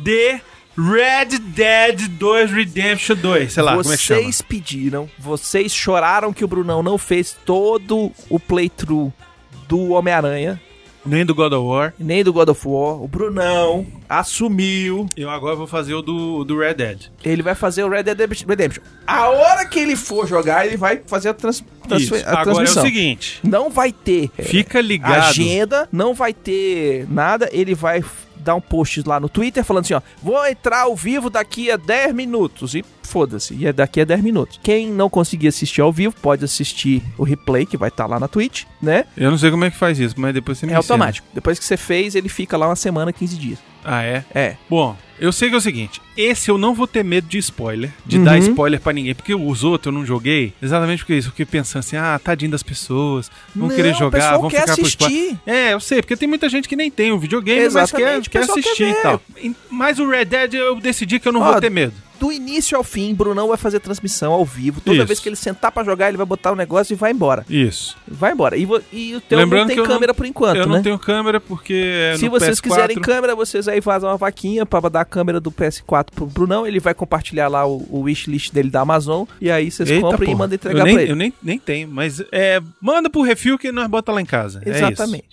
de 0.03 0.41
Red 0.77 1.39
Dead 1.39 2.09
2 2.09 2.51
Redemption 2.51 3.17
2. 3.17 3.53
Sei 3.53 3.63
lá, 3.63 3.77
como 3.77 3.93
é 3.93 3.97
que 3.97 4.03
chama? 4.03 4.21
Vocês 4.23 4.43
pediram, 4.43 5.09
vocês 5.19 5.73
choraram 5.73 6.33
que 6.33 6.45
o 6.45 6.49
Brunão 6.49 6.83
não 6.83 6.99
fez 6.99 7.37
todo 7.45 8.11
o 8.29 8.41
playthrough 8.41 9.13
do 9.69 9.91
Homem-Aranha, 9.93 10.61
Nem 11.07 11.25
do 11.25 11.35
God 11.35 11.53
of 11.53 11.67
War. 11.67 11.95
nem 11.99 12.25
do 12.25 12.33
God 12.33 12.49
of 12.49 12.67
War. 12.67 13.03
O 13.03 13.07
Brunão 13.09 13.87
assumiu. 14.09 15.07
Eu 15.17 15.31
agora 15.31 15.55
vou 15.55 15.67
fazer 15.67 15.95
o 15.95 16.03
do, 16.03 16.45
do 16.45 16.59
Red 16.59 16.75
Dead. 16.75 17.03
Ele 17.25 17.43
vai 17.43 17.55
fazer 17.55 17.85
o 17.85 17.89
Red 17.89 18.03
Dead 18.05 18.19
Redemption. 18.49 18.83
A 19.07 19.29
hora 19.29 19.65
que 19.67 19.79
ele 19.79 19.97
for 19.97 20.27
jogar, 20.27 20.67
ele 20.67 20.77
vai 20.77 21.01
fazer 21.07 21.29
a, 21.29 21.35
trans, 21.35 21.63
Isso. 21.99 22.15
a 22.15 22.19
Agora 22.19 22.39
é 22.39 22.41
o 22.41 22.45
transmissão. 22.57 22.83
seguinte. 22.83 23.41
Não 23.45 23.71
vai 23.71 23.93
ter 23.93 24.31
é, 24.37 24.43
Fica 24.43 24.81
ligado. 24.81 25.29
agenda, 25.29 25.89
não 25.93 26.15
vai 26.15 26.33
ter 26.35 27.07
nada. 27.11 27.49
Ele 27.53 27.75
vai 27.75 28.03
dar 28.45 28.55
um 28.55 28.61
post 28.61 29.03
lá 29.07 29.19
no 29.19 29.29
Twitter 29.29 29.65
falando 29.65 29.85
assim: 29.85 29.95
ó, 29.95 30.01
vou 30.23 30.47
entrar 30.47 30.83
ao 30.83 30.95
vivo 30.95 31.29
daqui 31.31 31.71
a 31.71 31.77
10 31.77 32.15
minutos. 32.15 32.75
E 32.75 32.85
foda-se. 33.03 33.55
E 33.55 33.67
é 33.67 33.73
daqui 33.73 34.01
a 34.01 34.05
10 34.05 34.23
minutos. 34.23 34.61
Quem 34.63 34.89
não 34.91 35.09
conseguir 35.11 35.49
assistir 35.49 35.81
ao 35.81 35.93
vivo, 35.93 36.15
pode 36.21 36.45
assistir 36.45 37.03
o 37.19 37.25
replay, 37.25 37.65
que 37.67 37.77
vai 37.77 37.89
estar 37.89 38.07
lá 38.07 38.19
na 38.21 38.29
Twitch, 38.29 38.65
né? 38.81 39.05
Eu 39.17 39.31
não 39.31 39.39
sei 39.39 39.51
como 39.51 39.65
é 39.65 39.71
que 39.71 39.77
faz 39.77 39.99
isso, 39.99 40.15
mas 40.19 40.33
depois 40.35 40.59
você 40.59 40.67
me 40.67 40.73
É 40.73 40.79
ensina. 40.79 40.95
automático. 40.95 41.27
Depois 41.35 41.59
que 41.59 41.65
você 41.65 41.77
fez, 41.77 42.15
ele 42.15 42.29
fica 42.29 42.57
lá 42.57 42.69
uma 42.69 42.77
semana, 42.77 43.13
15 43.13 43.37
dias. 43.37 43.59
Ah, 43.85 44.03
é? 44.03 44.25
É. 44.35 44.57
Bom, 44.69 44.97
eu 45.21 45.31
sei 45.33 45.49
que 45.49 45.55
é 45.55 45.59
o 45.59 45.61
seguinte, 45.61 46.01
esse 46.17 46.51
eu 46.51 46.57
não 46.59 46.75
vou 46.75 46.87
ter 46.87 47.05
medo 47.05 47.27
de 47.29 47.39
spoiler, 47.39 47.91
de 48.05 48.19
Uhum. 48.19 48.25
dar 48.25 48.39
spoiler 48.39 48.81
pra 48.81 48.93
ninguém, 48.93 49.15
porque 49.15 49.35
os 49.35 49.63
outros 49.63 49.93
eu 49.95 49.99
não 49.99 50.05
joguei, 50.07 50.53
exatamente 50.63 51.01
porque 51.01 51.15
isso, 51.15 51.29
eu 51.29 51.33
fiquei 51.33 51.47
pensando 51.47 51.81
assim, 51.81 51.97
ah, 51.97 52.19
tadinho 52.23 52.51
das 52.51 52.63
pessoas, 52.63 53.31
vão 53.55 53.69
Não, 53.69 53.77
querer 53.77 53.95
jogar, 53.95 54.39
vão 54.39 54.49
quer 54.51 54.63
ficar 54.63 54.77
com 54.77 54.83
spoiler. 54.87 55.19
assistir. 55.19 55.39
É, 55.47 55.73
eu 55.75 55.81
sei, 55.81 56.01
porque 56.01 56.17
tem 56.17 56.29
muita 56.29 56.49
gente 56.49 56.69
que 56.69 56.75
nem 56.77 56.91
tem 56.91 57.13
o 57.13 57.19
videogame, 57.19 57.61
mas 57.73 57.91
quer, 57.93 58.01
Exatamente, 58.01 58.29
o 58.29 58.31
quer 58.31 58.47
quer 58.47 58.51
assistir 58.51 58.83
e 58.85 58.93
ver. 58.93 59.03
tal. 59.03 59.23
E- 59.39 59.55
Mas 59.71 59.99
o 59.99 60.09
Red 60.09 60.25
Dead 60.25 60.55
eu 60.55 60.81
decidi 60.81 61.19
que 61.21 61.29
eu 61.29 61.33
não 61.33 61.43
Ó, 61.43 61.53
vou 61.53 61.61
ter 61.61 61.71
medo. 61.71 61.93
Do 62.25 62.33
início 62.33 62.75
ao 62.75 62.83
fim, 62.83 63.15
Brunão 63.15 63.49
vai 63.49 63.59
fazer 63.59 63.81
transmissão 63.81 64.33
ao 64.33 64.47
vivo. 64.47 64.81
Toda 64.81 64.97
Isso. 64.97 65.07
vez 65.07 65.21
que 65.21 65.29
ele 65.29 65.37
sentar 65.37 65.71
pra 65.71 65.85
jogar, 65.85 66.09
ele 66.09 66.17
vai 66.17 66.25
botar 66.25 66.53
o 66.53 66.57
negócio 66.57 66.95
e 66.95 66.97
vai 66.97 67.11
embora. 67.11 67.45
Isso. 67.51 67.99
Vai 68.09 68.33
embora. 68.33 68.57
E, 68.57 68.67
e 68.93 69.15
o 69.15 69.21
teu 69.21 69.37
Lembrando 69.39 69.61
não 69.61 69.69
tem 69.69 69.77
eu 69.77 69.83
não- 69.85 69.91
câmera 69.91 70.15
por 70.15 70.25
enquanto, 70.25 70.57
eu 70.57 70.67
né? 70.67 70.75
não 70.77 70.83
tenho 70.83 70.99
câmera 70.99 71.39
porque 71.39 71.75
é 72.15 72.17
Se 72.17 72.27
vocês 72.31 72.59
PS4. 72.59 72.63
quiserem 72.63 72.99
câmera, 72.99 73.37
vocês 73.37 73.69
aí 73.69 73.83
fazem 73.83 74.09
uma 74.09 74.17
vaquinha 74.17 74.65
pra 74.65 74.81
dar 74.89 75.03
a 75.03 75.05
câmera 75.05 75.39
do 75.39 75.53
PS4 75.53 76.07
pro 76.15 76.25
Brunão. 76.25 76.67
Ele 76.67 76.81
vai 76.81 76.95
compartilhar 76.95 77.49
lá 77.49 77.67
o, 77.67 77.87
o 77.91 78.01
wishlist 78.05 78.53
dele 78.53 78.71
da 78.71 78.81
Amazon. 78.81 79.25
E 79.39 79.51
aí 79.51 79.71
vocês 79.71 79.91
Eita, 79.91 80.01
compram 80.01 80.23
e 80.23 80.27
porra. 80.29 80.39
mandam 80.39 80.55
entregar 80.55 80.79
eu 80.81 80.85
nem, 80.87 80.95
pra 80.95 81.03
ele. 81.03 81.13
Eu 81.13 81.17
nem, 81.17 81.33
nem 81.43 81.59
tenho, 81.59 81.89
mas 81.89 82.23
é, 82.33 82.59
manda 82.81 83.11
pro 83.11 83.21
refil 83.21 83.59
que 83.59 83.71
nós 83.71 83.87
bota 83.87 84.11
lá 84.13 84.21
em 84.23 84.27
casa. 84.27 84.63
É. 84.65 84.71
Exatamente. 84.71 85.25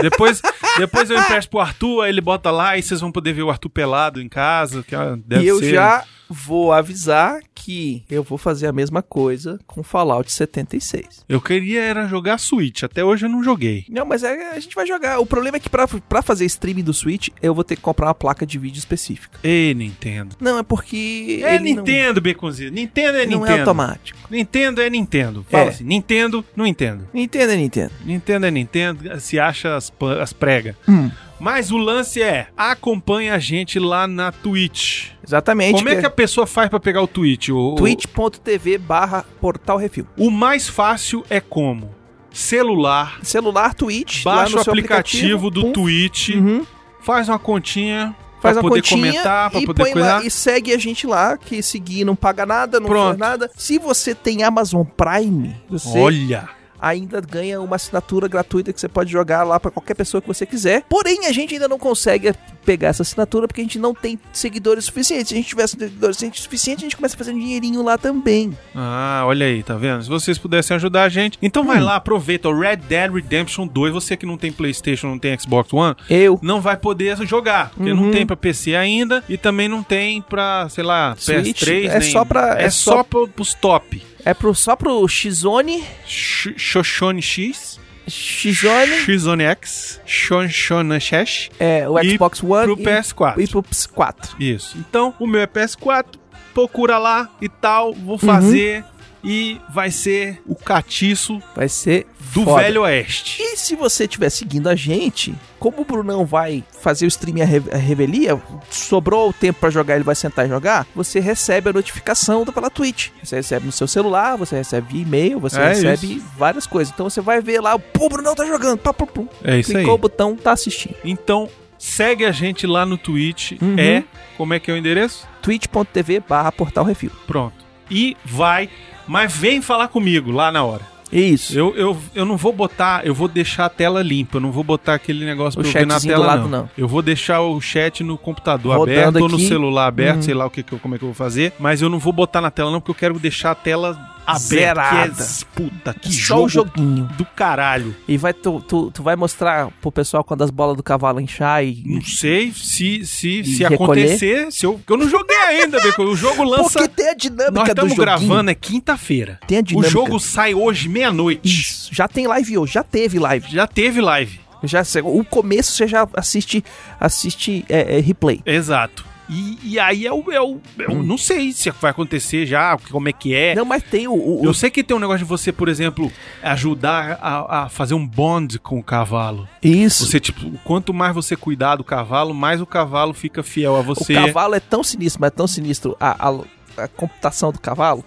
Depois, 0.00 0.40
depois 0.78 1.10
eu 1.10 1.18
empresto 1.18 1.50
pro 1.50 1.58
Arthur, 1.58 2.02
aí 2.02 2.10
ele 2.10 2.20
bota 2.20 2.52
lá 2.52 2.78
e 2.78 2.82
vocês 2.84 3.00
vão 3.00 3.10
poder 3.10 3.32
ver 3.32 3.42
o 3.42 3.50
Arthur 3.50 3.68
pelado 3.70 4.22
em 4.22 4.28
casa. 4.28 4.84
Que 4.84 4.94
deve 5.26 5.42
e 5.44 5.48
eu 5.48 5.58
ser- 5.58 5.74
já 5.74 6.04
vou 6.28 6.72
avisar 6.72 7.40
que 7.54 8.04
eu 8.10 8.22
vou 8.22 8.38
fazer 8.38 8.66
a 8.66 8.72
mesma 8.72 9.02
coisa 9.02 9.58
com 9.66 9.82
Fallout 9.82 10.30
76. 10.32 11.24
Eu 11.28 11.40
queria 11.40 11.82
era 11.82 12.06
jogar 12.06 12.38
Switch, 12.38 12.82
até 12.82 13.04
hoje 13.04 13.26
eu 13.26 13.30
não 13.30 13.42
joguei. 13.42 13.84
Não, 13.88 14.04
mas 14.06 14.22
é, 14.22 14.50
a 14.50 14.58
gente 14.60 14.74
vai 14.74 14.86
jogar. 14.86 15.18
O 15.18 15.26
problema 15.26 15.56
é 15.56 15.60
que 15.60 15.68
pra, 15.68 15.86
pra 15.86 16.22
fazer 16.22 16.44
streaming 16.46 16.82
do 16.84 16.94
Switch, 16.94 17.28
eu 17.42 17.54
vou 17.54 17.64
ter 17.64 17.76
que 17.76 17.82
comprar 17.82 18.06
uma 18.08 18.14
placa 18.14 18.46
de 18.46 18.58
vídeo 18.58 18.78
específica. 18.78 19.38
Ei, 19.42 19.74
Nintendo. 19.74 20.36
Não, 20.40 20.58
é 20.58 20.62
porque. 20.62 21.40
É 21.44 21.54
ele 21.56 21.74
não- 21.74 21.82
Nintendo, 21.82 22.20
Beconzinho. 22.20 22.70
Nintendo 22.70 23.18
é 23.18 23.26
Não, 23.26 23.40
Nintendo. 23.40 23.56
é 23.56 23.60
automático. 23.60 24.18
Nintendo 24.30 24.80
é 24.82 24.90
Nintendo. 24.90 25.46
Fala 25.50 25.64
É. 25.64 25.68
assim, 25.68 25.84
Nintendo, 25.84 26.44
não 26.54 26.66
entendo. 26.66 27.08
Nintendo 27.12 27.52
é 27.52 27.56
Nintendo. 27.56 27.92
Nintendo 28.04 28.46
é 28.46 28.50
Nintendo, 28.50 29.20
se 29.20 29.38
acha 29.38 29.76
as, 29.76 29.92
as 30.20 30.32
pregas. 30.32 30.76
Hum. 30.88 31.10
Mas 31.38 31.70
o 31.70 31.76
lance 31.76 32.22
é, 32.22 32.48
acompanha 32.56 33.34
a 33.34 33.38
gente 33.38 33.78
lá 33.78 34.06
na 34.06 34.32
Twitch. 34.32 35.08
Exatamente. 35.26 35.74
Como 35.76 35.88
é 35.88 35.96
que 35.96 36.06
a 36.06 36.10
pessoa 36.10 36.46
faz 36.46 36.68
pra 36.70 36.80
pegar 36.80 37.02
o 37.02 37.06
Twitch? 37.06 37.50
O, 37.50 37.72
o- 37.72 37.74
twitch.tv 37.74 38.78
barra 38.78 39.24
portal 39.40 39.76
refil. 39.76 40.06
O 40.16 40.30
mais 40.30 40.66
fácil 40.68 41.24
é 41.28 41.40
como? 41.40 41.94
Celular, 42.32 43.18
Celular, 43.22 43.74
Twitch. 43.74 44.22
baixa 44.22 44.58
o 44.60 44.62
seu 44.64 44.70
aplicativo, 44.72 45.50
do 45.50 45.62
pum, 45.62 45.72
Twitch, 45.72 46.28
Uhum. 46.30 46.66
faz 47.00 47.28
uma 47.30 47.38
continha 47.38 48.14
Faz 48.42 48.54
pra 48.58 48.62
uma 48.62 48.68
poder 48.68 48.86
comentar, 48.86 49.50
pra 49.50 49.60
e 49.60 49.64
poder 49.66 49.90
coisar. 49.92 50.24
e 50.24 50.30
segue 50.30 50.72
a 50.74 50.78
gente 50.78 51.06
lá, 51.06 51.38
que 51.38 51.62
seguir 51.62 52.04
não 52.04 52.14
paga 52.14 52.44
nada, 52.44 52.78
não 52.78 52.88
Pronto. 52.88 53.06
faz 53.06 53.18
nada. 53.18 53.50
Se 53.56 53.78
você 53.78 54.14
tem 54.14 54.42
Amazon 54.42 54.84
Prime, 54.84 55.56
você 55.68 55.98
Olha, 55.98 56.48
ainda 56.80 57.20
ganha 57.20 57.60
uma 57.60 57.76
assinatura 57.76 58.28
gratuita 58.28 58.72
que 58.72 58.80
você 58.80 58.88
pode 58.88 59.10
jogar 59.10 59.42
lá 59.44 59.58
pra 59.58 59.70
qualquer 59.70 59.94
pessoa 59.94 60.20
que 60.20 60.28
você 60.28 60.44
quiser. 60.46 60.82
Porém, 60.88 61.26
a 61.26 61.32
gente 61.32 61.54
ainda 61.54 61.68
não 61.68 61.78
consegue 61.78 62.34
pegar 62.66 62.88
essa 62.88 63.02
assinatura 63.02 63.46
porque 63.46 63.60
a 63.60 63.64
gente 63.64 63.78
não 63.78 63.94
tem 63.94 64.18
seguidores 64.32 64.84
suficientes. 64.86 65.28
Se 65.28 65.34
a 65.34 65.36
gente 65.36 65.48
tivesse 65.48 65.76
seguidores 65.78 66.18
suficientes, 66.34 66.82
a 66.82 66.86
gente 66.86 66.96
começa 66.96 67.14
a 67.14 67.18
fazer 67.18 67.32
um 67.32 67.38
dinheirinho 67.38 67.82
lá 67.82 67.96
também. 67.96 68.56
ah, 68.74 69.22
olha 69.24 69.46
aí, 69.46 69.62
tá 69.62 69.76
vendo? 69.76 70.02
Se 70.02 70.08
vocês 70.08 70.36
pudessem 70.36 70.74
ajudar 70.74 71.04
a 71.04 71.08
gente, 71.08 71.38
então 71.40 71.64
vai 71.64 71.80
Hum. 71.80 71.84
lá, 71.84 71.96
aproveita 71.96 72.48
o 72.48 72.58
Red 72.58 72.76
Dead 72.76 73.10
Redemption 73.12 73.66
2. 73.66 73.92
Você 73.94 74.16
que 74.16 74.26
não 74.26 74.36
tem 74.36 74.50
PlayStation, 74.52 75.06
não 75.06 75.18
tem 75.18 75.38
Xbox 75.38 75.72
One, 75.72 75.94
Eu. 76.10 76.38
não 76.42 76.60
vai 76.60 76.76
poder 76.76 77.16
jogar, 77.26 77.70
porque 77.70 77.92
Uhum. 77.92 78.06
não 78.06 78.10
tem 78.10 78.26
pra 78.26 78.36
PC 78.36 78.74
ainda 78.74 79.22
e 79.28 79.36
também 79.38 79.68
não 79.68 79.82
tem 79.82 80.20
pra, 80.20 80.68
sei 80.68 80.82
lá, 80.82 81.14
Switch, 81.16 81.62
PS3, 81.62 81.90
é 81.90 81.98
nem- 82.00 82.10
só 82.10 82.24
pra- 82.24 82.60
é, 82.60 82.64
é 82.64 82.70
só, 82.70 82.96
só- 82.96 83.02
pro- 83.04 83.28
pros 83.28 83.54
top. 83.54 84.02
É 84.24 84.34
pro, 84.34 84.52
só 84.54 84.74
pro 84.74 85.06
X-Zone. 85.06 85.84
Sh- 86.04 86.54
Shoshone 86.56 87.22
X, 87.22 87.78
X-Zone. 88.06 88.92
X-Zone 89.04 89.44
X, 89.44 90.00
Shoshone 90.06 91.00
X 91.00 91.50
É, 91.58 91.88
o 91.88 91.98
E 91.98 92.10
Xbox 92.12 92.42
One. 92.42 92.64
pro 92.74 92.80
e- 92.80 92.84
PS4. 92.84 93.40
E 93.40 93.46
pro 93.48 93.62
PS4. 93.62 94.36
Isso. 94.38 94.76
Então, 94.78 95.14
o 95.18 95.26
meu 95.26 95.40
é 95.40 95.46
PS4, 95.46 96.18
procura 96.54 96.98
lá 96.98 97.28
e 97.40 97.48
tal, 97.48 97.88
Uhum. 97.90 98.04
vou 98.04 98.18
fazer 98.18 98.84
e 99.24 99.60
vai 99.72 99.90
ser 99.90 100.40
o 100.46 100.54
catiço 100.54 101.42
Vai 101.54 101.68
ser 101.68 102.06
do 102.36 102.44
foda. 102.44 102.62
Velho 102.62 102.82
Oeste. 102.82 103.42
E 103.42 103.56
se 103.56 103.74
você 103.76 104.04
estiver 104.04 104.30
seguindo 104.30 104.68
a 104.68 104.74
gente, 104.74 105.34
como 105.58 105.80
o 105.80 105.84
Brunão 105.84 106.24
vai 106.24 106.62
fazer 106.80 107.06
o 107.06 107.08
stream 107.08 107.42
a, 107.42 107.44
re- 107.44 107.62
a 107.72 107.76
revelia, 107.76 108.40
sobrou 108.70 109.30
o 109.30 109.32
tempo 109.32 109.60
pra 109.60 109.70
jogar, 109.70 109.94
ele 109.96 110.04
vai 110.04 110.14
sentar 110.14 110.46
e 110.46 110.48
jogar, 110.48 110.86
você 110.94 111.20
recebe 111.20 111.70
a 111.70 111.72
notificação 111.72 112.44
do- 112.44 112.52
pela 112.52 112.70
Twitch. 112.70 113.08
Você 113.22 113.36
recebe 113.36 113.66
no 113.66 113.72
seu 113.72 113.86
celular, 113.88 114.36
você 114.36 114.56
recebe 114.56 114.92
via 114.92 115.02
e-mail, 115.02 115.40
você 115.40 115.60
É 115.60 115.68
recebe 115.68 116.22
várias 116.36 116.66
coisas. 116.66 116.92
Então 116.94 117.08
você 117.08 117.20
vai 117.20 117.40
ver 117.40 117.60
lá, 117.60 117.78
pô, 117.78 118.06
o 118.06 118.08
Brunão 118.08 118.34
tá 118.34 118.44
jogando, 118.46 118.78
pá, 118.78 118.92
pum, 118.92 119.06
pum. 119.06 119.28
É 119.42 119.58
isso 119.58 119.70
Clicou 119.72 119.90
aí. 119.92 119.94
o 119.94 119.98
botão, 119.98 120.36
tá 120.36 120.52
assistindo. 120.52 120.94
Então, 121.04 121.48
segue 121.78 122.24
a 122.24 122.32
gente 122.32 122.66
lá 122.66 122.84
no 122.86 122.96
Twitch. 122.98 123.52
Uhum. 123.60 123.76
É, 123.78 124.04
como 124.36 124.54
é 124.54 124.60
que 124.60 124.70
é 124.70 124.74
o 124.74 124.76
endereço? 124.76 125.26
twitch.tv 125.42 126.20
barra 126.28 126.50
portal 126.52 126.84
refil. 126.84 127.10
Pronto. 127.26 127.54
E 127.90 128.16
vai, 128.24 128.68
mas 129.06 129.32
vem 129.36 129.62
falar 129.62 129.88
comigo 129.88 130.30
lá 130.32 130.50
na 130.50 130.64
hora. 130.64 130.82
Isso. 131.12 131.56
Eu, 131.58 131.74
eu, 131.76 131.96
eu 132.14 132.24
não 132.24 132.36
vou 132.36 132.52
botar, 132.52 133.06
eu 133.06 133.14
vou 133.14 133.28
deixar 133.28 133.66
a 133.66 133.68
tela 133.68 134.02
limpa, 134.02 134.36
eu 134.38 134.40
não 134.40 134.50
vou 134.50 134.64
botar 134.64 134.94
aquele 134.94 135.24
negócio 135.24 135.58
O 135.60 135.62
pra 135.62 135.70
eu 135.70 135.72
ver 135.72 135.86
na 135.86 136.00
tela, 136.00 136.26
lado, 136.26 136.42
não. 136.42 136.48
não. 136.48 136.70
Eu 136.76 136.88
vou 136.88 137.00
deixar 137.02 137.40
o 137.42 137.60
chat 137.60 138.02
no 138.02 138.18
computador 138.18 138.76
Rodando 138.76 138.98
aberto 139.00 139.22
ou 139.22 139.28
no 139.28 139.36
aqui. 139.36 139.46
celular 139.48 139.86
aberto, 139.86 140.16
Uhum. 140.16 140.22
sei 140.22 140.34
lá 140.34 140.46
o 140.46 140.50
que, 140.50 140.62
como 140.62 140.94
é 140.94 140.98
que 140.98 141.04
eu 141.04 141.08
vou 141.08 141.14
fazer, 141.14 141.52
mas 141.58 141.80
eu 141.80 141.88
não 141.88 141.98
vou 141.98 142.12
botar 142.12 142.40
na 142.40 142.50
tela 142.50 142.70
não, 142.70 142.80
porque 142.80 142.90
eu 142.90 142.94
quero 142.94 143.18
deixar 143.20 143.52
a 143.52 143.54
tela 143.54 144.15
aberta. 144.26 144.38
Zerada. 144.46 145.14
Que 145.14 145.22
é, 145.22 145.46
puta, 145.54 145.94
que 145.94 146.12
Só 146.12 146.42
o 146.44 146.48
jogo 146.48 146.70
joguinho. 146.76 147.04
do 147.16 147.24
caralho. 147.24 147.94
E 148.08 148.16
vai, 148.16 148.32
tu, 148.32 148.60
tu, 148.60 148.90
tu 148.90 149.02
vai 149.02 149.16
mostrar 149.16 149.70
pro 149.80 149.92
pessoal 149.92 150.24
quando 150.24 150.42
as 150.42 150.50
bolas 150.50 150.76
do 150.76 150.82
cavalo 150.82 151.20
inchar 151.20 151.64
e. 151.64 151.82
Não 151.86 152.02
sei 152.02 152.52
se 152.52 153.04
se, 153.04 153.44
se 153.44 153.62
recolher? 153.64 154.02
acontecer, 154.04 154.52
se 154.52 154.66
eu, 154.66 154.80
eu 154.88 154.96
não 154.96 155.08
joguei 155.08 155.36
ainda, 155.36 155.80
Beco. 155.80 156.02
o 156.02 156.16
jogo 156.16 156.42
lança... 156.42 156.78
Porque 156.78 156.88
tem 156.88 157.08
a 157.10 157.14
dinâmica 157.14 157.50
Nós 157.52 157.68
estamos 157.68 157.94
gravando, 157.94 158.50
é 158.50 158.54
quinta-feira. 158.54 159.38
Tem 159.46 159.58
a 159.58 159.60
O 159.60 159.64
dinâmica. 159.64 159.90
jogo 159.90 160.18
sai 160.18 160.54
hoje, 160.54 160.88
meia-noite. 160.88 161.40
Isso. 161.48 161.94
Já 161.94 162.08
tem 162.08 162.26
live 162.26 162.58
hoje, 162.58 162.72
já 162.74 162.82
teve 162.82 163.18
live. 163.18 163.46
Já 163.50 163.66
teve 163.66 164.00
live. 164.00 164.40
Já, 164.64 164.82
o 165.04 165.24
começo 165.24 165.72
você 165.72 165.86
já 165.86 166.08
assiste, 166.14 166.64
assiste 166.98 167.64
é, 167.68 167.98
é, 167.98 168.00
replay. 168.00 168.40
Exato. 168.44 169.04
E, 169.28 169.58
e 169.62 169.78
aí 169.78 170.06
é 170.06 170.12
o, 170.12 170.30
é 170.30 170.40
o. 170.40 170.60
Eu 170.78 171.02
não 171.02 171.18
sei 171.18 171.52
se 171.52 171.68
vai 171.70 171.90
acontecer 171.90 172.46
já, 172.46 172.78
como 172.90 173.08
é 173.08 173.12
que 173.12 173.34
é. 173.34 173.54
Não, 173.54 173.64
mas 173.64 173.82
tem 173.82 174.06
o. 174.06 174.12
o- 174.14 174.40
Eu 174.44 174.50
o- 174.50 174.54
sei 174.54 174.70
que 174.70 174.84
tem 174.84 174.96
um 174.96 175.00
negócio 175.00 175.18
de 175.20 175.24
você, 175.24 175.50
por 175.52 175.68
exemplo, 175.68 176.12
ajudar 176.42 177.18
a, 177.20 177.64
a 177.64 177.68
fazer 177.68 177.94
um 177.94 178.06
bond 178.06 178.58
com 178.60 178.78
o 178.78 178.82
cavalo. 178.82 179.48
Isso. 179.62 180.06
Você, 180.06 180.20
tipo, 180.20 180.50
quanto 180.64 180.94
mais 180.94 181.14
você 181.14 181.36
cuidar 181.36 181.76
do 181.76 181.84
cavalo, 181.84 182.32
mais 182.32 182.60
o 182.60 182.66
cavalo 182.66 183.12
fica 183.12 183.42
fiel 183.42 183.74
a 183.76 183.80
O 183.80 183.82
você. 183.82 184.14
cavalo 184.14 184.54
é 184.54 184.60
tão 184.60 184.84
sinistro, 184.84 185.20
mas 185.20 185.28
é 185.28 185.30
tão 185.30 185.46
sinistro 185.46 185.96
a, 185.98 186.28
a, 186.28 186.84
a 186.84 186.88
computação 186.88 187.50
do 187.50 187.58
cavalo 187.60 188.04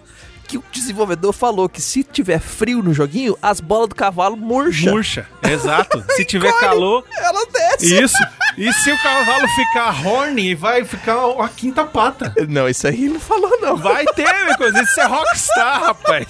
que 0.47 0.57
o 0.57 0.63
desenvolvedor 0.71 1.31
falou 1.31 1.69
que 1.69 1.79
se 1.79 2.03
tiver 2.03 2.39
frio 2.39 2.81
no 2.81 2.91
joguinho, 2.91 3.37
as 3.39 3.59
bolas 3.59 3.87
do 3.89 3.93
cavalo 3.93 4.35
murcham. 4.35 4.93
Murcha. 4.93 5.27
Exato. 5.43 6.03
Se 6.17 6.25
tiver 6.25 6.51
calor. 6.59 7.05
Ela 7.15 7.45
desce. 7.53 8.01
Isso. 8.01 8.17
E 8.57 8.73
se 8.73 8.91
o 8.91 8.97
cavalo 9.01 9.47
ficar 9.49 10.05
horny, 10.05 10.55
vai 10.55 10.83
ficar 10.83 11.17
a 11.39 11.49
quinta 11.49 11.85
pata. 11.85 12.33
Não, 12.47 12.67
isso 12.67 12.87
aí 12.87 13.05
ele 13.05 13.13
não 13.13 13.19
falou, 13.19 13.59
não. 13.61 13.77
Vai 13.77 14.05
ter, 14.05 14.33
meu 14.45 14.57
coisa. 14.57 14.81
Isso 14.81 14.99
é 14.99 15.05
rockstar, 15.05 15.81
rapaz. 15.81 16.27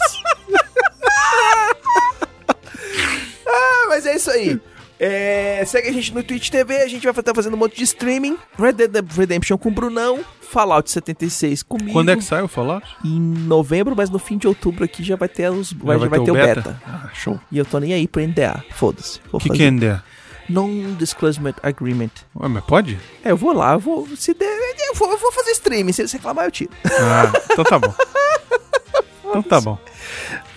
Ah, 3.48 3.86
mas 3.88 4.06
é 4.06 4.16
isso 4.16 4.30
aí. 4.30 4.60
É, 5.00 5.64
segue 5.66 5.88
a 5.88 5.94
gente 5.94 6.14
no 6.14 6.22
Twitch 6.22 6.50
TV, 6.50 6.82
a 6.82 6.88
gente 6.88 7.04
vai 7.04 7.12
estar 7.12 7.34
fazendo 7.34 7.54
um 7.54 7.58
monte 7.58 7.78
de 7.78 7.84
streaming. 7.84 8.38
Red 8.58 8.74
Dead 8.74 9.12
Redemption 9.12 9.58
com 9.58 9.70
o 9.70 9.72
Brunão, 9.72 10.20
Fallout 10.42 10.92
76 10.92 11.64
comigo. 11.64 11.94
Quando 11.94 12.10
é 12.10 12.18
que 12.18 12.24
sai 12.24 12.42
o 12.42 12.50
Fallout? 12.50 12.86
Em 13.04 13.20
novembro, 13.20 13.96
mas 13.96 14.10
no 14.10 14.20
fim 14.20 14.38
de 14.38 14.46
outubro 14.46 14.84
aqui 14.84 15.02
já 15.02 15.16
vai 15.16 15.30
ter 15.30 15.50
os. 15.50 15.72
Vai, 15.72 15.98
já 15.98 16.08
vai 16.08 16.20
ter 16.20 16.32
o 16.32 16.34
beta. 16.34 16.82
Ah, 16.86 17.10
show. 17.14 17.40
E 17.50 17.58
eu 17.58 17.64
tô 17.64 17.80
nem 17.80 17.94
aí 17.94 18.08
pro 18.08 18.22
NDA. 18.22 18.64
Foda-se. 18.72 19.22
O 19.32 19.40
que, 19.40 19.48
fazer. 19.48 19.58
que 19.58 19.64
é 19.64 19.72
NDA? 19.72 20.04
Non-Disclosure 20.50 21.54
Agreement. 21.64 22.10
Ué, 22.36 22.48
mas 22.48 22.64
pode? 22.66 23.00
É, 23.24 23.32
eu 23.32 23.38
vou 23.38 23.54
lá, 23.54 23.74
eu 23.74 23.80
vou. 23.80 24.08
Se 24.16 24.34
der, 24.34 24.48
eu 24.90 24.96
vou, 24.96 25.12
eu 25.12 25.18
vou 25.18 25.32
fazer 25.32 25.52
streaming. 25.52 25.92
Se 25.94 26.02
eles 26.02 26.12
reclamar, 26.12 26.46
eu 26.46 26.52
tiro. 26.52 26.72
Ah, 26.86 27.32
então 27.52 27.64
tá 27.64 27.80
bom. 27.80 27.94
Então 29.30 29.44
tá 29.44 29.62
bom. 29.62 29.78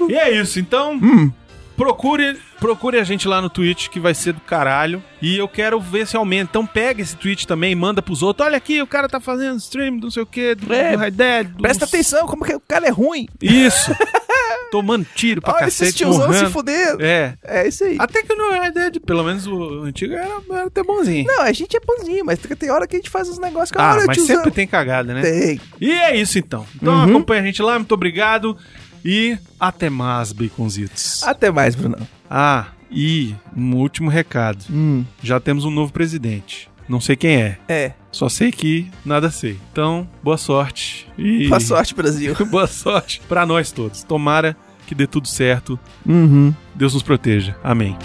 E 0.09 0.14
é 0.14 0.30
isso, 0.30 0.59
então. 0.59 0.95
Hum. 0.95 1.30
Procure, 1.77 2.39
procure 2.61 2.99
a 2.99 3.05
gente 3.05 3.27
lá 3.27 3.41
no 3.41 3.49
Twitch, 3.49 3.89
que 3.89 3.99
vai 3.99 4.14
ser 4.14 4.33
do 4.35 4.41
caralho. 4.41 5.03
E 5.20 5.37
eu 5.37 5.49
quero 5.49 5.81
ver 5.81 6.07
se 6.07 6.16
aumenta. 6.16 6.51
Então 6.51 6.66
pega 6.66 7.01
esse 7.01 7.16
tweet 7.16 7.47
também 7.47 7.75
manda 7.75 8.03
pros 8.03 8.23
outros. 8.23 8.47
Olha 8.47 8.57
aqui, 8.57 8.81
o 8.83 8.87
cara 8.87 9.09
tá 9.09 9.18
fazendo 9.20 9.57
stream 9.59 9.97
do 9.97 10.05
não 10.05 10.11
sei 10.11 10.23
o 10.23 10.27
que, 10.27 10.55
do, 10.55 10.73
É, 10.73 10.93
do 10.93 10.99
Red 10.99 11.11
Dead. 11.12 11.47
do- 11.49 11.62
Presta 11.62 11.85
atenção, 11.85 12.27
como 12.27 12.45
que 12.45 12.55
o 12.55 12.61
cara 12.61 12.87
é 12.87 12.91
ruim. 12.91 13.27
Isso. 13.41 13.91
Tomando 14.70 15.07
tiro 15.14 15.43
pra 15.43 15.55
Olha 15.55 15.64
esses 15.66 15.79
cacete, 15.81 15.99
tiozão 15.99 16.33
se 16.33 16.47
fudendo. 16.47 17.03
É. 17.05 17.37
É 17.45 17.68
isso 17.68 17.85
aí. 17.85 17.97
Até 17.99 18.23
que 18.23 18.35
no 18.35 18.51
Red 18.51 18.70
Dead, 18.70 19.01
pelo 19.01 19.23
menos 19.23 19.47
o 19.47 19.83
antigo, 19.85 20.14
era, 20.14 20.41
era 20.51 20.66
até 20.66 20.83
bonzinho. 20.83 21.27
Não, 21.27 21.43
a 21.43 21.53
gente 21.53 21.77
é 21.77 21.81
bonzinho, 21.81 22.25
mas 22.25 22.39
tem 22.39 22.70
hora 22.70 22.87
que 22.87 22.97
a 22.97 22.99
gente 22.99 23.11
faz 23.11 23.29
uns 23.29 23.39
negócios 23.39 23.70
que 23.70 23.79
ah, 23.79 23.97
mas 24.07 24.16
tiozão. 24.16 24.37
sempre 24.37 24.51
tem 24.51 24.66
cagada, 24.66 25.12
né? 25.12 25.20
Tem. 25.20 25.61
E 25.81 25.91
é 25.93 26.16
isso 26.16 26.39
então. 26.39 26.66
Então 26.75 26.95
Uhum. 26.95 27.03
acompanha 27.11 27.43
a 27.43 27.45
gente 27.45 27.61
lá, 27.61 27.79
muito 27.79 27.93
obrigado. 27.93 28.57
E 29.05 29.38
até 29.59 29.90
mais, 29.90 30.32
baconzitos. 30.32 31.22
Até 31.22 31.50
mais, 31.50 31.74
Bruno. 31.74 31.96
Ah, 32.30 32.66
e 32.90 33.34
um 33.57 33.74
último 33.76 34.11
recado. 34.11 34.64
Hum, 34.70 35.05
Já 35.22 35.40
temos 35.40 35.64
um 35.64 35.70
novo 35.70 35.92
presidente. 35.92 36.70
Não 36.88 37.00
sei 37.00 37.16
quem 37.16 37.36
é. 37.36 37.59
é. 37.68 37.92
Só 38.11 38.28
sei 38.28 38.53
que 38.53 38.90
nada 39.05 39.30
sei. 39.30 39.59
Então, 39.72 40.07
boa 40.22 40.36
sorte. 40.36 41.09
E... 41.16 41.48
Boa 41.48 41.61
sorte, 41.61 41.94
Brasil. 41.94 42.34
boa 42.50 42.66
sorte 42.66 43.22
pra 43.28 43.46
nós 43.46 43.72
todos. 43.72 44.03
Tomara 44.03 44.57
que 44.86 44.94
dê 44.94 45.07
tudo 45.07 45.26
certo. 45.26 45.78
Uhum. 46.05 46.53
Deus 46.74 46.92
nos 46.92 47.03
proteja. 47.03 47.57
Amém. 47.62 47.96